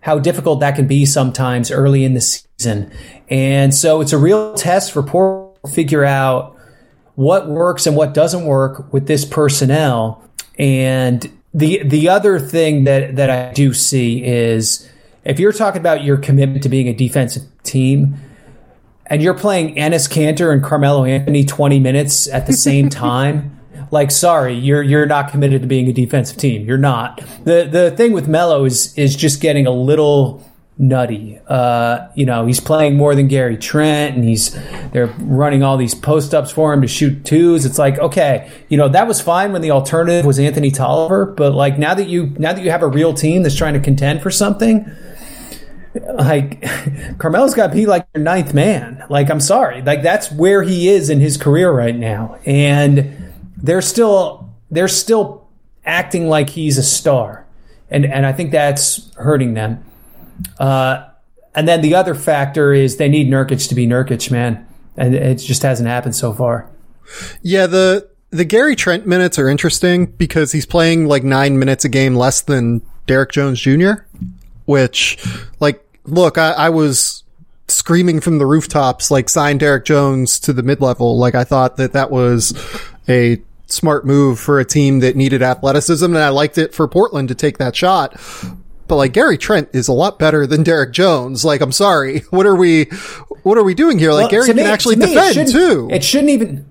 how 0.00 0.18
difficult 0.20 0.60
that 0.60 0.76
can 0.76 0.86
be 0.86 1.04
sometimes 1.04 1.70
early 1.70 2.04
in 2.04 2.14
the 2.14 2.20
season. 2.20 2.92
And 3.28 3.74
so 3.74 4.00
it's 4.00 4.12
a 4.12 4.18
real 4.18 4.54
test 4.54 4.92
for 4.92 5.02
Portland 5.02 5.58
to 5.64 5.70
figure 5.72 6.04
out 6.04 6.56
what 7.16 7.48
works 7.48 7.86
and 7.86 7.96
what 7.96 8.14
doesn't 8.14 8.44
work 8.44 8.92
with 8.92 9.08
this 9.08 9.24
personnel. 9.24 10.22
And 10.58 11.30
the 11.52 11.82
the 11.84 12.08
other 12.08 12.38
thing 12.38 12.84
that 12.84 13.16
that 13.16 13.30
I 13.30 13.52
do 13.52 13.72
see 13.72 14.24
is 14.24 14.88
if 15.24 15.40
you're 15.40 15.52
talking 15.52 15.80
about 15.80 16.04
your 16.04 16.16
commitment 16.16 16.62
to 16.62 16.68
being 16.68 16.88
a 16.88 16.94
defensive 16.94 17.42
team 17.62 18.16
and 19.06 19.22
you're 19.22 19.34
playing 19.34 19.76
Enes 19.76 20.08
Kanter 20.08 20.52
and 20.52 20.62
Carmelo 20.62 21.04
Anthony 21.04 21.44
20 21.44 21.80
minutes 21.80 22.28
at 22.28 22.46
the 22.46 22.52
same 22.52 22.88
time, 22.90 23.58
like 23.90 24.10
sorry, 24.10 24.54
you're 24.54 24.82
you're 24.82 25.06
not 25.06 25.30
committed 25.30 25.62
to 25.62 25.68
being 25.68 25.88
a 25.88 25.92
defensive 25.92 26.36
team. 26.36 26.66
You're 26.66 26.78
not. 26.78 27.22
The 27.44 27.68
the 27.70 27.90
thing 27.90 28.12
with 28.12 28.28
Melo 28.28 28.64
is 28.64 28.96
is 28.98 29.16
just 29.16 29.40
getting 29.40 29.66
a 29.66 29.70
little 29.70 30.44
nutty. 30.78 31.38
Uh, 31.46 32.08
you 32.14 32.26
know, 32.26 32.46
he's 32.46 32.60
playing 32.60 32.96
more 32.96 33.14
than 33.14 33.28
Gary 33.28 33.56
Trent 33.56 34.14
and 34.16 34.24
he's 34.24 34.52
they're 34.92 35.06
running 35.20 35.62
all 35.62 35.76
these 35.76 35.94
post 35.94 36.34
ups 36.34 36.50
for 36.50 36.72
him 36.72 36.82
to 36.82 36.88
shoot 36.88 37.24
twos. 37.24 37.64
It's 37.64 37.78
like, 37.78 37.98
okay, 37.98 38.50
you 38.68 38.76
know, 38.76 38.88
that 38.88 39.06
was 39.06 39.20
fine 39.20 39.52
when 39.52 39.62
the 39.62 39.70
alternative 39.70 40.24
was 40.24 40.38
Anthony 40.38 40.70
Tolliver, 40.70 41.26
but 41.26 41.54
like 41.54 41.78
now 41.78 41.94
that 41.94 42.08
you 42.08 42.34
now 42.38 42.52
that 42.52 42.62
you 42.62 42.70
have 42.70 42.82
a 42.82 42.88
real 42.88 43.14
team 43.14 43.42
that's 43.42 43.56
trying 43.56 43.74
to 43.74 43.80
contend 43.80 44.22
for 44.22 44.30
something, 44.30 44.90
like 46.14 46.62
Carmelo's 47.18 47.54
got 47.54 47.68
to 47.68 47.74
be 47.74 47.86
like 47.86 48.06
your 48.14 48.22
ninth 48.22 48.52
man. 48.52 49.04
Like 49.08 49.30
I'm 49.30 49.40
sorry, 49.40 49.82
like 49.82 50.02
that's 50.02 50.30
where 50.30 50.62
he 50.62 50.88
is 50.88 51.08
in 51.08 51.20
his 51.20 51.36
career 51.36 51.72
right 51.72 51.96
now, 51.96 52.38
and 52.44 53.32
they're 53.56 53.82
still 53.82 54.54
they're 54.70 54.88
still 54.88 55.48
acting 55.86 56.28
like 56.28 56.50
he's 56.50 56.76
a 56.76 56.82
star, 56.82 57.46
and 57.90 58.04
and 58.04 58.26
I 58.26 58.34
think 58.34 58.50
that's 58.50 59.10
hurting 59.14 59.54
them. 59.54 59.85
Uh, 60.58 61.08
and 61.54 61.66
then 61.66 61.80
the 61.80 61.94
other 61.94 62.14
factor 62.14 62.72
is 62.72 62.96
they 62.96 63.08
need 63.08 63.28
Nurkic 63.28 63.68
to 63.68 63.74
be 63.74 63.86
Nurkic, 63.86 64.30
man, 64.30 64.66
and 64.96 65.14
it 65.14 65.36
just 65.36 65.62
hasn't 65.62 65.88
happened 65.88 66.14
so 66.14 66.32
far. 66.32 66.68
Yeah, 67.42 67.66
the 67.66 68.08
the 68.30 68.44
Gary 68.44 68.76
Trent 68.76 69.06
minutes 69.06 69.38
are 69.38 69.48
interesting 69.48 70.06
because 70.06 70.52
he's 70.52 70.66
playing 70.66 71.06
like 71.06 71.24
nine 71.24 71.58
minutes 71.58 71.84
a 71.84 71.88
game 71.88 72.14
less 72.14 72.42
than 72.42 72.82
Derrick 73.06 73.30
Jones 73.32 73.60
Jr. 73.60 73.92
Which, 74.66 75.24
like, 75.60 75.82
look, 76.04 76.38
I, 76.38 76.50
I 76.50 76.68
was 76.70 77.22
screaming 77.68 78.20
from 78.20 78.38
the 78.38 78.46
rooftops, 78.46 79.10
like, 79.10 79.28
sign 79.28 79.58
Derrick 79.58 79.84
Jones 79.84 80.40
to 80.40 80.52
the 80.52 80.62
mid 80.62 80.80
level. 80.80 81.16
Like, 81.18 81.36
I 81.36 81.44
thought 81.44 81.76
that 81.76 81.92
that 81.92 82.10
was 82.10 82.52
a 83.08 83.40
smart 83.66 84.04
move 84.04 84.40
for 84.40 84.58
a 84.58 84.64
team 84.64 85.00
that 85.00 85.16
needed 85.16 85.40
athleticism, 85.42 86.04
and 86.04 86.18
I 86.18 86.30
liked 86.30 86.58
it 86.58 86.74
for 86.74 86.88
Portland 86.88 87.28
to 87.28 87.34
take 87.34 87.58
that 87.58 87.76
shot. 87.76 88.20
But 88.88 88.96
like 88.96 89.12
Gary 89.12 89.36
Trent 89.38 89.68
is 89.72 89.88
a 89.88 89.92
lot 89.92 90.18
better 90.18 90.46
than 90.46 90.62
Derrick 90.62 90.92
Jones. 90.92 91.44
Like, 91.44 91.60
I'm 91.60 91.72
sorry. 91.72 92.20
What 92.30 92.46
are 92.46 92.54
we, 92.54 92.84
what 93.42 93.58
are 93.58 93.64
we 93.64 93.74
doing 93.74 93.98
here? 93.98 94.12
Like, 94.12 94.24
Well, 94.24 94.30
Gary 94.42 94.46
to 94.48 94.54
can 94.54 94.66
actually 94.66 94.96
to 94.96 95.06
me, 95.06 95.14
defend 95.14 95.48
too. 95.50 95.88
It 95.90 96.04
shouldn't 96.04 96.30
even. 96.30 96.66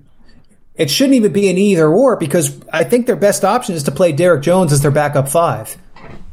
It 0.76 0.90
shouldn't 0.90 1.14
even 1.14 1.32
be 1.32 1.48
an 1.48 1.56
either 1.56 1.88
or 1.88 2.16
because 2.16 2.60
I 2.70 2.84
think 2.84 3.06
their 3.06 3.16
best 3.16 3.44
option 3.46 3.74
is 3.74 3.84
to 3.84 3.90
play 3.90 4.12
Derrick 4.12 4.42
Jones 4.42 4.72
as 4.74 4.82
their 4.82 4.90
backup 4.90 5.26
five. 5.28 5.74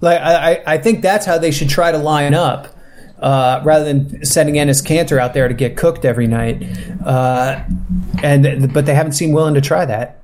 Like 0.01 0.19
I, 0.19 0.51
I- 0.55 0.63
I 0.73 0.77
think 0.79 1.01
that's 1.01 1.25
how 1.25 1.37
they 1.37 1.51
should 1.51 1.69
try 1.69 1.93
to 1.93 1.97
line 1.97 2.33
up, 2.33 2.67
uh, 3.19 3.61
rather 3.63 3.85
than 3.85 4.25
sending 4.25 4.55
Enes 4.55 4.85
Kanter 4.85 5.17
out 5.17 5.33
there 5.33 5.47
to 5.47 5.53
get 5.53 5.77
cooked 5.77 6.03
every 6.03 6.27
night. 6.27 6.61
Uh, 7.05 7.63
and 8.21 8.73
but 8.73 8.85
they 8.85 8.93
haven't 8.93 9.13
seemed 9.13 9.33
willing 9.33 9.53
to 9.53 9.61
try 9.61 9.85
that. 9.85 10.19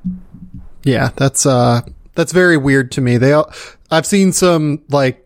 Yeah, 0.84 1.12
that's 1.16 1.46
uh 1.46 1.82
that's 2.16 2.34
very 2.34 2.58
weird 2.58 2.92
to 2.94 3.02
me. 3.02 3.16
They 3.18 3.32
all, 3.32 3.50
I've 3.90 4.06
seen 4.06 4.34
some 4.34 4.84
like 4.90 5.26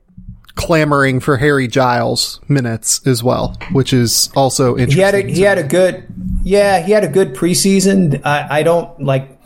clamoring 0.56 1.20
for 1.20 1.38
Harry 1.38 1.68
Giles 1.68 2.40
minutes 2.48 3.06
as 3.08 3.24
well, 3.24 3.58
which 3.72 3.94
is 3.94 4.30
also 4.36 4.78
interesting. 4.78 4.98
He 4.98 5.02
had 5.02 5.16
a 5.16 5.22
he 5.22 5.42
had 5.42 5.58
a 5.58 5.64
good 5.64 6.06
yeah 6.44 6.80
he 6.80 6.92
had 6.92 7.04
a 7.04 7.08
good 7.08 7.34
preseason. 7.36 8.22
I, 8.26 8.60
I 8.60 8.64
don't 8.64 9.02
like 9.02 9.42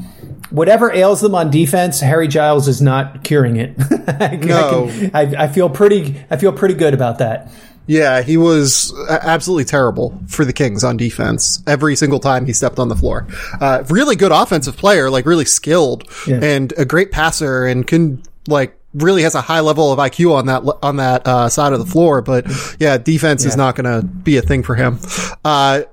whatever 0.50 0.92
ails 0.92 1.22
them 1.22 1.36
on 1.36 1.50
defense. 1.50 2.00
Harry 2.00 2.28
Giles 2.28 2.68
is 2.68 2.82
not 2.82 3.24
curing 3.24 3.58
it. 3.58 3.76
I, 4.08 4.36
No. 4.36 4.90
I, 5.14 5.22
I, 5.22 5.44
I 5.44 5.48
feel 5.48 5.70
pretty 5.70 6.24
I 6.30 6.38
feel 6.38 6.52
pretty 6.52 6.76
good 6.76 6.94
about 6.94 7.20
that. 7.20 7.52
Yeah, 7.88 8.22
he 8.22 8.36
was 8.36 8.94
absolutely 9.10 9.64
terrible 9.64 10.20
for 10.28 10.44
the 10.44 10.52
Kings 10.52 10.84
on 10.84 10.98
defense 10.98 11.64
every 11.66 11.96
single 11.96 12.20
time 12.20 12.46
he 12.46 12.52
stepped 12.52 12.80
on 12.80 12.90
the 12.90 12.98
floor. 12.98 13.26
Uh, 13.62 13.86
really 13.90 14.18
good 14.18 14.34
offensive 14.34 14.76
player, 14.76 15.10
like 15.10 15.26
really 15.26 15.46
skilled 15.46 16.04
yeah. 16.28 16.42
and 16.44 16.74
a 16.78 16.84
great 16.84 17.14
passer 17.14 17.66
and 17.66 17.88
can 17.88 18.22
like 18.46 18.77
really 18.94 19.24
has 19.24 19.36
a 19.36 19.42
high 19.42 19.60
level 19.60 19.92
of 19.92 20.00
IQ 20.00 20.34
on 20.34 20.46
that 20.48 20.64
on 20.82 20.98
that 20.98 21.28
uh, 21.28 21.50
side 21.50 21.74
of 21.74 21.80
the 21.80 21.86
floor. 21.86 22.22
But 22.22 22.48
yeah, 22.80 22.98
defense 22.98 23.44
yeah. 23.44 23.50
is 23.50 23.58
not 23.58 23.76
going 23.76 24.02
to 24.02 24.06
be 24.06 24.38
a 24.38 24.42
thing 24.42 24.64
for 24.64 24.76
him. 24.76 25.00
Uh, 25.44 25.84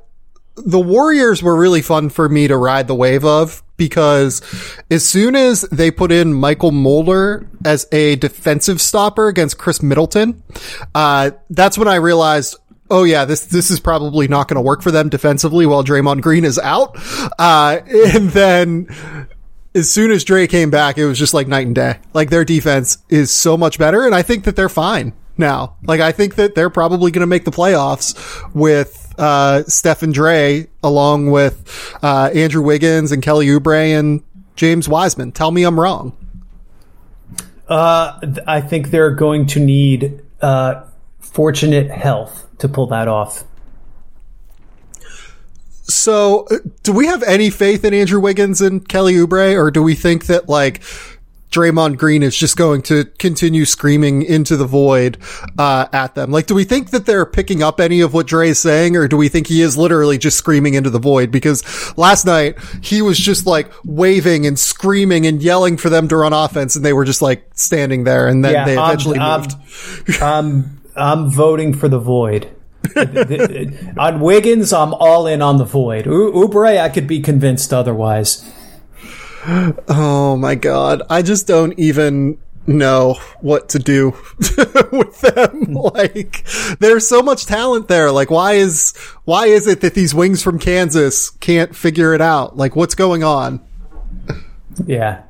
the 0.56 0.80
Warriors 0.80 1.42
were 1.42 1.56
really 1.56 1.82
fun 1.82 2.08
for 2.08 2.28
me 2.28 2.48
to 2.48 2.56
ride 2.56 2.86
the 2.86 2.94
wave 2.94 3.24
of 3.24 3.62
because 3.76 4.40
as 4.90 5.06
soon 5.06 5.34
as 5.34 5.62
they 5.62 5.90
put 5.90 6.12
in 6.12 6.32
Mychal 6.32 6.72
Mulder 6.72 7.48
as 7.64 7.86
a 7.90 8.16
defensive 8.16 8.80
stopper 8.80 9.28
against 9.28 9.58
Khris 9.58 9.82
Middleton, 9.82 10.42
uh, 10.94 11.32
that's 11.50 11.76
when 11.76 11.88
I 11.88 11.96
realized, 11.96 12.56
oh 12.88 13.02
yeah, 13.02 13.24
this 13.24 13.46
this 13.46 13.70
is 13.70 13.80
probably 13.80 14.28
not 14.28 14.46
going 14.46 14.56
to 14.56 14.62
work 14.62 14.82
for 14.82 14.92
them 14.92 15.08
defensively 15.08 15.66
while 15.66 15.82
Draymond 15.82 16.20
Green 16.20 16.44
is 16.44 16.58
out. 16.58 16.96
Uh, 17.38 17.80
and 17.86 18.30
then 18.30 19.28
as 19.74 19.90
soon 19.90 20.10
as 20.10 20.24
Dre 20.24 20.46
came 20.46 20.70
back, 20.70 20.98
it 20.98 21.06
was 21.06 21.18
just 21.18 21.34
like 21.34 21.48
night 21.48 21.66
and 21.66 21.74
day. 21.74 21.98
Like 22.12 22.30
their 22.30 22.44
defense 22.44 22.98
is 23.08 23.30
so 23.30 23.56
much 23.56 23.78
better, 23.78 24.06
and 24.06 24.14
I 24.14 24.22
think 24.22 24.44
that 24.44 24.56
they're 24.56 24.68
fine 24.68 25.12
now. 25.36 25.76
Like 25.84 26.00
I 26.00 26.12
think 26.12 26.36
that 26.36 26.54
they're 26.54 26.70
probably 26.70 27.10
going 27.10 27.20
to 27.20 27.26
make 27.26 27.44
the 27.44 27.50
playoffs 27.50 28.14
with 28.54 29.12
uh, 29.18 29.64
Stephen 29.64 30.12
Dre 30.12 30.68
along 30.82 31.30
with 31.30 31.96
uh, 32.02 32.30
Andrew 32.34 32.62
Wiggins 32.62 33.12
and 33.12 33.22
Kelly 33.22 33.46
Oubre 33.46 33.98
and 33.98 34.22
James 34.56 34.88
Wiseman. 34.88 35.32
Tell 35.32 35.50
me 35.50 35.64
I'm 35.64 35.78
wrong. 35.78 36.16
Uh, 37.68 38.20
I 38.46 38.60
think 38.60 38.90
they're 38.90 39.14
going 39.14 39.46
to 39.46 39.60
need 39.60 40.22
uh, 40.40 40.84
fortunate 41.18 41.90
health 41.90 42.46
to 42.58 42.68
pull 42.68 42.86
that 42.88 43.08
off. 43.08 43.44
So, 45.86 46.46
uh, 46.50 46.56
do 46.82 46.92
we 46.92 47.06
have 47.06 47.22
any 47.22 47.50
faith 47.50 47.84
in 47.84 47.92
Andrew 47.92 48.20
Wiggins 48.20 48.60
and 48.60 48.86
Kelly 48.88 49.14
Oubre, 49.14 49.54
or 49.54 49.70
do 49.70 49.82
we 49.82 49.94
think 49.94 50.26
that 50.26 50.48
like 50.48 50.82
Draymond 51.54 51.98
Green 51.98 52.24
is 52.24 52.36
just 52.36 52.56
going 52.56 52.82
to 52.82 53.04
continue 53.18 53.64
screaming 53.64 54.22
into 54.22 54.56
the 54.56 54.66
void 54.66 55.18
uh, 55.56 55.86
at 55.92 56.16
them. 56.16 56.32
Like, 56.32 56.46
do 56.46 56.54
we 56.54 56.64
think 56.64 56.90
that 56.90 57.06
they're 57.06 57.24
picking 57.24 57.62
up 57.62 57.80
any 57.80 58.00
of 58.00 58.12
what 58.12 58.26
Dre 58.26 58.48
is 58.48 58.58
saying, 58.58 58.96
or 58.96 59.06
do 59.06 59.16
we 59.16 59.28
think 59.28 59.46
he 59.46 59.62
is 59.62 59.76
literally 59.76 60.18
just 60.18 60.36
screaming 60.36 60.74
into 60.74 60.90
the 60.90 60.98
void? 60.98 61.30
Because 61.30 61.62
last 61.96 62.26
night 62.26 62.58
he 62.82 63.02
was 63.02 63.18
just 63.18 63.46
like 63.46 63.70
waving 63.84 64.46
and 64.46 64.58
screaming 64.58 65.26
and 65.26 65.40
yelling 65.40 65.76
for 65.76 65.90
them 65.90 66.08
to 66.08 66.16
run 66.16 66.32
offense, 66.32 66.74
and 66.74 66.84
they 66.84 66.92
were 66.92 67.04
just 67.04 67.22
like 67.22 67.48
standing 67.54 68.02
there, 68.02 68.26
and 68.26 68.44
then 68.44 68.54
yeah, 68.54 68.64
they 68.64 68.72
eventually 68.72 69.20
I'm, 69.20 69.42
moved. 69.42 69.54
I'm, 70.20 70.82
I'm 70.96 71.30
voting 71.30 71.72
for 71.72 71.88
the 71.88 72.00
void. 72.00 72.50
on 73.98 74.20
Wiggins, 74.20 74.72
I'm 74.72 74.94
all 74.94 75.26
in 75.26 75.42
on 75.42 75.58
the 75.58 75.64
void. 75.64 76.06
U- 76.06 76.32
Oubre, 76.34 76.78
I 76.78 76.88
could 76.88 77.06
be 77.06 77.20
convinced 77.20 77.72
otherwise. 77.72 78.44
Oh 79.46 80.36
my 80.38 80.54
god. 80.54 81.02
I 81.10 81.22
just 81.22 81.46
don't 81.46 81.78
even 81.78 82.38
know 82.66 83.14
what 83.40 83.68
to 83.70 83.78
do 83.78 84.10
with 84.92 85.20
them. 85.20 85.74
like, 85.94 86.46
there's 86.78 87.06
so 87.06 87.22
much 87.22 87.46
talent 87.46 87.88
there. 87.88 88.10
Like, 88.10 88.30
why 88.30 88.52
is, 88.54 88.94
why 89.24 89.46
is 89.46 89.66
it 89.66 89.80
that 89.82 89.94
these 89.94 90.14
wings 90.14 90.42
from 90.42 90.58
Kansas 90.58 91.30
can't 91.30 91.76
figure 91.76 92.14
it 92.14 92.20
out? 92.20 92.56
Like, 92.56 92.74
what's 92.74 92.94
going 92.94 93.22
on? 93.22 93.60
Yeah. 94.86 95.22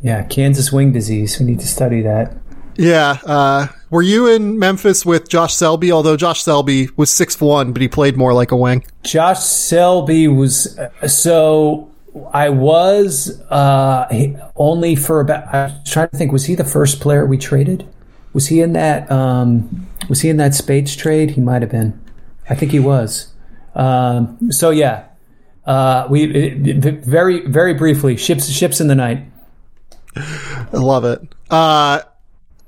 Yeah. 0.00 0.22
Kansas 0.24 0.72
wing 0.72 0.92
disease. 0.92 1.38
We 1.38 1.46
need 1.46 1.60
to 1.60 1.66
study 1.66 2.02
that. 2.02 2.36
Yeah. 2.76 3.18
Uh, 3.24 3.66
were 3.90 4.02
you 4.02 4.26
in 4.26 4.58
Memphis 4.58 5.04
with 5.04 5.28
Josh 5.28 5.54
Selby? 5.54 5.92
Although 5.92 6.16
Josh 6.16 6.42
Selby 6.42 6.88
was 6.96 7.10
six 7.10 7.40
one, 7.40 7.72
but 7.72 7.82
he 7.82 7.88
played 7.88 8.16
more 8.16 8.32
like 8.32 8.50
a 8.50 8.56
wing. 8.56 8.84
Josh 9.02 9.40
Selby 9.40 10.28
was, 10.28 10.78
uh, 10.78 11.08
so 11.08 11.90
I 12.32 12.48
was 12.48 13.40
uh, 13.50 14.50
only 14.56 14.96
for 14.96 15.20
about. 15.20 15.52
I 15.54 15.64
was 15.64 15.90
trying 15.90 16.08
to 16.10 16.16
think. 16.16 16.32
Was 16.32 16.46
he 16.46 16.54
the 16.54 16.64
first 16.64 17.00
player 17.00 17.26
we 17.26 17.38
traded? 17.38 17.86
Was 18.32 18.48
he 18.48 18.60
in 18.60 18.72
that? 18.72 19.10
Um, 19.10 19.86
was 20.08 20.20
he 20.20 20.28
in 20.28 20.36
that 20.38 20.54
Speights 20.54 20.96
trade? 20.96 21.32
He 21.32 21.40
might 21.40 21.62
have 21.62 21.70
been. 21.70 22.00
I 22.48 22.54
think 22.54 22.72
he 22.72 22.80
was. 22.80 23.32
Um, 23.74 24.50
so 24.50 24.70
yeah, 24.70 25.04
uh, 25.66 26.06
we 26.10 26.24
it, 26.24 27.04
very 27.04 27.46
very 27.46 27.74
briefly 27.74 28.16
ships 28.16 28.48
ships 28.48 28.80
in 28.80 28.88
the 28.88 28.94
night. 28.94 29.24
I 30.16 30.66
love 30.72 31.04
it. 31.04 31.20
Uh, 31.50 32.00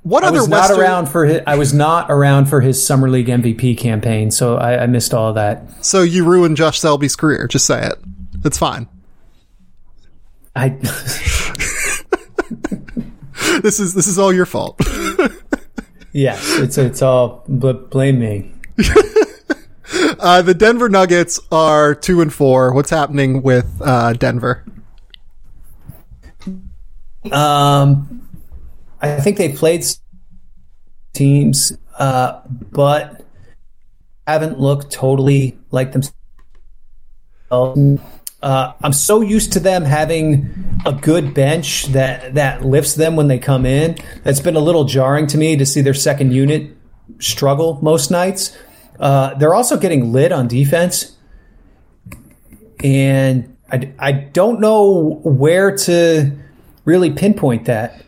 what 0.05 0.23
I 0.23 0.29
other 0.29 0.41
was 0.41 0.49
not 0.49 0.71
around 0.71 1.07
for 1.07 1.25
his, 1.25 1.41
I 1.47 1.57
was 1.57 1.73
not 1.73 2.11
around 2.11 2.47
for 2.47 2.61
his 2.61 2.87
summer 2.87 3.09
league 3.09 3.29
MVP 3.29 3.79
campaign, 3.79 4.31
so 4.31 4.57
I, 4.57 4.83
I 4.83 4.87
missed 4.87 5.15
all 5.15 5.31
of 5.31 5.37
that. 5.37 5.83
So 5.83 6.03
you 6.03 6.27
ruined 6.27 6.59
Josh 6.59 6.79
Selby's 6.79 7.17
career. 7.17 7.49
Just 7.49 7.65
say 7.65 7.87
it. 7.87 7.95
It's 8.45 8.59
fine. 8.59 8.87
I. 10.55 10.69
this 13.63 13.81
is 13.81 13.95
this 13.95 14.07
is 14.07 14.19
all 14.19 14.31
your 14.31 14.45
fault. 14.45 14.79
yes, 16.13 16.59
it's 16.59 16.77
it's 16.77 17.01
all 17.01 17.43
but 17.49 17.91
blame 17.91 18.19
me. 18.19 18.53
uh, 20.21 20.43
the 20.43 20.55
Denver 20.55 20.91
Nuggets 20.91 21.41
are 21.51 21.95
two 21.95 22.21
and 22.21 22.31
four. 22.31 22.75
What's 22.75 22.91
happening 22.91 23.43
with 23.43 23.81
uh, 23.83 24.13
Denver? 24.13 24.67
Um, 27.33 28.24
I 29.05 29.21
think 29.21 29.37
they 29.37 29.53
played 29.53 29.85
teams, 31.13 31.77
uh, 31.99 32.41
but 32.49 33.25
haven't 34.27 34.59
looked 34.59 34.91
totally 34.91 35.59
like 35.71 35.93
themselves 35.93 36.15
uh, 38.45 38.75
I'm 38.83 38.93
so 38.93 39.23
used 39.23 39.55
to 39.55 39.61
them 39.61 39.85
having 39.85 40.81
a 40.85 40.93
good 40.93 41.33
bench 41.33 41.87
that 41.87 42.35
that 42.35 42.63
lifts 42.63 42.95
them 42.95 43.17
when 43.17 43.27
they 43.29 43.39
come 43.39 43.65
in. 43.65 43.97
That's 44.23 44.41
been 44.41 44.55
a 44.55 44.61
little 44.61 44.85
jarring 44.85 45.27
to 45.29 45.39
me 45.39 45.57
to 45.57 45.65
see 45.65 45.81
their 45.81 45.95
second 45.95 46.33
unit 46.33 46.77
struggle 47.21 47.79
most 47.81 48.11
nights. 48.11 48.55
Uh, 49.01 49.33
they're 49.35 49.55
also 49.55 49.79
getting 49.79 50.13
lit 50.13 50.31
on 50.31 50.47
defense, 50.47 51.17
and 52.83 53.57
I, 53.73 53.95
I 53.99 54.13
don't 54.13 54.61
know 54.61 55.21
where 55.25 55.75
to 55.79 56.31
really 56.85 57.11
pinpoint 57.11 57.65
that. 57.65 58.05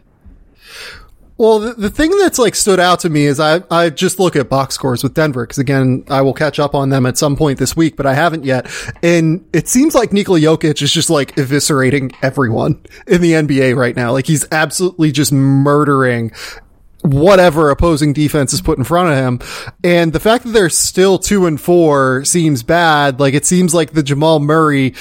Well, 1.38 1.58
the, 1.58 1.74
the 1.74 1.90
thing 1.90 2.16
that's 2.16 2.38
like 2.38 2.54
stood 2.54 2.80
out 2.80 3.00
to 3.00 3.10
me 3.10 3.26
is 3.26 3.38
I, 3.38 3.62
I 3.70 3.90
just 3.90 4.18
look 4.18 4.36
at 4.36 4.48
box 4.48 4.74
scores 4.74 5.02
with 5.02 5.12
Denver 5.12 5.44
because 5.44 5.58
again, 5.58 6.04
I 6.08 6.22
will 6.22 6.32
catch 6.32 6.58
up 6.58 6.74
on 6.74 6.88
them 6.88 7.04
at 7.04 7.18
some 7.18 7.36
point 7.36 7.58
this 7.58 7.76
week, 7.76 7.94
but 7.94 8.06
I 8.06 8.14
haven't 8.14 8.44
yet. 8.44 8.70
And 9.02 9.46
it 9.52 9.68
seems 9.68 9.94
like 9.94 10.14
Nikola 10.14 10.40
Jokic 10.40 10.80
is 10.80 10.90
just 10.90 11.10
like 11.10 11.36
eviscerating 11.36 12.14
everyone 12.22 12.82
in 13.06 13.20
the 13.20 13.32
NBA 13.32 13.76
right 13.76 13.94
now. 13.94 14.12
Like 14.12 14.26
he's 14.26 14.46
absolutely 14.50 15.12
just 15.12 15.30
murdering 15.30 16.32
whatever 17.02 17.70
opposing 17.70 18.14
defense 18.14 18.54
is 18.54 18.62
put 18.62 18.78
in 18.78 18.84
front 18.84 19.10
of 19.10 19.16
him. 19.16 19.40
And 19.84 20.14
the 20.14 20.20
fact 20.20 20.44
that 20.44 20.50
they're 20.50 20.70
still 20.70 21.18
two 21.18 21.44
and 21.44 21.60
four 21.60 22.24
seems 22.24 22.62
bad. 22.62 23.20
Like 23.20 23.34
it 23.34 23.44
seems 23.44 23.74
like 23.74 23.92
the 23.92 24.02
Jamal 24.02 24.40
Murray 24.40 24.94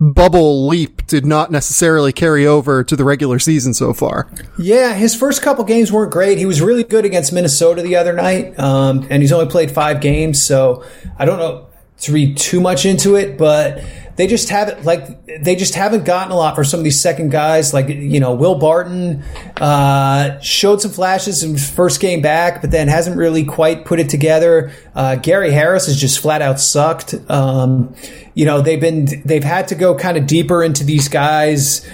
bubble 0.00 0.66
leap 0.66 1.06
did 1.06 1.24
not 1.24 1.50
necessarily 1.50 2.12
carry 2.12 2.46
over 2.46 2.84
to 2.84 2.96
the 2.96 3.04
regular 3.04 3.38
season 3.38 3.74
so 3.74 3.92
far. 3.92 4.28
Yeah, 4.58 4.94
his 4.94 5.14
first 5.14 5.42
couple 5.42 5.64
games 5.64 5.90
weren't 5.90 6.12
great. 6.12 6.38
He 6.38 6.46
was 6.46 6.60
really 6.60 6.84
good 6.84 7.04
against 7.04 7.32
Minnesota 7.32 7.82
the 7.82 7.96
other 7.96 8.12
night, 8.12 8.58
um, 8.58 9.06
and 9.10 9.22
he's 9.22 9.32
only 9.32 9.46
played 9.46 9.70
five 9.70 10.00
games, 10.00 10.42
so 10.42 10.84
I 11.18 11.24
don't 11.24 11.38
know 11.38 11.65
to 12.00 12.12
read 12.12 12.36
too 12.36 12.60
much 12.60 12.84
into 12.84 13.16
it, 13.16 13.38
but 13.38 13.82
they 14.16 14.26
just 14.26 14.48
haven't 14.48 14.84
like 14.84 15.26
they 15.42 15.54
just 15.54 15.74
haven't 15.74 16.04
gotten 16.04 16.32
a 16.32 16.36
lot 16.36 16.54
for 16.54 16.64
some 16.64 16.80
of 16.80 16.84
these 16.84 17.00
second 17.00 17.30
guys. 17.30 17.74
Like 17.74 17.88
you 17.88 18.18
know, 18.18 18.34
Will 18.34 18.54
Barton 18.54 19.22
uh, 19.60 20.40
showed 20.40 20.80
some 20.80 20.90
flashes 20.90 21.42
in 21.42 21.52
his 21.52 21.68
first 21.68 22.00
game 22.00 22.22
back, 22.22 22.62
but 22.62 22.70
then 22.70 22.88
hasn't 22.88 23.16
really 23.16 23.44
quite 23.44 23.84
put 23.84 24.00
it 24.00 24.08
together. 24.08 24.72
Uh, 24.94 25.16
Gary 25.16 25.52
Harris 25.52 25.86
has 25.86 26.00
just 26.00 26.18
flat 26.18 26.40
out 26.40 26.58
sucked. 26.58 27.14
Um, 27.28 27.94
you 28.34 28.46
know, 28.46 28.62
they've 28.62 28.80
been 28.80 29.06
they've 29.24 29.44
had 29.44 29.68
to 29.68 29.74
go 29.74 29.94
kind 29.94 30.16
of 30.16 30.26
deeper 30.26 30.62
into 30.62 30.82
these 30.82 31.08
guys. 31.08 31.86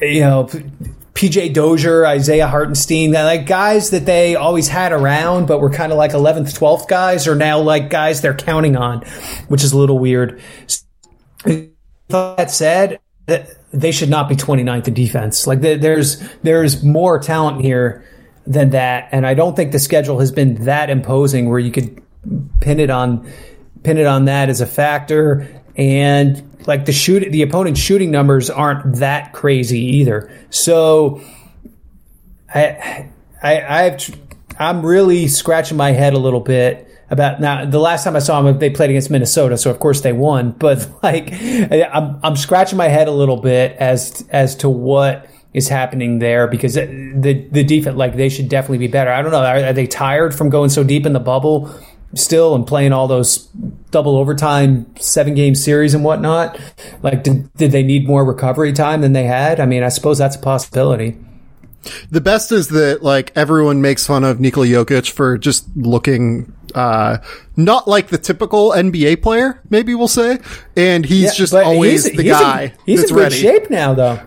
You 0.00 0.20
know. 0.20 0.50
PJ 1.20 1.52
Dozier, 1.52 2.06
Isaiah 2.06 2.46
Hartenstein, 2.46 3.12
like 3.12 3.44
guys 3.44 3.90
that 3.90 4.06
they 4.06 4.36
always 4.36 4.68
had 4.68 4.90
around, 4.90 5.46
but 5.46 5.60
were 5.60 5.68
kind 5.68 5.92
of 5.92 5.98
like 5.98 6.12
11th, 6.12 6.58
12th 6.58 6.88
guys, 6.88 7.28
are 7.28 7.34
now 7.34 7.60
like 7.60 7.90
guys 7.90 8.22
they're 8.22 8.32
counting 8.32 8.74
on, 8.74 9.02
which 9.48 9.62
is 9.62 9.72
a 9.72 9.76
little 9.76 9.98
weird. 9.98 10.40
That 12.08 12.50
said, 12.50 13.00
they 13.26 13.92
should 13.92 14.08
not 14.08 14.30
be 14.30 14.34
29th 14.34 14.88
in 14.88 14.94
defense. 14.94 15.46
Like 15.46 15.60
there's 15.60 16.26
there's 16.38 16.82
more 16.82 17.18
talent 17.18 17.60
here 17.60 18.02
than 18.46 18.70
that, 18.70 19.10
and 19.12 19.26
I 19.26 19.34
don't 19.34 19.54
think 19.54 19.72
the 19.72 19.78
schedule 19.78 20.20
has 20.20 20.32
been 20.32 20.64
that 20.64 20.88
imposing 20.88 21.50
where 21.50 21.58
you 21.58 21.70
could 21.70 22.02
pin 22.62 22.80
it 22.80 22.88
on 22.88 23.30
pin 23.82 23.98
it 23.98 24.06
on 24.06 24.24
that 24.24 24.48
as 24.48 24.62
a 24.62 24.66
factor. 24.66 25.59
And 25.76 26.64
like 26.66 26.84
the 26.84 26.92
shoot, 26.92 27.30
the 27.30 27.42
opponent's 27.42 27.80
shooting 27.80 28.10
numbers 28.10 28.50
aren't 28.50 28.96
that 28.96 29.32
crazy 29.32 29.80
either. 29.80 30.30
So 30.50 31.22
I 32.54 33.08
I 33.42 33.84
I've 33.84 34.18
I'm 34.58 34.84
really 34.84 35.28
scratching 35.28 35.76
my 35.76 35.92
head 35.92 36.12
a 36.12 36.18
little 36.18 36.40
bit 36.40 36.86
about 37.08 37.40
now. 37.40 37.64
The 37.64 37.78
last 37.78 38.04
time 38.04 38.16
I 38.16 38.20
saw 38.20 38.42
them, 38.42 38.58
they 38.58 38.70
played 38.70 38.90
against 38.90 39.10
Minnesota, 39.10 39.56
so 39.56 39.70
of 39.70 39.80
course 39.80 40.00
they 40.02 40.12
won. 40.12 40.52
But 40.58 40.88
like, 41.02 41.32
I'm 41.32 42.20
I'm 42.22 42.36
scratching 42.36 42.76
my 42.78 42.88
head 42.88 43.08
a 43.08 43.12
little 43.12 43.40
bit 43.40 43.76
as 43.78 44.26
as 44.30 44.56
to 44.56 44.68
what 44.68 45.28
is 45.52 45.68
happening 45.68 46.20
there 46.20 46.46
because 46.46 46.74
the 46.74 47.48
the 47.50 47.64
defense 47.64 47.96
like 47.96 48.16
they 48.16 48.28
should 48.28 48.48
definitely 48.48 48.78
be 48.78 48.88
better. 48.88 49.10
I 49.10 49.22
don't 49.22 49.32
know. 49.32 49.44
Are, 49.44 49.64
are 49.64 49.72
they 49.72 49.86
tired 49.86 50.34
from 50.34 50.50
going 50.50 50.70
so 50.70 50.84
deep 50.84 51.06
in 51.06 51.12
the 51.12 51.20
bubble? 51.20 51.74
Still 52.14 52.54
and 52.54 52.66
playing 52.66 52.92
all 52.92 53.06
those 53.06 53.48
double 53.90 54.16
overtime 54.16 54.86
seven 54.96 55.34
game 55.34 55.54
series 55.54 55.94
and 55.94 56.04
whatnot 56.04 56.58
like 57.02 57.22
did, 57.22 57.52
did 57.54 57.72
they 57.72 57.82
need 57.82 58.06
more 58.06 58.24
recovery 58.24 58.72
time 58.72 59.00
than 59.00 59.12
they 59.12 59.24
had 59.24 59.60
i 59.60 59.66
mean 59.66 59.82
i 59.82 59.88
suppose 59.88 60.18
that's 60.18 60.36
a 60.36 60.40
possibility 60.40 61.16
the 62.10 62.20
best 62.20 62.52
is 62.52 62.68
that 62.68 63.02
like 63.02 63.32
everyone 63.34 63.80
makes 63.80 64.06
fun 64.06 64.22
of 64.24 64.38
Nikola 64.38 64.66
Jokic 64.66 65.10
for 65.10 65.38
just 65.38 65.66
looking 65.76 66.52
uh 66.74 67.18
not 67.56 67.88
like 67.88 68.08
the 68.08 68.18
typical 68.18 68.70
NBA 68.70 69.22
player, 69.22 69.60
maybe 69.70 69.94
we'll 69.94 70.08
say. 70.08 70.38
And 70.76 71.04
he's 71.04 71.24
yeah, 71.24 71.32
just 71.32 71.54
always 71.54 72.04
he's, 72.04 72.16
the 72.16 72.22
he's 72.22 72.32
guy 72.32 72.62
in, 72.62 72.72
he's 72.86 73.00
that's 73.00 73.10
in 73.10 73.16
good 73.16 73.22
ready. 73.22 73.36
shape 73.36 73.70
now 73.70 73.94
though. 73.94 74.20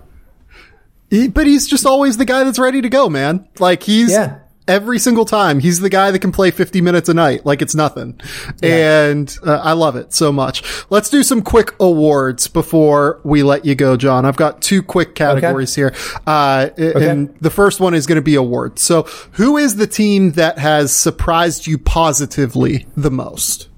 He, 1.10 1.28
but 1.28 1.46
he's 1.46 1.68
just 1.68 1.86
always 1.86 2.18
the 2.18 2.26
guy 2.26 2.44
that's 2.44 2.58
ready 2.58 2.82
to 2.82 2.90
go, 2.90 3.08
man. 3.08 3.48
Like 3.60 3.84
he's 3.84 4.12
yeah 4.12 4.40
every 4.68 5.00
single 5.00 5.26
time. 5.26 5.60
He's 5.60 5.80
the 5.80 5.90
guy 5.90 6.12
that 6.12 6.20
can 6.20 6.32
play 6.32 6.52
50 6.52 6.82
minutes 6.82 7.10
a 7.10 7.14
night 7.14 7.46
like 7.46 7.62
it's 7.62 7.76
nothing. 7.76 8.20
Yeah. 8.62 9.06
And 9.06 9.38
uh, 9.46 9.58
I 9.64 9.74
love 9.74 9.96
it 9.96 10.14
so 10.14 10.32
much. 10.32 10.64
Let's 10.90 11.10
do 11.10 11.24
some 11.24 11.42
quick 11.42 11.76
awards 11.80 12.48
before 12.48 13.20
we 13.24 13.44
let 13.44 13.66
you 13.66 13.76
go, 13.76 13.98
John. 13.98 14.26
I've 14.26 14.38
got 14.38 14.62
two 14.62 14.82
quick 14.82 15.16
categories 15.16 15.78
okay. 15.78 15.96
here. 15.96 16.22
Uh, 16.26 16.70
okay. 16.78 17.10
and 17.10 17.36
the 17.40 17.50
first 17.50 17.80
one 17.80 17.94
is 17.94 18.06
going 18.06 18.18
to 18.18 18.22
be 18.22 18.36
awards. 18.36 18.82
So 18.82 19.04
who 19.34 19.58
is 19.58 19.76
the 19.76 19.88
team 19.88 20.32
that 20.34 20.58
has 20.60 20.96
surprised 20.96 21.68
you 21.68 21.78
positively 21.78 22.88
the 22.96 23.12
most? 23.12 23.70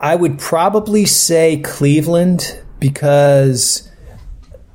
I 0.00 0.16
would 0.16 0.38
probably 0.38 1.04
say 1.04 1.58
Cleveland 1.58 2.58
because 2.78 3.89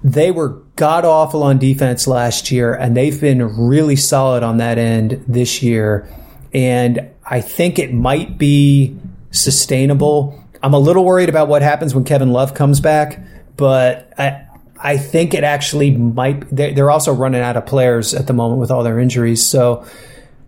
they 0.05 0.29
were 0.29 0.49
god 0.75 1.03
awful 1.03 1.41
on 1.41 1.57
defense 1.57 2.05
last 2.05 2.51
year, 2.51 2.75
and 2.75 2.95
they've 2.95 3.19
been 3.19 3.41
really 3.67 3.95
solid 3.95 4.43
on 4.43 4.57
that 4.57 4.77
end 4.77 5.23
this 5.27 5.63
year. 5.63 6.07
And 6.53 7.09
I 7.25 7.41
think 7.41 7.79
it 7.79 7.91
might 7.91 8.37
be 8.37 8.95
sustainable. 9.31 10.39
I'm 10.61 10.75
a 10.75 10.79
little 10.79 11.03
worried 11.03 11.27
about 11.27 11.47
what 11.47 11.63
happens 11.63 11.95
when 11.95 12.03
Kevin 12.03 12.31
Love 12.31 12.53
comes 12.53 12.79
back, 12.79 13.19
but 13.57 14.13
I, 14.15 14.45
I 14.79 14.97
think 14.97 15.33
it 15.33 15.43
actually 15.43 15.89
might. 15.89 16.55
They're 16.55 16.91
also 16.91 17.11
running 17.11 17.41
out 17.41 17.57
of 17.57 17.65
players 17.65 18.13
at 18.13 18.27
the 18.27 18.33
moment 18.33 18.59
with 18.59 18.69
all 18.69 18.83
their 18.83 18.99
injuries. 18.99 19.43
So, 19.43 19.87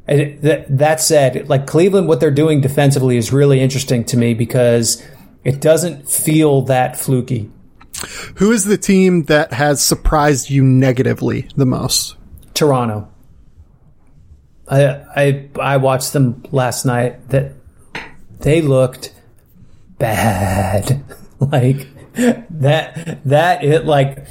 that 0.05 1.01
said, 1.01 1.49
like 1.49 1.65
Cleveland, 1.65 2.07
what 2.07 2.19
they're 2.19 2.29
doing 2.29 2.61
defensively 2.61 3.17
is 3.17 3.33
really 3.33 3.59
interesting 3.59 4.03
to 4.05 4.17
me 4.17 4.35
because 4.35 5.03
it 5.43 5.61
doesn't 5.61 6.07
feel 6.07 6.61
that 6.61 6.99
fluky. 6.99 7.49
Who 8.35 8.51
is 8.51 8.65
the 8.65 8.77
team 8.77 9.23
that 9.23 9.53
has 9.53 9.83
surprised 9.83 10.49
you 10.49 10.63
negatively 10.63 11.49
the 11.55 11.65
most? 11.65 12.15
Toronto. 12.53 13.07
I 14.67 14.85
I 15.15 15.49
I 15.59 15.77
watched 15.77 16.13
them 16.13 16.43
last 16.51 16.85
night. 16.85 17.29
That 17.29 17.53
they 18.39 18.61
looked 18.61 19.13
bad. 19.97 21.03
like 21.39 21.87
that 22.49 23.19
that 23.25 23.63
it 23.63 23.85
like 23.85 24.25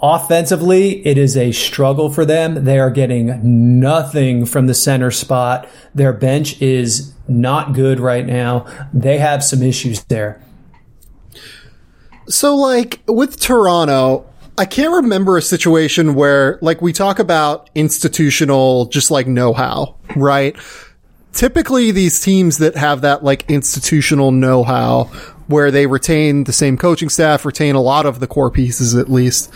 offensively 0.00 1.06
it 1.06 1.18
is 1.18 1.36
a 1.36 1.52
struggle 1.52 2.10
for 2.10 2.24
them. 2.24 2.64
They 2.64 2.78
are 2.78 2.90
getting 2.90 3.80
nothing 3.80 4.46
from 4.46 4.66
the 4.66 4.74
center 4.74 5.10
spot. 5.10 5.68
Their 5.94 6.12
bench 6.12 6.60
is 6.60 7.12
not 7.28 7.72
good 7.74 8.00
right 8.00 8.26
now. 8.26 8.66
They 8.92 9.18
have 9.18 9.44
some 9.44 9.62
issues 9.62 10.04
there. 10.04 10.42
So, 12.32 12.56
like, 12.56 13.00
with 13.06 13.38
Toronto, 13.38 14.24
I 14.56 14.64
can't 14.64 14.94
remember 15.04 15.36
a 15.36 15.42
situation 15.42 16.14
where, 16.14 16.58
like, 16.62 16.80
we 16.80 16.94
talk 16.94 17.18
about 17.18 17.68
institutional, 17.74 18.86
just 18.86 19.10
like 19.10 19.26
know 19.26 19.52
how, 19.52 19.96
right? 20.16 20.56
Typically, 21.34 21.90
these 21.90 22.20
teams 22.20 22.56
that 22.58 22.74
have 22.74 23.02
that, 23.02 23.22
like, 23.22 23.50
institutional 23.50 24.32
know 24.32 24.64
how, 24.64 25.04
where 25.46 25.70
they 25.70 25.86
retain 25.86 26.44
the 26.44 26.54
same 26.54 26.78
coaching 26.78 27.10
staff, 27.10 27.44
retain 27.44 27.74
a 27.74 27.82
lot 27.82 28.06
of 28.06 28.18
the 28.18 28.26
core 28.26 28.50
pieces 28.50 28.94
at 28.94 29.10
least, 29.10 29.52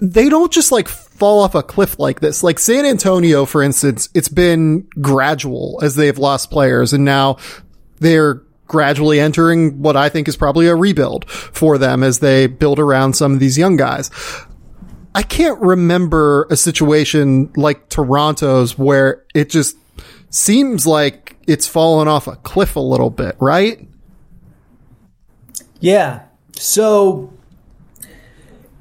they 0.00 0.28
don't 0.28 0.52
just, 0.52 0.72
like, 0.72 0.88
fall 0.88 1.44
off 1.44 1.54
a 1.54 1.62
cliff 1.62 2.00
like 2.00 2.18
this. 2.18 2.42
Like 2.42 2.58
San 2.58 2.84
Antonio, 2.84 3.44
for 3.44 3.62
instance, 3.62 4.08
it's 4.12 4.28
been 4.28 4.88
gradual 5.00 5.78
as 5.84 5.94
they've 5.94 6.18
lost 6.18 6.50
players 6.50 6.92
and 6.92 7.04
now 7.04 7.36
they're 8.00 8.42
gradually 8.66 9.20
entering 9.20 9.82
what 9.82 9.96
I 9.96 10.08
think 10.08 10.28
is 10.28 10.36
probably 10.36 10.66
a 10.66 10.74
rebuild 10.74 11.28
for 11.30 11.78
them 11.78 12.02
as 12.02 12.20
they 12.20 12.46
build 12.46 12.78
around 12.78 13.14
some 13.14 13.32
of 13.32 13.40
these 13.40 13.58
young 13.58 13.76
guys. 13.76 14.10
I 15.14 15.22
can't 15.22 15.60
remember 15.60 16.46
a 16.50 16.56
situation 16.56 17.52
like 17.56 17.88
Toronto's 17.88 18.76
where 18.76 19.24
it 19.34 19.48
just 19.50 19.76
seems 20.30 20.86
like 20.86 21.36
it's 21.46 21.68
fallen 21.68 22.08
off 22.08 22.26
a 22.26 22.36
cliff 22.36 22.74
a 22.74 22.80
little 22.80 23.10
bit, 23.10 23.36
right? 23.38 23.86
Yeah. 25.78 26.22
So 26.52 27.32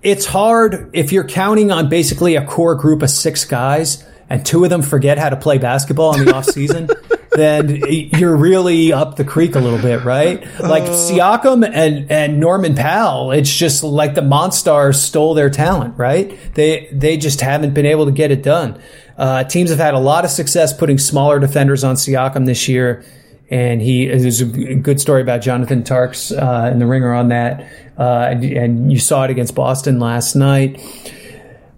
it's 0.02 0.26
hard 0.26 0.90
if 0.94 1.12
you're 1.12 1.28
counting 1.28 1.72
on 1.72 1.90
basically 1.90 2.36
a 2.36 2.46
core 2.46 2.76
group 2.76 3.04
of 3.04 3.10
six 3.10 3.46
guys 3.46 4.04
and 4.30 4.46
two 4.46 4.64
of 4.64 4.70
them 4.70 4.82
forget 4.82 5.20
how 5.20 5.30
to 5.30 5.36
play 5.36 5.60
basketball 5.60 6.18
in 6.18 6.26
the 6.26 6.34
off 6.36 6.46
season. 6.46 6.90
Then 7.36 7.82
you're 7.88 8.36
really 8.36 8.94
up 8.94 9.16
the 9.16 9.24
creek 9.24 9.56
a 9.56 9.60
little 9.60 9.80
bit, 9.80 10.04
right? 10.04 10.42
Like 10.60 10.84
uh, 10.84 10.90
Siakam 10.90 11.68
and, 11.68 12.12
and 12.12 12.40
Norman 12.40 12.76
Powell, 12.76 13.32
it's 13.32 13.54
just 13.54 13.84
like 13.84 14.14
the 14.14 14.22
Monstars 14.22 14.96
stole 14.96 15.34
their 15.34 15.50
talent, 15.50 15.98
right? 15.98 16.38
They, 16.54 16.90
they 16.92 17.18
just 17.18 17.42
haven't 17.42 17.74
been 17.74 17.86
able 17.86 18.06
to 18.06 18.12
get 18.12 18.32
it 18.32 18.44
done. 18.44 18.80
Uh, 19.18 19.44
teams 19.44 19.70
have 19.70 19.80
had 19.80 19.94
a 19.94 20.00
lot 20.00 20.26
of 20.26 20.32
success 20.32 20.76
putting 20.76 20.98
smaller 20.98 21.40
defenders 21.40 21.84
on 21.84 21.96
Siakam 21.96 22.46
this 22.46 22.68
year. 22.68 23.04
And 23.50 23.82
he, 23.82 24.08
there's 24.08 24.42
a 24.42 24.76
good 24.76 25.00
story 25.00 25.22
about 25.22 25.42
Jonathan 25.42 25.84
Tjarks 25.84 26.32
uh, 26.32 26.72
in 26.72 26.80
the 26.80 26.88
ringer 26.88 27.14
on 27.14 27.28
that. 27.28 27.68
Uh, 27.98 28.28
and, 28.32 28.44
and 28.44 28.92
you 28.92 29.00
saw 29.00 29.24
it 29.26 29.30
against 29.30 29.54
Boston 29.54 30.00
last 30.00 30.36
night. 30.36 30.82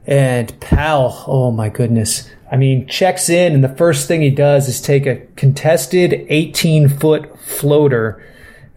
And 0.06 0.58
Powell, 0.60 1.24
oh 1.28 1.52
my 1.52 1.70
goodness. 1.70 2.30
I 2.56 2.58
mean, 2.58 2.88
checks 2.88 3.28
in, 3.28 3.52
and 3.52 3.62
the 3.62 3.76
first 3.76 4.08
thing 4.08 4.22
he 4.22 4.30
does 4.30 4.70
is 4.70 4.80
take 4.80 5.06
a 5.06 5.18
contested 5.36 6.26
18 6.30 6.88
foot 6.88 7.38
floater 7.38 8.24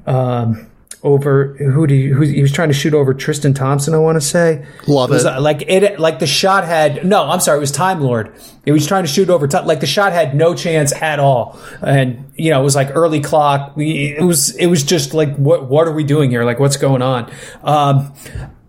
um, 0.04 0.68
over 1.04 1.54
who 1.58 1.86
do 1.86 1.94
you, 1.94 2.12
who, 2.12 2.22
he 2.22 2.42
was 2.42 2.50
trying 2.50 2.70
to 2.70 2.74
shoot 2.74 2.92
over 2.92 3.14
Tristan 3.14 3.54
Thompson. 3.54 3.94
I 3.94 3.98
want 3.98 4.16
to 4.16 4.20
say, 4.20 4.66
love 4.88 5.12
it. 5.12 5.14
Was, 5.14 5.26
uh, 5.26 5.40
like 5.40 5.62
it, 5.68 6.00
like 6.00 6.18
the 6.18 6.26
shot 6.26 6.64
had 6.64 7.06
no. 7.06 7.30
I'm 7.30 7.38
sorry, 7.38 7.58
it 7.58 7.60
was 7.60 7.70
Time 7.70 8.00
Lord. 8.00 8.34
He 8.64 8.72
was 8.72 8.84
trying 8.84 9.04
to 9.04 9.08
shoot 9.08 9.30
over 9.30 9.46
like 9.46 9.78
the 9.78 9.86
shot 9.86 10.12
had 10.12 10.34
no 10.34 10.56
chance 10.56 10.92
at 10.94 11.20
all, 11.20 11.56
and 11.80 12.32
you 12.34 12.50
know 12.50 12.60
it 12.60 12.64
was 12.64 12.74
like 12.74 12.90
early 12.96 13.20
clock. 13.20 13.76
We, 13.76 14.16
It 14.18 14.24
was 14.24 14.56
it 14.56 14.66
was 14.66 14.82
just 14.82 15.14
like 15.14 15.36
what 15.36 15.68
what 15.68 15.86
are 15.86 15.92
we 15.92 16.02
doing 16.02 16.30
here? 16.30 16.42
Like 16.42 16.58
what's 16.58 16.78
going 16.78 17.02
on? 17.02 17.30
Um, 17.62 18.12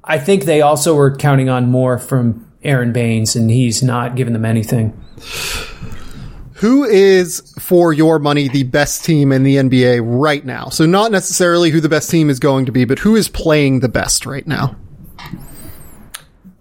I 0.04 0.20
think 0.20 0.44
they 0.44 0.62
also 0.62 0.94
were 0.94 1.16
counting 1.16 1.50
on 1.50 1.72
more 1.72 1.98
from 1.98 2.46
Aron 2.64 2.92
Baynes, 2.92 3.36
and 3.36 3.50
he's 3.50 3.82
not 3.82 4.16
giving 4.16 4.34
them 4.34 4.46
anything. 4.46 5.00
Who 6.56 6.84
is, 6.84 7.54
for 7.58 7.94
your 7.94 8.20
money, 8.20 8.50
the 8.50 8.64
best 8.64 9.06
team 9.06 9.32
in 9.32 9.44
the 9.44 9.56
NBA 9.56 10.02
right 10.04 10.44
now? 10.44 10.68
So, 10.68 10.86
not 10.86 11.10
necessarily 11.10 11.70
who 11.70 11.80
the 11.80 11.88
best 11.88 12.10
team 12.10 12.30
is 12.30 12.38
going 12.38 12.66
to 12.66 12.74
be, 12.74 12.84
but 12.84 13.00
who 13.00 13.16
is 13.16 13.30
playing 13.30 13.80
the 13.80 13.88
best 13.88 14.26
right 14.26 14.46
now? 14.46 14.76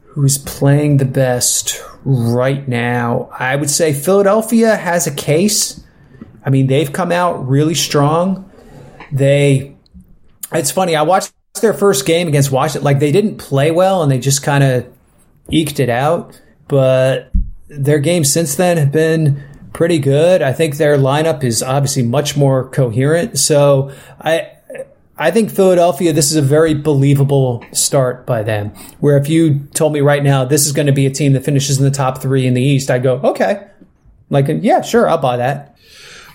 Who's 0.04 0.38
playing 0.38 0.98
the 0.98 1.04
best 1.04 1.82
right 2.04 2.66
now? 2.68 3.28
I 3.36 3.56
would 3.56 3.70
say 3.70 3.92
Philadelphia 3.92 4.76
has 4.76 5.08
a 5.08 5.14
case. 5.14 5.84
I 6.46 6.50
mean, 6.50 6.68
they've 6.68 6.92
come 6.92 7.10
out 7.10 7.48
really 7.48 7.74
strong. 7.74 8.48
They, 9.10 9.76
it's 10.52 10.70
funny, 10.70 10.94
I 10.94 11.02
watched 11.02 11.32
their 11.60 11.74
first 11.74 12.06
game 12.06 12.28
against 12.28 12.52
Washington. 12.52 12.84
Like, 12.84 13.00
they 13.00 13.10
didn't 13.10 13.38
play 13.38 13.72
well 13.72 14.04
and 14.04 14.12
they 14.12 14.20
just 14.20 14.44
kind 14.44 14.62
of 14.62 14.86
eked 15.50 15.80
it 15.80 15.88
out, 15.88 16.40
but 16.68 17.30
their 17.68 17.98
games 17.98 18.32
since 18.32 18.54
then 18.54 18.76
have 18.76 18.92
been 18.92 19.42
pretty 19.72 19.98
good. 19.98 20.42
I 20.42 20.52
think 20.52 20.76
their 20.76 20.96
lineup 20.96 21.44
is 21.44 21.62
obviously 21.62 22.02
much 22.02 22.36
more 22.36 22.68
coherent. 22.70 23.38
So 23.38 23.92
I 24.20 24.52
I 25.20 25.32
think 25.32 25.50
Philadelphia, 25.50 26.12
this 26.12 26.30
is 26.30 26.36
a 26.36 26.42
very 26.42 26.74
believable 26.74 27.64
start 27.72 28.24
by 28.24 28.44
them. 28.44 28.68
Where 29.00 29.16
if 29.16 29.28
you 29.28 29.60
told 29.74 29.92
me 29.92 30.00
right 30.00 30.22
now 30.22 30.44
this 30.44 30.64
is 30.64 30.72
going 30.72 30.86
to 30.86 30.92
be 30.92 31.06
a 31.06 31.10
team 31.10 31.32
that 31.32 31.44
finishes 31.44 31.78
in 31.78 31.84
the 31.84 31.90
top 31.90 32.22
three 32.22 32.46
in 32.46 32.54
the 32.54 32.62
East, 32.62 32.90
I'd 32.90 33.02
go, 33.02 33.16
okay. 33.16 33.66
Like, 34.30 34.46
yeah, 34.48 34.82
sure, 34.82 35.08
I'll 35.08 35.18
buy 35.18 35.38
that. 35.38 35.76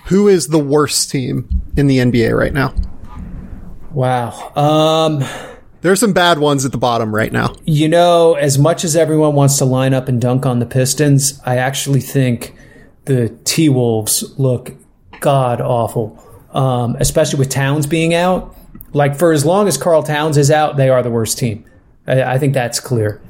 Who 0.07 0.27
is 0.27 0.49
the 0.49 0.59
worst 0.59 1.11
team 1.11 1.61
in 1.77 1.87
the 1.87 1.99
NBA 1.99 2.37
right 2.37 2.51
now? 2.51 2.73
Wow. 3.91 4.51
Um, 4.55 5.23
there's 5.83 5.99
some 5.99 6.13
bad 6.13 6.39
ones 6.39 6.65
at 6.65 6.71
the 6.71 6.77
bottom 6.77 7.13
right 7.13 7.31
now. 7.31 7.53
You 7.65 7.89
know, 7.89 8.33
as 8.33 8.57
much 8.57 8.83
as 8.83 8.95
everyone 8.95 9.35
wants 9.35 9.57
to 9.57 9.65
line 9.65 9.93
up 9.93 10.07
and 10.07 10.19
dunk 10.19 10.45
on 10.45 10.59
the 10.59 10.65
Pistons, 10.65 11.39
I 11.45 11.57
actually 11.57 11.99
think 11.99 12.55
the 13.05 13.29
T 13.43 13.69
Wolves 13.69 14.37
look 14.39 14.73
god 15.19 15.61
awful, 15.61 16.23
um, 16.51 16.95
especially 16.99 17.37
with 17.37 17.49
Towns 17.49 17.85
being 17.85 18.13
out. 18.13 18.55
Like 18.93 19.19
for 19.19 19.33
as 19.33 19.45
long 19.45 19.67
as 19.67 19.77
Karl 19.77 20.03
Towns 20.03 20.37
is 20.37 20.49
out, 20.49 20.77
they 20.77 20.89
are 20.89 21.03
the 21.03 21.11
worst 21.11 21.37
team. 21.37 21.65
I, 22.07 22.23
I 22.23 22.39
think 22.39 22.53
that's 22.53 22.79
clear. 22.79 23.21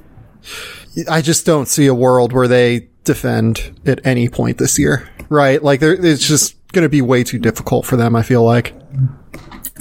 I 1.09 1.21
just 1.21 1.45
don't 1.45 1.67
see 1.67 1.87
a 1.87 1.93
world 1.93 2.33
where 2.33 2.47
they 2.47 2.87
defend 3.03 3.79
at 3.85 4.05
any 4.05 4.29
point 4.29 4.59
this 4.59 4.77
year, 4.77 5.09
right? 5.27 5.61
Like 5.61 5.81
it's 5.81 6.27
just 6.27 6.55
going 6.71 6.83
to 6.83 6.89
be 6.89 7.01
way 7.01 7.23
too 7.23 7.39
difficult 7.39 7.87
for 7.87 7.95
them. 7.95 8.15
I 8.15 8.21
feel 8.21 8.43
like. 8.43 8.75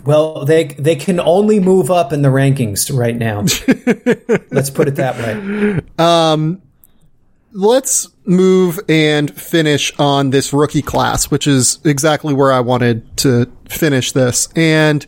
Well, 0.04 0.44
they 0.44 0.64
they 0.64 0.96
can 0.96 1.20
only 1.20 1.60
move 1.60 1.90
up 1.90 2.12
in 2.12 2.22
the 2.22 2.28
rankings 2.28 2.96
right 2.96 3.16
now. 3.16 3.40
Let's 4.50 4.70
put 4.70 4.88
it 4.88 4.96
that 4.96 5.16
way. 5.16 5.80
Um, 6.04 6.62
let's 7.52 8.08
move 8.24 8.80
and 8.88 9.34
finish 9.34 9.92
on 9.98 10.30
this 10.30 10.52
rookie 10.52 10.82
class, 10.82 11.30
which 11.30 11.46
is 11.46 11.78
exactly 11.84 12.34
where 12.34 12.52
I 12.52 12.60
wanted 12.60 13.16
to 13.18 13.50
finish 13.68 14.12
this. 14.12 14.48
And 14.56 15.06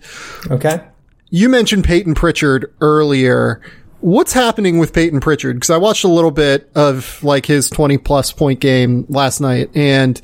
okay, 0.50 0.84
you 1.30 1.48
mentioned 1.48 1.84
Peyton 1.84 2.14
Pritchard 2.14 2.72
earlier. 2.80 3.60
What's 4.00 4.34
happening 4.34 4.78
with 4.78 4.92
Peyton 4.92 5.20
Pritchard? 5.20 5.56
Because 5.56 5.70
I 5.70 5.78
watched 5.78 6.04
a 6.04 6.08
little 6.08 6.30
bit 6.30 6.70
of 6.74 7.22
like 7.24 7.46
his 7.46 7.70
20 7.70 7.98
plus 7.98 8.32
point 8.32 8.60
game 8.60 9.06
last 9.08 9.40
night 9.40 9.70
and 9.74 10.20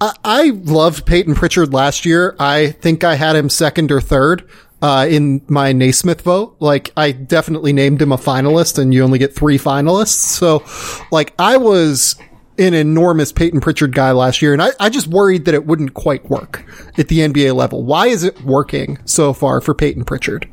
I, 0.00 0.50
loved 0.50 1.06
Peyton 1.06 1.34
Pritchard 1.34 1.72
last 1.72 2.06
year. 2.06 2.34
I 2.38 2.70
think 2.70 3.04
I 3.04 3.14
had 3.14 3.36
him 3.36 3.48
second 3.48 3.92
or 3.92 4.00
third. 4.00 4.48
Uh, 4.82 5.06
in 5.10 5.42
my 5.46 5.74
Naismith 5.74 6.22
vote, 6.22 6.56
like 6.58 6.90
I 6.96 7.12
definitely 7.12 7.74
named 7.74 8.00
him 8.00 8.12
a 8.12 8.16
finalist 8.16 8.78
and 8.78 8.94
you 8.94 9.04
only 9.04 9.18
get 9.18 9.34
three 9.34 9.58
finalists. 9.58 10.08
So 10.08 10.64
like 11.12 11.34
I 11.38 11.58
was 11.58 12.16
an 12.58 12.72
enormous 12.72 13.30
Peyton 13.30 13.60
Pritchard 13.60 13.94
guy 13.94 14.12
last 14.12 14.40
year 14.40 14.54
and 14.54 14.62
I, 14.62 14.70
I 14.80 14.88
just 14.88 15.06
worried 15.06 15.44
that 15.44 15.54
it 15.54 15.66
wouldn't 15.66 15.92
quite 15.92 16.30
work 16.30 16.64
at 16.96 17.08
the 17.08 17.18
NBA 17.18 17.54
level. 17.54 17.84
Why 17.84 18.06
is 18.06 18.24
it 18.24 18.40
working 18.40 18.98
so 19.04 19.34
far 19.34 19.60
for 19.60 19.74
Peyton 19.74 20.04
Pritchard? 20.04 20.48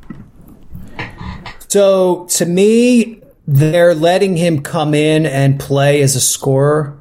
So 1.70 2.26
to 2.32 2.46
me, 2.46 3.22
they're 3.48 3.96
letting 3.96 4.36
him 4.36 4.62
come 4.62 4.94
in 4.94 5.26
and 5.26 5.58
play 5.58 6.02
as 6.02 6.16
a 6.18 6.22
scorer, 6.22 7.00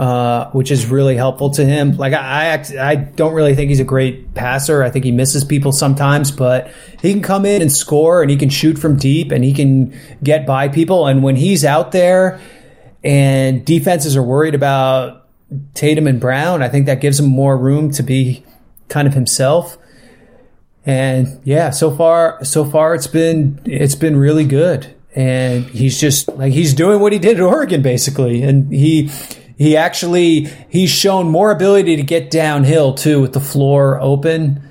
uh, 0.00 0.50
which 0.52 0.70
is 0.70 0.86
really 0.86 1.14
helpful 1.14 1.50
to 1.50 1.62
him. 1.62 1.94
Like 1.98 2.14
I, 2.14 2.54
I, 2.54 2.90
I 2.90 2.94
don't 2.94 3.34
really 3.34 3.54
think 3.54 3.68
he's 3.68 3.80
a 3.80 3.84
great 3.84 4.32
passer. 4.32 4.82
I 4.82 4.88
think 4.88 5.04
he 5.04 5.12
misses 5.12 5.44
people 5.44 5.72
sometimes, 5.72 6.30
but 6.30 6.72
he 7.02 7.12
can 7.12 7.20
come 7.20 7.44
in 7.44 7.60
and 7.60 7.70
score, 7.70 8.22
and 8.22 8.30
he 8.30 8.38
can 8.38 8.48
shoot 8.48 8.78
from 8.78 8.96
deep, 8.96 9.30
and 9.30 9.44
he 9.44 9.52
can 9.52 9.94
get 10.22 10.46
by 10.46 10.68
people. 10.68 11.06
And 11.06 11.22
when 11.22 11.36
he's 11.36 11.66
out 11.66 11.92
there, 11.92 12.40
and 13.04 13.62
defenses 13.62 14.16
are 14.16 14.22
worried 14.22 14.54
about 14.54 15.28
Tatum 15.74 16.06
and 16.06 16.18
Brown, 16.18 16.62
I 16.62 16.70
think 16.70 16.86
that 16.86 17.02
gives 17.02 17.20
him 17.20 17.26
more 17.26 17.58
room 17.58 17.90
to 17.90 18.02
be 18.02 18.42
kind 18.88 19.06
of 19.06 19.12
himself. 19.12 19.76
And 20.86 21.42
yeah, 21.44 21.68
so 21.68 21.94
far, 21.94 22.42
so 22.42 22.64
far 22.64 22.94
it's 22.94 23.06
been, 23.06 23.60
it's 23.66 23.96
been 23.96 24.16
really 24.16 24.46
good. 24.46 24.94
And 25.14 25.66
he's 25.66 26.00
just 26.00 26.28
like, 26.28 26.54
he's 26.54 26.72
doing 26.72 27.00
what 27.00 27.12
he 27.12 27.18
did 27.18 27.36
at 27.36 27.42
Oregon 27.42 27.82
basically. 27.82 28.42
And 28.42 28.72
he, 28.72 29.10
he 29.60 29.76
actually, 29.76 30.48
he's 30.70 30.88
shown 30.88 31.28
more 31.28 31.50
ability 31.50 31.96
to 31.96 32.02
get 32.02 32.30
downhill 32.30 32.94
too 32.94 33.20
with 33.20 33.34
the 33.34 33.40
floor 33.40 34.00
open 34.00 34.66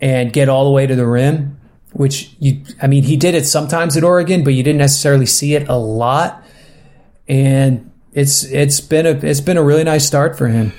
and 0.00 0.32
get 0.32 0.48
all 0.48 0.64
the 0.64 0.70
way 0.70 0.86
to 0.86 0.96
the 0.96 1.06
rim, 1.06 1.60
which 1.92 2.34
you, 2.38 2.62
I 2.80 2.86
mean, 2.86 3.02
he 3.02 3.16
did 3.16 3.34
it 3.34 3.44
sometimes 3.44 3.94
at 3.94 4.04
Oregon, 4.04 4.42
but 4.42 4.54
you 4.54 4.62
didn't 4.62 4.78
necessarily 4.78 5.26
see 5.26 5.54
it 5.54 5.68
a 5.68 5.76
lot. 5.76 6.42
And 7.28 7.92
it's, 8.14 8.42
it's 8.44 8.80
been 8.80 9.04
a, 9.04 9.10
it's 9.10 9.42
been 9.42 9.58
a 9.58 9.62
really 9.62 9.84
nice 9.84 10.06
start 10.06 10.38
for 10.38 10.48
him. 10.48 10.72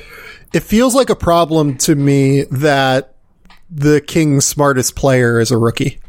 It 0.51 0.64
feels 0.64 0.95
like 0.95 1.12
a 1.12 1.16
problem 1.16 1.78
to 1.78 1.93
me 1.93 2.45
that 2.45 3.14
the 3.70 4.01
King's 4.01 4.45
smartest 4.45 4.95
player 4.95 5.39
is 5.39 5.51
a 5.51 5.60
rookie. 5.60 5.99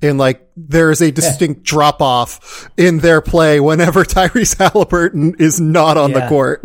And 0.00 0.16
like, 0.16 0.48
there's 0.56 1.02
a 1.02 1.12
distinct 1.12 1.60
yeah. 1.60 1.74
drop 1.74 2.00
off 2.00 2.70
in 2.78 3.00
their 3.00 3.20
play 3.20 3.60
whenever 3.60 4.02
Tyrese 4.06 4.56
Halliburton 4.56 5.34
is 5.38 5.60
not 5.60 5.98
on 5.98 6.12
yeah. 6.12 6.20
the 6.20 6.28
court. 6.30 6.64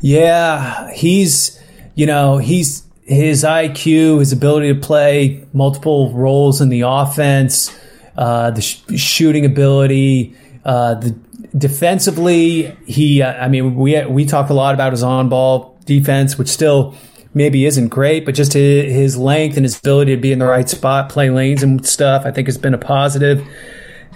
Yeah, 0.00 0.90
he's, 0.92 1.60
you 1.94 2.06
know, 2.06 2.38
he's, 2.38 2.82
his 3.04 3.44
IQ, 3.44 4.20
his 4.20 4.32
ability 4.32 4.72
to 4.72 4.80
play 4.80 5.44
multiple 5.52 6.12
roles 6.12 6.60
in 6.60 6.68
the 6.68 6.82
offense, 6.82 7.76
uh, 8.16 8.50
the 8.50 8.62
sh- 8.62 8.82
shooting 8.96 9.44
ability, 9.44 10.36
uh, 10.64 10.94
the 10.94 11.10
defensively, 11.56 12.76
he, 12.86 13.22
uh, 13.22 13.32
I 13.32 13.48
mean, 13.48 13.74
we, 13.74 14.04
we 14.06 14.24
talked 14.24 14.50
a 14.50 14.54
lot 14.54 14.74
about 14.74 14.92
his 14.92 15.02
on 15.02 15.28
ball 15.28 15.78
defense, 15.84 16.38
which 16.38 16.48
still, 16.48 16.94
maybe 17.34 17.64
isn't 17.64 17.88
great, 17.88 18.24
but 18.24 18.34
just 18.34 18.52
his 18.52 19.16
length 19.16 19.56
and 19.56 19.64
his 19.64 19.78
ability 19.78 20.14
to 20.14 20.20
be 20.20 20.32
in 20.32 20.38
the 20.38 20.46
right 20.46 20.68
spot, 20.68 21.08
play 21.08 21.30
lanes 21.30 21.62
and 21.62 21.86
stuff, 21.86 22.26
I 22.26 22.30
think 22.30 22.48
has 22.48 22.58
been 22.58 22.74
a 22.74 22.78
positive. 22.78 23.46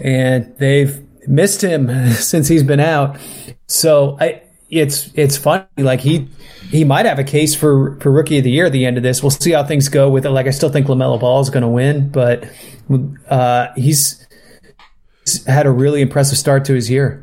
And 0.01 0.55
they've 0.59 1.03
missed 1.27 1.63
him 1.63 2.11
since 2.13 2.49
he's 2.49 2.63
been 2.63 2.81
out. 2.81 3.19
So 3.67 4.17
I, 4.21 4.43
it's 4.69 5.11
it's 5.15 5.37
funny. 5.37 5.65
Like 5.77 6.01
he 6.01 6.29
he 6.71 6.85
might 6.85 7.07
have 7.07 7.19
a 7.19 7.25
case 7.25 7.55
for 7.55 7.99
for 8.01 8.11
rookie 8.11 8.39
of 8.39 8.45
the 8.45 8.51
year 8.51 8.67
at 8.67 8.73
the 8.73 8.85
end 8.85 8.97
of 8.97 9.03
this. 9.03 9.23
We'll 9.23 9.31
see 9.31 9.53
how 9.53 9.65
things 9.65 9.89
go 9.89 10.11
with 10.11 10.27
it. 10.27 10.31
Like 10.31 10.47
I 10.47 10.51
still 10.51 10.71
think 10.71 10.87
LaMelo 10.87 11.21
Ball 11.21 11.41
is 11.41 11.51
going 11.51 11.63
to 11.63 11.69
win, 11.69 12.09
but 12.11 12.49
uh, 13.29 13.69
he's 13.77 14.27
had 15.47 15.67
a 15.67 15.71
really 15.71 16.01
impressive 16.01 16.39
start 16.39 16.65
to 16.67 16.75
his 16.75 16.91
year. 16.91 17.23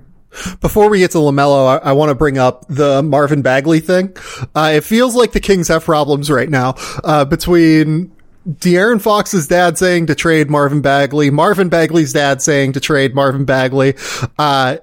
Before 0.62 0.89
we 0.89 1.00
get 1.00 1.12
to 1.12 1.20
LaMelo, 1.20 1.80
I, 1.80 1.89
I 1.89 1.91
want 1.91 2.10
to 2.10 2.16
bring 2.16 2.39
up 2.39 2.66
the 2.68 3.04
Marvin 3.04 3.44
Bagley 3.44 3.80
thing. 3.80 4.18
Uh, 4.56 4.72
it 4.76 4.84
feels 4.84 5.16
like 5.16 5.32
the 5.32 5.39
Kings 5.39 5.68
have 5.68 5.84
problems 5.84 6.32
right 6.32 6.50
now, 6.50 6.74
uh, 7.04 7.24
between 7.24 8.12
De'Aaron 8.50 9.00
Fox's 9.00 9.48
dad 9.48 9.78
saying 9.78 10.08
to 10.08 10.16
trade 10.16 10.50
Marvin 10.50 10.82
Bagley, 10.82 11.30
Marvin 11.30 11.70
Bagley's 11.70 12.14
dad 12.14 12.41
saying 12.41 12.74
to 12.74 12.80
trade 12.80 13.14
Marvin 13.14 13.46
Bagley. 13.46 13.94
Uh, 14.39 14.78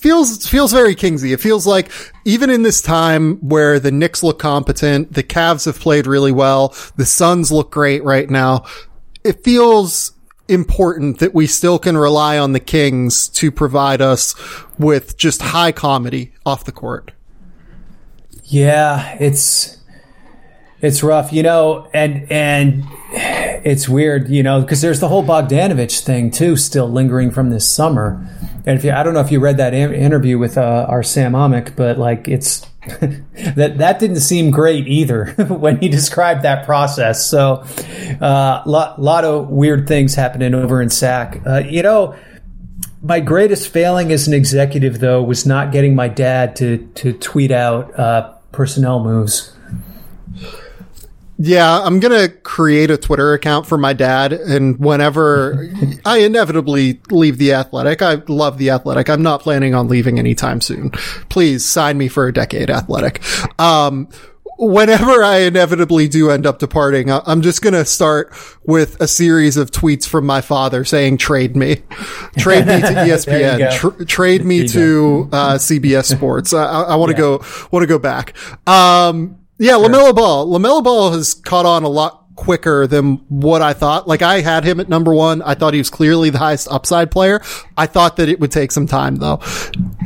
feels 0.00 0.48
feels 0.48 0.72
very 0.72 0.94
Kingsy. 0.94 1.32
It 1.32 1.40
feels 1.40 1.66
like 1.66 1.90
even 2.24 2.50
in 2.50 2.62
this 2.62 2.82
time 2.82 3.36
where 3.36 3.78
the 3.78 3.90
Knicks 3.90 4.22
look 4.22 4.38
competent, 4.38 5.12
the 5.12 5.22
Cavs 5.22 5.66
have 5.66 5.78
played 5.78 6.06
really 6.06 6.32
well, 6.32 6.74
the 6.96 7.06
Suns 7.06 7.52
look 7.52 7.70
great 7.70 8.02
right 8.04 8.28
now. 8.28 8.64
It 9.24 9.44
feels 9.44 10.12
important 10.48 11.20
that 11.20 11.34
we 11.34 11.46
still 11.46 11.78
can 11.78 11.96
rely 11.96 12.38
on 12.38 12.52
the 12.52 12.60
Kings 12.60 13.28
to 13.28 13.52
provide 13.52 14.00
us 14.00 14.34
with 14.78 15.16
just 15.16 15.40
high 15.40 15.72
comedy 15.72 16.32
off 16.44 16.64
the 16.64 16.72
court. 16.72 17.12
Yeah, 18.44 19.16
it's 19.20 19.79
it's 20.82 21.02
rough, 21.02 21.32
you 21.32 21.42
know, 21.42 21.88
and 21.92 22.30
and 22.30 22.84
it's 23.12 23.88
weird, 23.88 24.28
you 24.28 24.42
know, 24.42 24.60
because 24.60 24.80
there's 24.80 25.00
the 25.00 25.08
whole 25.08 25.24
Bogdanovic 25.24 26.00
thing 26.00 26.30
too, 26.30 26.56
still 26.56 26.88
lingering 26.88 27.30
from 27.30 27.50
this 27.50 27.70
summer. 27.70 28.26
And 28.66 28.78
if 28.78 28.84
you, 28.84 28.92
I 28.92 29.02
don't 29.02 29.14
know 29.14 29.20
if 29.20 29.30
you 29.30 29.40
read 29.40 29.56
that 29.56 29.74
interview 29.74 30.38
with 30.38 30.58
uh, 30.58 30.86
our 30.88 31.02
Sam 31.02 31.32
Amick, 31.32 31.76
but 31.76 31.98
like 31.98 32.28
it's 32.28 32.60
that 33.00 33.74
that 33.78 33.98
didn't 33.98 34.20
seem 34.20 34.50
great 34.50 34.86
either 34.86 35.26
when 35.48 35.78
he 35.78 35.88
described 35.88 36.42
that 36.42 36.64
process. 36.64 37.26
So, 37.26 37.64
a 38.20 38.24
uh, 38.24 38.62
lot 38.66 39.00
lot 39.00 39.24
of 39.24 39.48
weird 39.50 39.86
things 39.86 40.14
happening 40.14 40.54
over 40.54 40.80
in 40.80 40.88
SAC. 40.88 41.42
Uh, 41.46 41.58
you 41.58 41.82
know, 41.82 42.16
my 43.02 43.20
greatest 43.20 43.68
failing 43.68 44.12
as 44.12 44.28
an 44.28 44.34
executive 44.34 44.98
though 44.98 45.22
was 45.22 45.44
not 45.44 45.72
getting 45.72 45.94
my 45.94 46.08
dad 46.08 46.56
to 46.56 46.86
to 46.96 47.12
tweet 47.12 47.50
out 47.50 47.98
uh, 47.98 48.32
personnel 48.52 49.02
moves. 49.02 49.54
Yeah, 51.42 51.80
I'm 51.80 52.00
going 52.00 52.12
to 52.20 52.28
create 52.28 52.90
a 52.90 52.98
Twitter 52.98 53.32
account 53.32 53.66
for 53.66 53.78
my 53.78 53.94
dad. 53.94 54.34
And 54.34 54.78
whenever 54.78 55.70
I 56.04 56.18
inevitably 56.18 57.00
leave 57.10 57.38
the 57.38 57.54
athletic, 57.54 58.02
I 58.02 58.16
love 58.28 58.58
the 58.58 58.68
athletic. 58.68 59.08
I'm 59.08 59.22
not 59.22 59.40
planning 59.40 59.74
on 59.74 59.88
leaving 59.88 60.18
anytime 60.18 60.60
soon. 60.60 60.90
Please 61.30 61.64
sign 61.64 61.96
me 61.96 62.08
for 62.08 62.28
a 62.28 62.32
decade 62.32 62.68
athletic. 62.68 63.22
Um, 63.58 64.10
whenever 64.58 65.22
I 65.24 65.38
inevitably 65.38 66.08
do 66.08 66.30
end 66.30 66.44
up 66.44 66.58
departing, 66.58 67.10
I'm 67.10 67.40
just 67.40 67.62
going 67.62 67.72
to 67.72 67.86
start 67.86 68.34
with 68.66 69.00
a 69.00 69.08
series 69.08 69.56
of 69.56 69.70
tweets 69.70 70.06
from 70.06 70.26
my 70.26 70.42
father 70.42 70.84
saying, 70.84 71.16
trade 71.16 71.56
me, 71.56 71.76
trade 72.36 72.66
me 72.66 72.80
to 72.82 72.86
ESPN, 72.86 73.72
Tra- 73.72 74.04
trade 74.04 74.44
me 74.44 74.68
to, 74.68 75.30
uh, 75.32 75.54
CBS 75.54 76.14
Sports. 76.14 76.52
I, 76.52 76.64
I 76.66 76.96
want 76.96 77.12
to 77.12 77.16
yeah. 77.16 77.38
go, 77.38 77.44
want 77.70 77.82
to 77.82 77.86
go 77.86 77.98
back. 77.98 78.36
Um, 78.68 79.39
yeah, 79.60 79.76
sure. 79.76 79.88
LaMelo 79.88 80.14
Ball. 80.16 80.46
LaMelo 80.46 80.82
Ball 80.82 81.12
has 81.12 81.34
caught 81.34 81.66
on 81.66 81.84
a 81.84 81.88
lot 81.88 82.24
quicker 82.34 82.86
than 82.86 83.16
what 83.28 83.60
I 83.60 83.74
thought. 83.74 84.08
Like 84.08 84.22
I 84.22 84.40
had 84.40 84.64
him 84.64 84.80
at 84.80 84.88
number 84.88 85.14
one. 85.14 85.42
I 85.42 85.54
thought 85.54 85.74
he 85.74 85.78
was 85.78 85.90
clearly 85.90 86.30
the 86.30 86.38
highest 86.38 86.68
upside 86.70 87.10
player. 87.10 87.42
I 87.76 87.84
thought 87.84 88.16
that 88.16 88.30
it 88.30 88.40
would 88.40 88.50
take 88.50 88.72
some 88.72 88.86
time 88.86 89.16
though. 89.16 89.40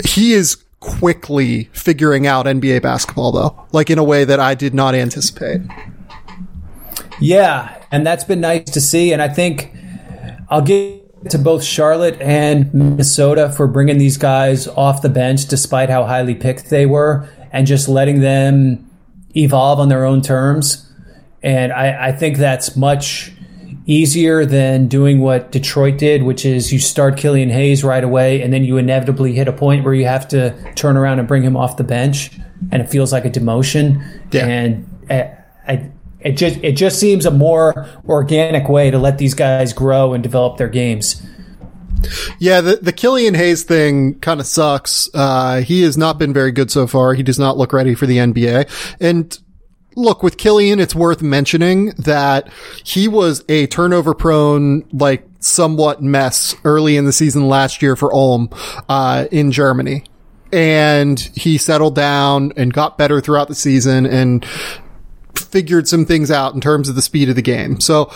He 0.04 0.32
is 0.32 0.56
quickly 0.80 1.70
figuring 1.72 2.26
out 2.26 2.46
NBA 2.46 2.82
basketball 2.82 3.30
though, 3.30 3.66
like 3.72 3.88
in 3.88 3.98
a 3.98 4.04
way 4.04 4.24
that 4.24 4.40
I 4.40 4.54
did 4.54 4.74
not 4.74 4.96
anticipate. 4.96 5.60
Yeah, 7.20 7.80
and 7.92 8.04
that's 8.04 8.24
been 8.24 8.40
nice 8.40 8.64
to 8.70 8.80
see. 8.80 9.12
And 9.12 9.22
I 9.22 9.28
think 9.28 9.72
I'll 10.50 10.62
give 10.62 11.00
to 11.30 11.38
both 11.38 11.62
Charlotte 11.62 12.20
and 12.20 12.74
Minnesota 12.74 13.50
for 13.50 13.66
bringing 13.66 13.98
these 13.98 14.16
guys 14.16 14.66
off 14.66 15.02
the 15.02 15.08
bench 15.08 15.46
despite 15.46 15.88
how 15.88 16.04
highly 16.04 16.34
picked 16.34 16.68
they 16.68 16.84
were 16.84 17.28
and 17.52 17.66
just 17.66 17.88
letting 17.88 18.20
them 18.20 18.83
evolve 19.36 19.78
on 19.78 19.88
their 19.88 20.04
own 20.04 20.22
terms. 20.22 20.90
And 21.42 21.72
I, 21.72 22.08
I 22.08 22.12
think 22.12 22.38
that's 22.38 22.76
much 22.76 23.32
easier 23.86 24.46
than 24.46 24.86
doing 24.88 25.20
what 25.20 25.52
Detroit 25.52 25.98
did, 25.98 26.22
which 26.22 26.44
is 26.46 26.72
you 26.72 26.78
start 26.78 27.16
Killian 27.16 27.50
Hayes 27.50 27.84
right 27.84 28.02
away, 28.02 28.40
and 28.40 28.52
then 28.52 28.64
you 28.64 28.78
inevitably 28.78 29.34
hit 29.34 29.46
a 29.46 29.52
point 29.52 29.84
where 29.84 29.94
you 29.94 30.06
have 30.06 30.26
to 30.28 30.54
turn 30.74 30.96
around 30.96 31.18
and 31.18 31.28
bring 31.28 31.42
him 31.42 31.56
off 31.56 31.76
the 31.76 31.84
bench, 31.84 32.30
and 32.72 32.80
it 32.80 32.88
feels 32.88 33.12
like 33.12 33.24
a 33.24 33.30
demotion. 33.30 34.02
Yeah. 34.32 34.46
And 34.46 35.06
I, 35.10 35.36
I, 35.68 35.90
it 36.20 36.32
just 36.32 36.58
it 36.62 36.72
just 36.72 36.98
seems 36.98 37.26
a 37.26 37.30
more 37.30 37.86
organic 38.08 38.68
way 38.68 38.90
to 38.90 38.98
let 38.98 39.18
these 39.18 39.34
guys 39.34 39.74
grow 39.74 40.14
and 40.14 40.22
develop 40.22 40.56
their 40.56 40.68
games. 40.68 41.22
Yeah, 42.38 42.60
the, 42.60 42.76
the 42.76 42.92
Killian 42.92 43.34
Hayes 43.34 43.62
thing 43.62 44.18
kind 44.20 44.40
of 44.40 44.46
sucks. 44.46 45.08
Uh, 45.14 45.60
he 45.60 45.82
has 45.82 45.96
not 45.96 46.18
been 46.18 46.32
very 46.32 46.52
good 46.52 46.70
so 46.70 46.86
far. 46.86 47.14
He 47.14 47.22
does 47.22 47.38
not 47.38 47.56
look 47.56 47.72
ready 47.72 47.94
for 47.94 48.06
the 48.06 48.18
NBA. 48.18 48.96
And 49.00 49.38
look, 49.96 50.22
with 50.22 50.36
Killian, 50.36 50.80
it's 50.80 50.94
worth 50.94 51.22
mentioning 51.22 51.90
that 51.98 52.48
he 52.84 53.08
was 53.08 53.44
a 53.48 53.66
turnover 53.68 54.14
prone, 54.14 54.86
like 54.92 55.26
somewhat 55.40 56.02
mess 56.02 56.54
early 56.64 56.96
in 56.96 57.04
the 57.04 57.12
season 57.12 57.48
last 57.48 57.82
year 57.82 57.96
for 57.96 58.12
Ulm, 58.12 58.50
uh, 58.88 59.26
in 59.30 59.52
Germany. 59.52 60.04
And 60.52 61.18
he 61.34 61.58
settled 61.58 61.94
down 61.94 62.52
and 62.56 62.72
got 62.72 62.96
better 62.96 63.20
throughout 63.20 63.48
the 63.48 63.54
season 63.54 64.06
and 64.06 64.46
figured 65.34 65.88
some 65.88 66.04
things 66.04 66.30
out 66.30 66.54
in 66.54 66.60
terms 66.60 66.88
of 66.88 66.94
the 66.94 67.02
speed 67.02 67.28
of 67.28 67.36
the 67.36 67.42
game. 67.42 67.80
So 67.80 68.12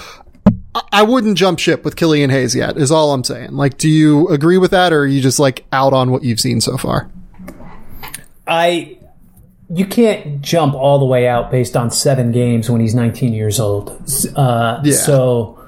I 0.93 1.03
wouldn't 1.03 1.39
jump 1.39 1.59
ship 1.59 1.85
with 1.85 1.97
Killian 1.97 2.31
Hayes 2.31 2.55
yet, 2.55 2.77
is 2.77 2.93
all 2.93 3.13
I'm 3.13 3.25
saying. 3.25 3.53
Like, 3.53 3.79
do 3.79 3.89
you 3.89 4.29
agree 4.29 4.59
with 4.59 4.71
that 4.71 4.93
or 4.93 5.01
are 5.01 5.07
you 5.07 5.21
just 5.21 5.39
like 5.39 5.65
out 5.73 5.93
on 5.93 6.11
what 6.11 6.23
you've 6.23 6.41
seen 6.41 6.61
so 6.61 6.77
far? 6.77 7.11
I 8.47 8.99
you 9.71 9.87
can't 9.87 10.41
jump 10.41 10.75
all 10.75 10.99
the 10.99 11.05
way 11.05 11.29
out 11.29 11.51
based 11.51 11.77
on 11.77 11.91
seven 11.91 12.33
games 12.33 12.71
when 12.71 12.81
he's 12.81 12.95
19 12.95 13.33
years 13.33 13.61
old. 13.61 13.91
Uh, 14.35 14.81
Yeah. 14.83 14.95
So 14.95 15.59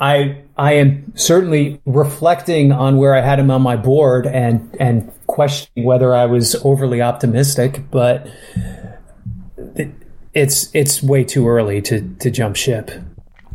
I 0.00 0.38
I 0.56 0.74
am 0.74 1.12
certainly 1.16 1.80
reflecting 1.84 2.72
on 2.72 2.96
where 2.96 3.14
I 3.14 3.20
had 3.20 3.38
him 3.38 3.50
on 3.50 3.62
my 3.62 3.76
board 3.76 4.26
and 4.26 4.74
and 4.80 5.12
questioning 5.26 5.84
whether 5.84 6.14
I 6.14 6.26
was 6.26 6.54
overly 6.64 7.02
optimistic, 7.02 7.82
but 7.90 8.26
it, 9.74 9.90
it's 10.32 10.74
it's 10.74 11.02
way 11.02 11.24
too 11.24 11.48
early 11.48 11.82
to 11.82 12.00
to 12.20 12.30
jump 12.30 12.56
ship. 12.56 12.90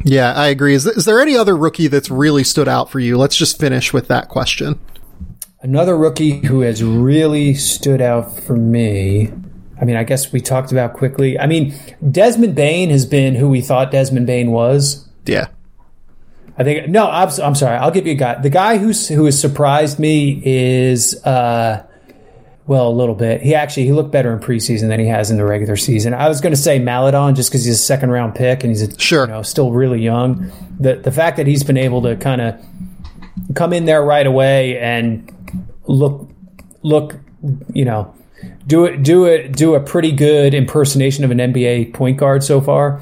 Yeah, 0.03 0.33
I 0.33 0.47
agree. 0.47 0.73
Is, 0.73 0.85
is 0.85 1.05
there 1.05 1.19
any 1.19 1.35
other 1.35 1.55
rookie 1.55 1.87
that's 1.87 2.09
really 2.09 2.43
stood 2.43 2.67
out 2.67 2.89
for 2.89 2.99
you? 2.99 3.17
Let's 3.17 3.35
just 3.35 3.59
finish 3.59 3.91
with 3.91 4.07
that 4.07 4.29
question. 4.29 4.79
Another 5.61 5.97
rookie 5.97 6.39
who 6.45 6.61
has 6.61 6.81
really 6.83 7.53
stood 7.53 8.01
out 8.01 8.39
for 8.39 8.55
me. 8.55 9.31
I 9.79 9.85
mean, 9.85 9.95
I 9.95 10.03
guess 10.03 10.31
we 10.31 10.41
talked 10.41 10.71
about 10.71 10.93
Quickley. 10.93 11.39
I 11.39 11.47
mean, 11.47 11.73
Desmond 12.11 12.55
Bane 12.55 12.89
has 12.89 13.05
been 13.05 13.35
who 13.35 13.49
we 13.49 13.61
thought 13.61 13.91
Desmond 13.91 14.27
Bane 14.27 14.51
was. 14.51 15.07
Yeah. 15.25 15.47
I 16.57 16.63
think 16.63 16.89
no. 16.89 17.09
I'm, 17.09 17.29
I'm 17.41 17.55
sorry. 17.55 17.77
I'll 17.77 17.91
give 17.91 18.05
you 18.05 18.13
a 18.13 18.15
guy. 18.15 18.41
The 18.41 18.49
guy 18.49 18.77
who's 18.77 19.07
who 19.07 19.23
has 19.25 19.39
surprised 19.39 19.97
me 19.97 20.41
is 20.43 21.15
uh, 21.23 21.85
well, 22.69 22.87
a 22.87 22.93
little 22.93 23.15
bit. 23.15 23.41
He 23.41 23.55
actually 23.55 23.85
he 23.85 23.91
looked 23.93 24.11
better 24.11 24.31
in 24.31 24.37
preseason 24.39 24.89
than 24.89 24.99
he 24.99 25.07
has 25.07 25.31
in 25.31 25.37
the 25.37 25.43
regular 25.43 25.75
season. 25.75 26.13
I 26.13 26.29
was 26.29 26.39
going 26.39 26.53
to 26.53 26.61
say 26.61 26.77
Maledon 26.77 27.33
just 27.33 27.49
because 27.49 27.65
he's 27.65 27.73
a 27.73 27.81
second 27.81 28.11
round 28.11 28.35
pick 28.35 28.63
and 28.63 28.69
he's 28.69 28.83
a, 28.83 28.99
Sure. 28.99 29.25
you 29.25 29.31
know 29.31 29.41
still 29.41 29.71
really 29.71 29.99
young. 29.99 30.51
The 30.79 30.97
the 30.97 31.11
fact 31.11 31.37
that 31.37 31.47
he's 31.47 31.63
been 31.63 31.77
able 31.77 32.03
to 32.03 32.15
kind 32.15 32.41
of 32.41 32.61
come 33.55 33.73
in 33.73 33.85
there 33.85 34.03
right 34.03 34.27
away 34.27 34.77
and 34.77 35.33
look 35.87 36.29
look 36.83 37.15
you 37.73 37.85
know 37.85 38.13
do 38.67 38.85
it 38.85 39.01
do 39.01 39.25
it 39.25 39.53
do 39.53 39.73
a 39.73 39.79
pretty 39.79 40.11
good 40.11 40.53
impersonation 40.53 41.23
of 41.23 41.31
an 41.31 41.39
NBA 41.39 41.95
point 41.95 42.17
guard 42.17 42.43
so 42.43 42.61
far 42.61 43.01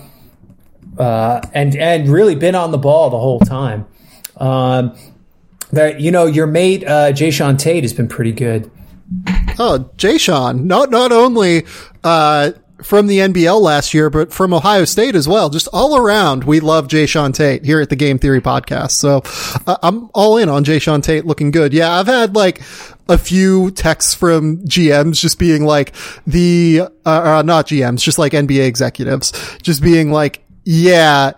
uh, 0.98 1.42
and 1.54 1.76
and 1.76 2.08
really 2.08 2.36
been 2.36 2.56
on 2.56 2.72
the 2.72 2.78
ball 2.78 3.10
the 3.10 3.20
whole 3.20 3.42
time. 3.42 3.86
Um, 4.38 4.96
that 5.74 6.00
you 6.00 6.12
know, 6.12 6.26
your 6.26 6.48
mate 6.48 6.86
uh, 6.88 7.12
Jae'Sean 7.12 7.60
Tate 7.60 7.84
has 7.84 7.92
been 7.92 8.08
pretty 8.08 8.32
good. 8.32 8.72
Oh, 9.60 9.90
Jae'Sean, 9.98 10.64
not, 10.66 10.92
not 10.92 11.12
only, 11.12 11.66
uh, 12.04 12.52
from 12.82 13.08
the 13.08 13.20
NBL 13.20 13.60
last 13.60 13.94
year, 13.94 14.10
but 14.10 14.32
from 14.32 14.54
Ohio 14.54 14.86
State 14.86 15.16
as 15.16 15.28
well. 15.28 15.50
Just 15.50 15.68
all 15.74 15.98
around, 15.98 16.44
we 16.44 16.60
love 16.60 16.88
Jae'Sean 16.88 17.34
Tate 17.34 17.66
here 17.66 17.82
at 17.82 17.90
the 17.90 17.96
Game 17.96 18.20
Theory 18.20 18.42
podcast. 18.42 18.92
So 18.92 19.22
uh, 19.66 19.78
I'm 19.82 20.10
all 20.14 20.38
in 20.38 20.50
on 20.50 20.64
Jae'Sean 20.64 21.02
Tate 21.02 21.26
looking 21.26 21.52
good. 21.52 21.74
Yeah, 21.74 21.92
I've 21.92 22.08
had 22.08 22.36
like 22.36 22.62
a 23.10 23.18
few 23.18 23.72
texts 23.72 24.14
from 24.14 24.60
GMs 24.60 25.20
just 25.20 25.40
being 25.40 25.66
like 25.66 25.96
the, 26.26 26.82
uh, 27.06 27.38
uh, 27.38 27.42
not 27.44 27.68
GMs, 27.68 28.02
just 28.02 28.20
like 28.20 28.34
NBA 28.34 28.68
executives, 28.68 29.32
just 29.62 29.82
being 29.82 30.12
like, 30.12 30.44
yeah, 30.64 31.32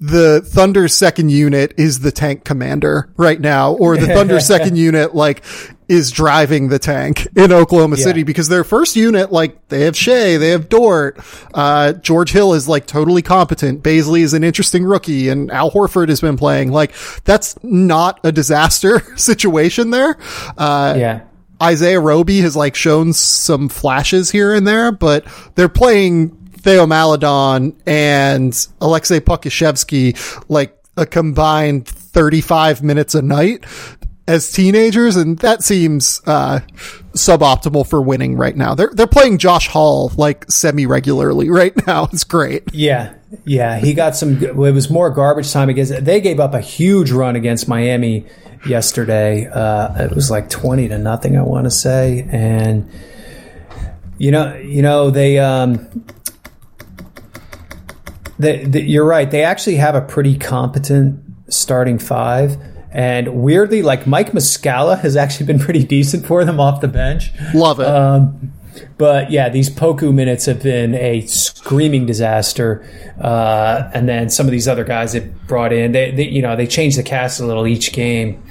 the 0.00 0.40
Thunder's 0.40 0.94
second 0.94 1.30
unit 1.30 1.74
is 1.76 2.00
the 2.00 2.10
tank 2.10 2.44
commander 2.44 3.12
right 3.16 3.40
now, 3.40 3.74
or 3.74 3.96
the 3.96 4.08
Thunder's 4.08 4.46
second 4.48 4.76
unit, 4.76 5.14
like, 5.14 5.44
is 5.92 6.10
driving 6.10 6.68
the 6.68 6.78
tank 6.78 7.28
in 7.36 7.52
Oklahoma 7.52 7.96
Yeah. 7.96 8.04
City 8.04 8.22
because 8.22 8.48
their 8.48 8.64
first 8.64 8.96
unit, 8.96 9.30
like, 9.30 9.68
they 9.68 9.82
have 9.82 9.94
Shea, 9.96 10.38
they 10.38 10.48
have 10.48 10.68
Dort, 10.70 11.18
uh, 11.52 11.92
George 11.92 12.32
Hill 12.32 12.54
is 12.54 12.66
like 12.66 12.86
totally 12.86 13.20
competent. 13.20 13.82
Bazley 13.82 14.20
is 14.20 14.32
an 14.32 14.42
interesting 14.42 14.84
rookie 14.84 15.28
and 15.28 15.50
Al 15.50 15.70
Horford 15.70 16.08
has 16.08 16.20
been 16.22 16.36
playing. 16.38 16.72
Like, 16.72 16.92
that's 17.24 17.56
not 17.62 18.20
a 18.24 18.32
disaster 18.32 19.02
situation 19.16 19.90
there. 19.90 20.16
Uh, 20.56 20.94
Yeah, 20.96 21.20
Isaiah 21.62 22.00
Roby 22.00 22.40
has 22.40 22.56
like 22.56 22.74
shown 22.74 23.12
some 23.12 23.68
flashes 23.68 24.30
here 24.30 24.54
and 24.54 24.66
there, 24.66 24.92
but 24.92 25.24
they're 25.56 25.68
playing 25.68 26.30
Theo 26.62 26.86
Maledon 26.86 27.76
and 27.86 28.52
Aleksej 28.80 29.20
Pokusevski 29.20 30.42
like 30.48 30.76
a 30.96 31.04
combined 31.06 31.86
35 31.88 32.82
minutes 32.82 33.14
a 33.14 33.22
night 33.22 33.64
as 34.26 34.50
teenagers. 34.52 35.16
And 35.16 35.38
that 35.38 35.62
seems, 35.62 36.20
uh, 36.26 36.60
suboptimal 37.12 37.86
for 37.86 38.00
winning 38.00 38.36
right 38.36 38.56
now. 38.56 38.74
They're, 38.74 38.90
they're 38.92 39.06
playing 39.06 39.38
Josh 39.38 39.68
Hall 39.68 40.12
like 40.16 40.50
semi 40.50 40.86
regularly 40.86 41.50
right 41.50 41.74
now. 41.86 42.08
It's 42.12 42.24
great. 42.24 42.74
yeah, 42.74 43.14
yeah. 43.44 43.78
He 43.78 43.94
got 43.94 44.16
some. 44.16 44.42
It 44.42 44.54
was 44.54 44.90
more 44.90 45.10
garbage 45.10 45.52
time 45.52 45.68
against. 45.68 46.04
They 46.04 46.20
gave 46.20 46.40
up 46.40 46.54
a 46.54 46.60
huge 46.60 47.10
run 47.10 47.36
against 47.36 47.68
Miami 47.68 48.26
yesterday. 48.66 49.46
Uh, 49.46 50.04
it 50.04 50.14
was 50.14 50.30
like 50.30 50.48
twenty 50.50 50.88
to 50.88 50.98
nothing, 50.98 51.36
I 51.36 51.42
want 51.42 51.64
to 51.64 51.70
say, 51.70 52.26
and 52.30 52.90
you 54.18 54.30
know, 54.30 54.54
you 54.56 54.82
know 54.82 55.10
they. 55.10 55.38
Um, 55.38 56.04
they, 58.38 58.64
they, 58.64 58.80
you're 58.80 59.06
right. 59.06 59.30
They 59.30 59.44
actually 59.44 59.76
have 59.76 59.94
a 59.94 60.00
pretty 60.00 60.36
competent 60.36 61.22
starting 61.48 61.98
five. 61.98 62.56
And 62.92 63.42
weirdly, 63.42 63.82
like 63.82 64.06
Mike 64.06 64.32
Muscala 64.32 65.00
has 65.00 65.16
actually 65.16 65.46
been 65.46 65.58
pretty 65.66 65.84
decent 65.84 66.26
for 66.26 66.44
them 66.44 66.60
off 66.60 66.80
the 66.80 66.88
bench. 66.88 67.32
Love 67.54 67.80
it. 67.80 67.86
Um, 67.86 68.52
but 68.98 69.30
yeah, 69.30 69.48
these 69.48 69.68
Poku 69.70 70.12
minutes 70.12 70.46
have 70.46 70.62
been 70.62 70.94
a 70.94 71.26
screaming 71.26 72.06
disaster. 72.06 72.86
Uh, 73.20 73.90
and 73.94 74.08
then 74.08 74.30
some 74.30 74.46
of 74.46 74.52
these 74.52 74.68
other 74.68 74.84
guys 74.84 75.12
that 75.12 75.46
brought 75.46 75.72
in, 75.72 75.92
they, 75.92 76.10
they 76.10 76.28
you 76.28 76.42
know 76.42 76.56
they 76.56 76.66
changed 76.66 76.98
the 76.98 77.02
cast 77.02 77.40
a 77.40 77.46
little 77.46 77.66
each 77.66 77.92
game. 77.92 78.42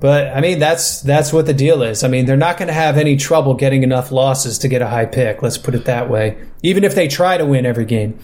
But 0.00 0.28
I 0.28 0.40
mean, 0.40 0.58
that's 0.58 1.00
that's 1.00 1.32
what 1.32 1.46
the 1.46 1.54
deal 1.54 1.82
is. 1.82 2.04
I 2.04 2.08
mean, 2.08 2.26
they're 2.26 2.36
not 2.36 2.56
going 2.56 2.68
to 2.68 2.74
have 2.74 2.96
any 2.96 3.16
trouble 3.16 3.54
getting 3.54 3.82
enough 3.82 4.12
losses 4.12 4.58
to 4.58 4.68
get 4.68 4.80
a 4.80 4.86
high 4.86 5.06
pick. 5.06 5.42
Let's 5.42 5.58
put 5.58 5.74
it 5.74 5.86
that 5.86 6.08
way. 6.08 6.38
Even 6.62 6.84
if 6.84 6.94
they 6.94 7.08
try 7.08 7.36
to 7.36 7.44
win 7.44 7.66
every 7.66 7.84
game. 7.84 8.18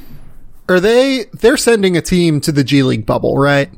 Are 0.69 0.81
they, 0.81 1.27
they're 1.33 1.59
sending 1.59 1.95
a 1.97 2.01
team 2.01 2.41
to 2.41 2.53
the 2.53 2.65
G 2.65 2.83
League 2.83 3.05
bubble, 3.05 3.37
right? 3.37 3.71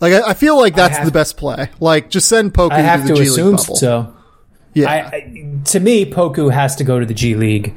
Like, 0.00 0.12
I, 0.12 0.30
I 0.30 0.34
feel 0.34 0.58
like 0.58 0.74
that's 0.74 0.98
the 1.04 1.10
best 1.10 1.36
play. 1.36 1.70
Like, 1.80 2.10
just 2.10 2.28
send 2.28 2.52
Poku 2.52 2.72
I 2.72 2.80
have 2.80 3.06
to 3.06 3.14
to 3.14 3.22
assume 3.22 3.56
League 3.56 3.60
so. 3.60 4.14
Yeah. 4.74 4.90
I, 4.90 5.16
I, 5.16 5.60
to 5.66 5.80
me, 5.80 6.04
Poku 6.04 6.52
has 6.52 6.76
to 6.76 6.84
go 6.84 6.98
to 6.98 7.06
the 7.06 7.14
G 7.14 7.34
League, 7.36 7.74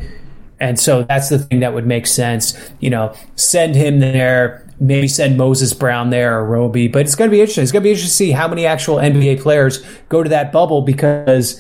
and 0.60 0.80
so 0.80 1.04
that's 1.04 1.30
the 1.30 1.40
thing 1.40 1.60
that 1.60 1.74
would 1.74 1.86
make 1.86 2.08
sense. 2.08 2.58
You 2.80 2.90
know, 2.90 3.14
send 3.36 3.76
him 3.76 4.00
there. 4.00 4.64
Maybe 4.80 5.08
send 5.08 5.38
Moses 5.38 5.74
Brown 5.74 6.12
there 6.12 6.40
or 6.40 6.46
Roby, 6.46 6.88
but 6.88 7.02
it's 7.02 7.16
going 7.16 7.30
to 7.30 7.32
be 7.32 7.40
interesting. 7.40 7.64
It's 7.64 7.72
going 7.72 7.82
to 7.82 7.88
be 7.88 7.92
interesting 7.92 8.10
to 8.10 8.16
see 8.16 8.32
how 8.32 8.48
many 8.48 8.66
actual 8.66 8.98
NBA 8.98 9.42
players 9.42 9.84
go 10.08 10.22
to 10.22 10.30
that 10.30 10.52
bubble 10.52 10.82
because 10.82 11.60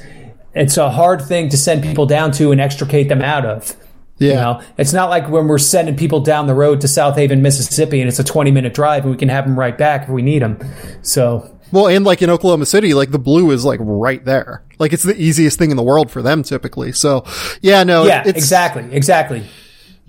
it's 0.54 0.78
a 0.78 0.90
hard 0.90 1.22
thing 1.22 1.50
to 1.50 1.58
send 1.58 1.82
people 1.84 2.06
down 2.06 2.32
to 2.34 2.52
and 2.52 2.62
extricate 2.62 3.10
them 3.10 3.22
out 3.22 3.46
of. 3.46 3.76
Yeah. 4.20 4.30
You 4.30 4.36
know, 4.36 4.62
it's 4.78 4.94
not 4.94 5.10
like 5.10 5.30
when 5.30 5.48
we're 5.48 5.58
sending 5.60 5.96
people 5.96 6.20
down 6.22 6.48
the 6.48 6.54
road 6.56 6.82
to 6.82 6.88
Southaven, 6.88 7.42
Mississippi, 7.42 8.02
and 8.02 8.08
it's 8.08 8.20
a 8.20 8.24
20 8.24 8.52
minute 8.52 8.74
drive 8.74 9.04
and 9.04 9.12
we 9.12 9.18
can 9.18 9.30
have 9.30 9.46
them 9.46 9.58
right 9.58 9.78
back 9.78 10.04
if 10.04 10.10
we 10.10 10.22
need 10.22 10.42
them. 10.42 10.58
So, 11.04 11.56
Well, 11.72 11.88
and 11.88 12.04
like 12.04 12.22
in 12.22 12.30
Oklahoma 12.30 12.66
City, 12.66 12.94
like 12.94 13.12
the 13.12 13.20
blue 13.20 13.52
is 13.52 13.64
like 13.64 13.80
right 13.84 14.24
there. 14.26 14.64
Like 14.80 14.94
it's 14.94 15.04
the 15.04 15.16
easiest 15.16 15.60
thing 15.60 15.70
in 15.72 15.78
the 15.78 15.84
world 15.84 16.10
for 16.10 16.22
them 16.22 16.42
typically. 16.44 16.92
So 16.94 17.26
yeah, 17.62 17.84
no, 17.84 18.06
yeah, 18.06 18.24
exactly. 18.26 18.88
Exactly. 18.92 19.44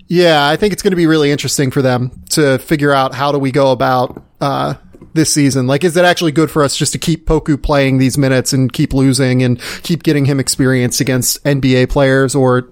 yeah, 0.07 0.47
I 0.47 0.55
think 0.55 0.73
it's 0.73 0.81
going 0.81 0.91
to 0.91 0.97
be 0.97 1.05
really 1.07 1.29
interesting 1.31 1.69
for 1.69 1.81
them 1.83 2.23
to 2.31 2.57
figure 2.57 2.91
out 2.91 3.13
how 3.13 3.31
do 3.31 3.37
we 3.37 3.51
go 3.51 3.71
about, 3.71 4.23
uh, 4.41 4.73
this 5.13 5.33
season? 5.33 5.65
Like, 5.65 5.83
is 5.83 5.97
it 5.97 6.05
actually 6.05 6.31
good 6.31 6.51
for 6.51 6.63
us 6.63 6.75
just 6.75 6.91
to 6.93 6.99
keep 6.99 7.25
Poku 7.25 7.61
playing 7.61 7.97
these 7.97 8.17
minutes 8.17 8.53
and 8.53 8.71
keep 8.71 8.93
losing 8.93 9.41
and 9.41 9.59
keep 9.81 10.03
getting 10.03 10.25
him 10.25 10.39
experience 10.39 10.99
against 11.01 11.43
NBA 11.43 11.89
players 11.89 12.35
or 12.35 12.71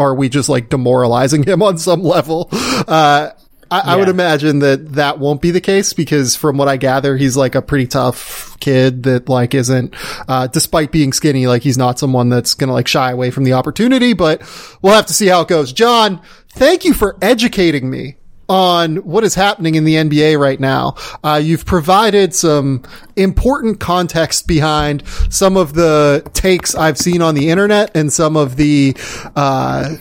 are 0.00 0.14
we 0.14 0.28
just 0.28 0.48
like 0.48 0.68
demoralizing 0.68 1.42
him 1.44 1.62
on 1.62 1.78
some 1.78 2.02
level? 2.02 2.48
Uh, 2.52 3.30
I, 3.70 3.76
yeah. 3.76 3.82
I, 3.84 3.96
would 3.96 4.08
imagine 4.08 4.58
that 4.60 4.94
that 4.94 5.20
won't 5.20 5.40
be 5.40 5.52
the 5.52 5.60
case 5.60 5.92
because 5.92 6.34
from 6.34 6.56
what 6.56 6.66
I 6.66 6.76
gather, 6.76 7.16
he's 7.16 7.36
like 7.36 7.54
a 7.54 7.62
pretty 7.62 7.86
tough 7.86 8.58
kid 8.58 9.04
that 9.04 9.28
like 9.28 9.54
isn't, 9.54 9.94
uh, 10.26 10.48
despite 10.48 10.90
being 10.90 11.12
skinny, 11.12 11.46
like 11.46 11.62
he's 11.62 11.78
not 11.78 11.98
someone 11.98 12.30
that's 12.30 12.54
going 12.54 12.68
to 12.68 12.74
like 12.74 12.88
shy 12.88 13.12
away 13.12 13.30
from 13.30 13.44
the 13.44 13.52
opportunity, 13.52 14.12
but 14.12 14.42
we'll 14.82 14.94
have 14.94 15.06
to 15.06 15.14
see 15.14 15.28
how 15.28 15.42
it 15.42 15.48
goes. 15.48 15.72
John, 15.72 16.20
thank 16.48 16.84
you 16.84 16.94
for 16.94 17.16
educating 17.22 17.88
me 17.88 18.16
on 18.50 18.96
what 18.96 19.22
is 19.22 19.36
happening 19.36 19.76
in 19.76 19.84
the 19.84 19.94
NBA 19.94 20.38
right 20.38 20.58
now. 20.58 20.96
Uh, 21.22 21.40
you've 21.42 21.64
provided 21.64 22.34
some 22.34 22.82
important 23.14 23.78
context 23.78 24.48
behind 24.48 25.06
some 25.30 25.56
of 25.56 25.74
the 25.74 26.28
takes 26.32 26.74
I've 26.74 26.98
seen 26.98 27.22
on 27.22 27.36
the 27.36 27.48
internet 27.48 27.96
and 27.96 28.12
some 28.12 28.36
of 28.36 28.56
the, 28.56 28.96
uh, 29.36 29.94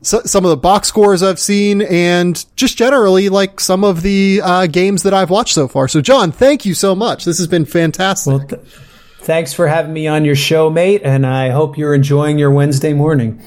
so, 0.00 0.22
some 0.24 0.44
of 0.46 0.48
the 0.50 0.56
box 0.56 0.88
scores 0.88 1.22
I've 1.22 1.38
seen 1.38 1.82
and 1.82 2.42
just 2.56 2.78
generally 2.78 3.28
like 3.28 3.60
some 3.60 3.84
of 3.84 4.00
the 4.00 4.40
uh, 4.42 4.66
games 4.68 5.02
that 5.02 5.12
I've 5.12 5.30
watched 5.30 5.54
so 5.54 5.68
far. 5.68 5.86
So, 5.86 6.00
John, 6.00 6.32
thank 6.32 6.64
you 6.64 6.72
so 6.72 6.94
much. 6.94 7.26
This 7.26 7.36
has 7.36 7.46
been 7.46 7.66
fantastic. 7.66 8.30
Well, 8.30 8.46
th- 8.46 8.62
thanks 9.20 9.52
for 9.52 9.68
having 9.68 9.92
me 9.92 10.06
on 10.06 10.24
your 10.24 10.34
show, 10.34 10.70
mate, 10.70 11.02
and 11.04 11.26
I 11.26 11.50
hope 11.50 11.76
you're 11.76 11.94
enjoying 11.94 12.38
your 12.38 12.50
Wednesday 12.50 12.94
morning. 12.94 13.40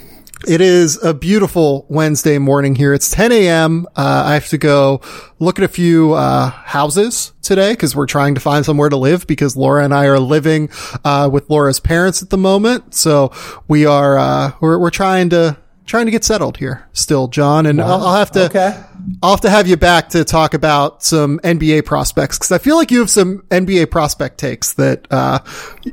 It 0.47 0.61
is 0.61 1.03
a 1.03 1.15
beautiful 1.15 1.87
Wednesday 1.89 2.37
morning 2.37 2.75
here. 2.75 2.93
It's 2.93 3.09
10 3.09 3.31
a.m. 3.31 3.87
Uh, 3.95 4.23
I 4.27 4.33
have 4.35 4.47
to 4.49 4.59
go 4.59 5.01
look 5.39 5.57
at 5.57 5.65
a 5.65 5.67
few 5.67 6.13
uh, 6.13 6.51
houses 6.51 7.33
today 7.41 7.73
because 7.73 7.95
we're 7.95 8.05
trying 8.05 8.35
to 8.35 8.41
find 8.41 8.63
somewhere 8.63 8.89
to 8.89 8.95
live 8.95 9.25
because 9.25 9.57
Laura 9.57 9.83
and 9.83 9.91
I 9.91 10.05
are 10.05 10.19
living 10.19 10.69
uh, 11.03 11.29
with 11.33 11.49
Laura's 11.49 11.79
parents 11.79 12.21
at 12.21 12.29
the 12.29 12.37
moment. 12.37 12.93
So 12.93 13.31
we 13.67 13.87
are 13.87 14.19
uh, 14.19 14.51
we're 14.61 14.77
we're 14.77 14.91
trying 14.91 15.31
to 15.31 15.57
trying 15.85 16.05
to 16.05 16.11
get 16.11 16.23
settled 16.23 16.57
here 16.57 16.87
still, 16.93 17.27
John. 17.27 17.65
And 17.65 17.79
wow. 17.79 17.85
I'll, 17.85 18.07
I'll, 18.07 18.15
have 18.15 18.31
to, 18.31 18.45
okay. 18.45 18.83
I'll 19.21 19.31
have 19.31 19.41
to 19.41 19.49
have 19.49 19.67
you 19.67 19.77
back 19.77 20.09
to 20.09 20.23
talk 20.23 20.53
about 20.53 21.03
some 21.03 21.39
NBA 21.39 21.85
prospects 21.85 22.37
because 22.37 22.51
I 22.51 22.57
feel 22.57 22.75
like 22.75 22.91
you 22.91 22.99
have 22.99 23.09
some 23.09 23.43
NBA 23.49 23.91
prospect 23.91 24.37
takes 24.37 24.73
that, 24.73 25.07
uh, 25.11 25.39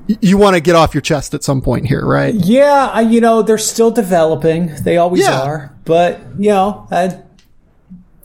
you 0.07 0.38
want 0.38 0.55
to 0.55 0.61
get 0.61 0.74
off 0.74 0.95
your 0.95 1.03
chest 1.03 1.34
at 1.34 1.45
some 1.45 1.61
point 1.61 1.86
here, 1.86 2.05
right? 2.05 2.34
Yeah. 2.34 2.90
I, 2.93 3.03
you 3.03 3.20
know, 3.20 3.43
they're 3.43 3.59
still 3.59 3.90
developing. 3.90 4.74
They 4.82 4.97
always 4.97 5.22
yeah. 5.22 5.43
are, 5.43 5.76
but 5.84 6.20
you 6.38 6.51
know, 6.51 6.86
I, 6.90 7.22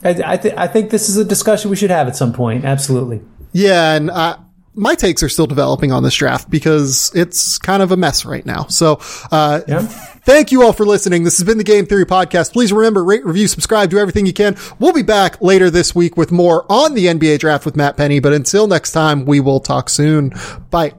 I, 0.02 0.32
I, 0.32 0.36
th- 0.36 0.54
I 0.56 0.66
think 0.66 0.90
this 0.90 1.08
is 1.08 1.16
a 1.16 1.24
discussion 1.24 1.70
we 1.70 1.76
should 1.76 1.90
have 1.90 2.08
at 2.08 2.16
some 2.16 2.32
point. 2.32 2.64
Absolutely. 2.64 3.20
Yeah. 3.52 3.94
And, 3.94 4.10
uh, 4.10 4.38
my 4.74 4.94
takes 4.94 5.22
are 5.22 5.28
still 5.28 5.46
developing 5.46 5.92
on 5.92 6.02
this 6.02 6.14
draft 6.14 6.50
because 6.50 7.10
it's 7.14 7.58
kind 7.58 7.82
of 7.82 7.92
a 7.92 7.96
mess 7.96 8.24
right 8.24 8.44
now. 8.46 8.64
So, 8.64 9.00
uh, 9.30 9.62
yeah. 9.66 9.80
thank 9.80 10.52
you 10.52 10.62
all 10.62 10.72
for 10.72 10.86
listening. 10.86 11.24
This 11.24 11.38
has 11.38 11.46
been 11.46 11.58
the 11.58 11.64
Game 11.64 11.86
Theory 11.86 12.06
podcast. 12.06 12.52
Please 12.52 12.72
remember, 12.72 13.04
rate, 13.04 13.24
review, 13.24 13.48
subscribe, 13.48 13.90
do 13.90 13.98
everything 13.98 14.26
you 14.26 14.32
can. 14.32 14.56
We'll 14.78 14.92
be 14.92 15.02
back 15.02 15.40
later 15.42 15.70
this 15.70 15.94
week 15.94 16.16
with 16.16 16.30
more 16.30 16.64
on 16.70 16.94
the 16.94 17.06
NBA 17.06 17.38
draft 17.40 17.64
with 17.64 17.76
Matt 17.76 17.96
Penny. 17.96 18.20
But 18.20 18.32
until 18.32 18.66
next 18.66 18.92
time, 18.92 19.24
we 19.24 19.40
will 19.40 19.60
talk 19.60 19.88
soon. 19.88 20.32
Bye. 20.70 20.94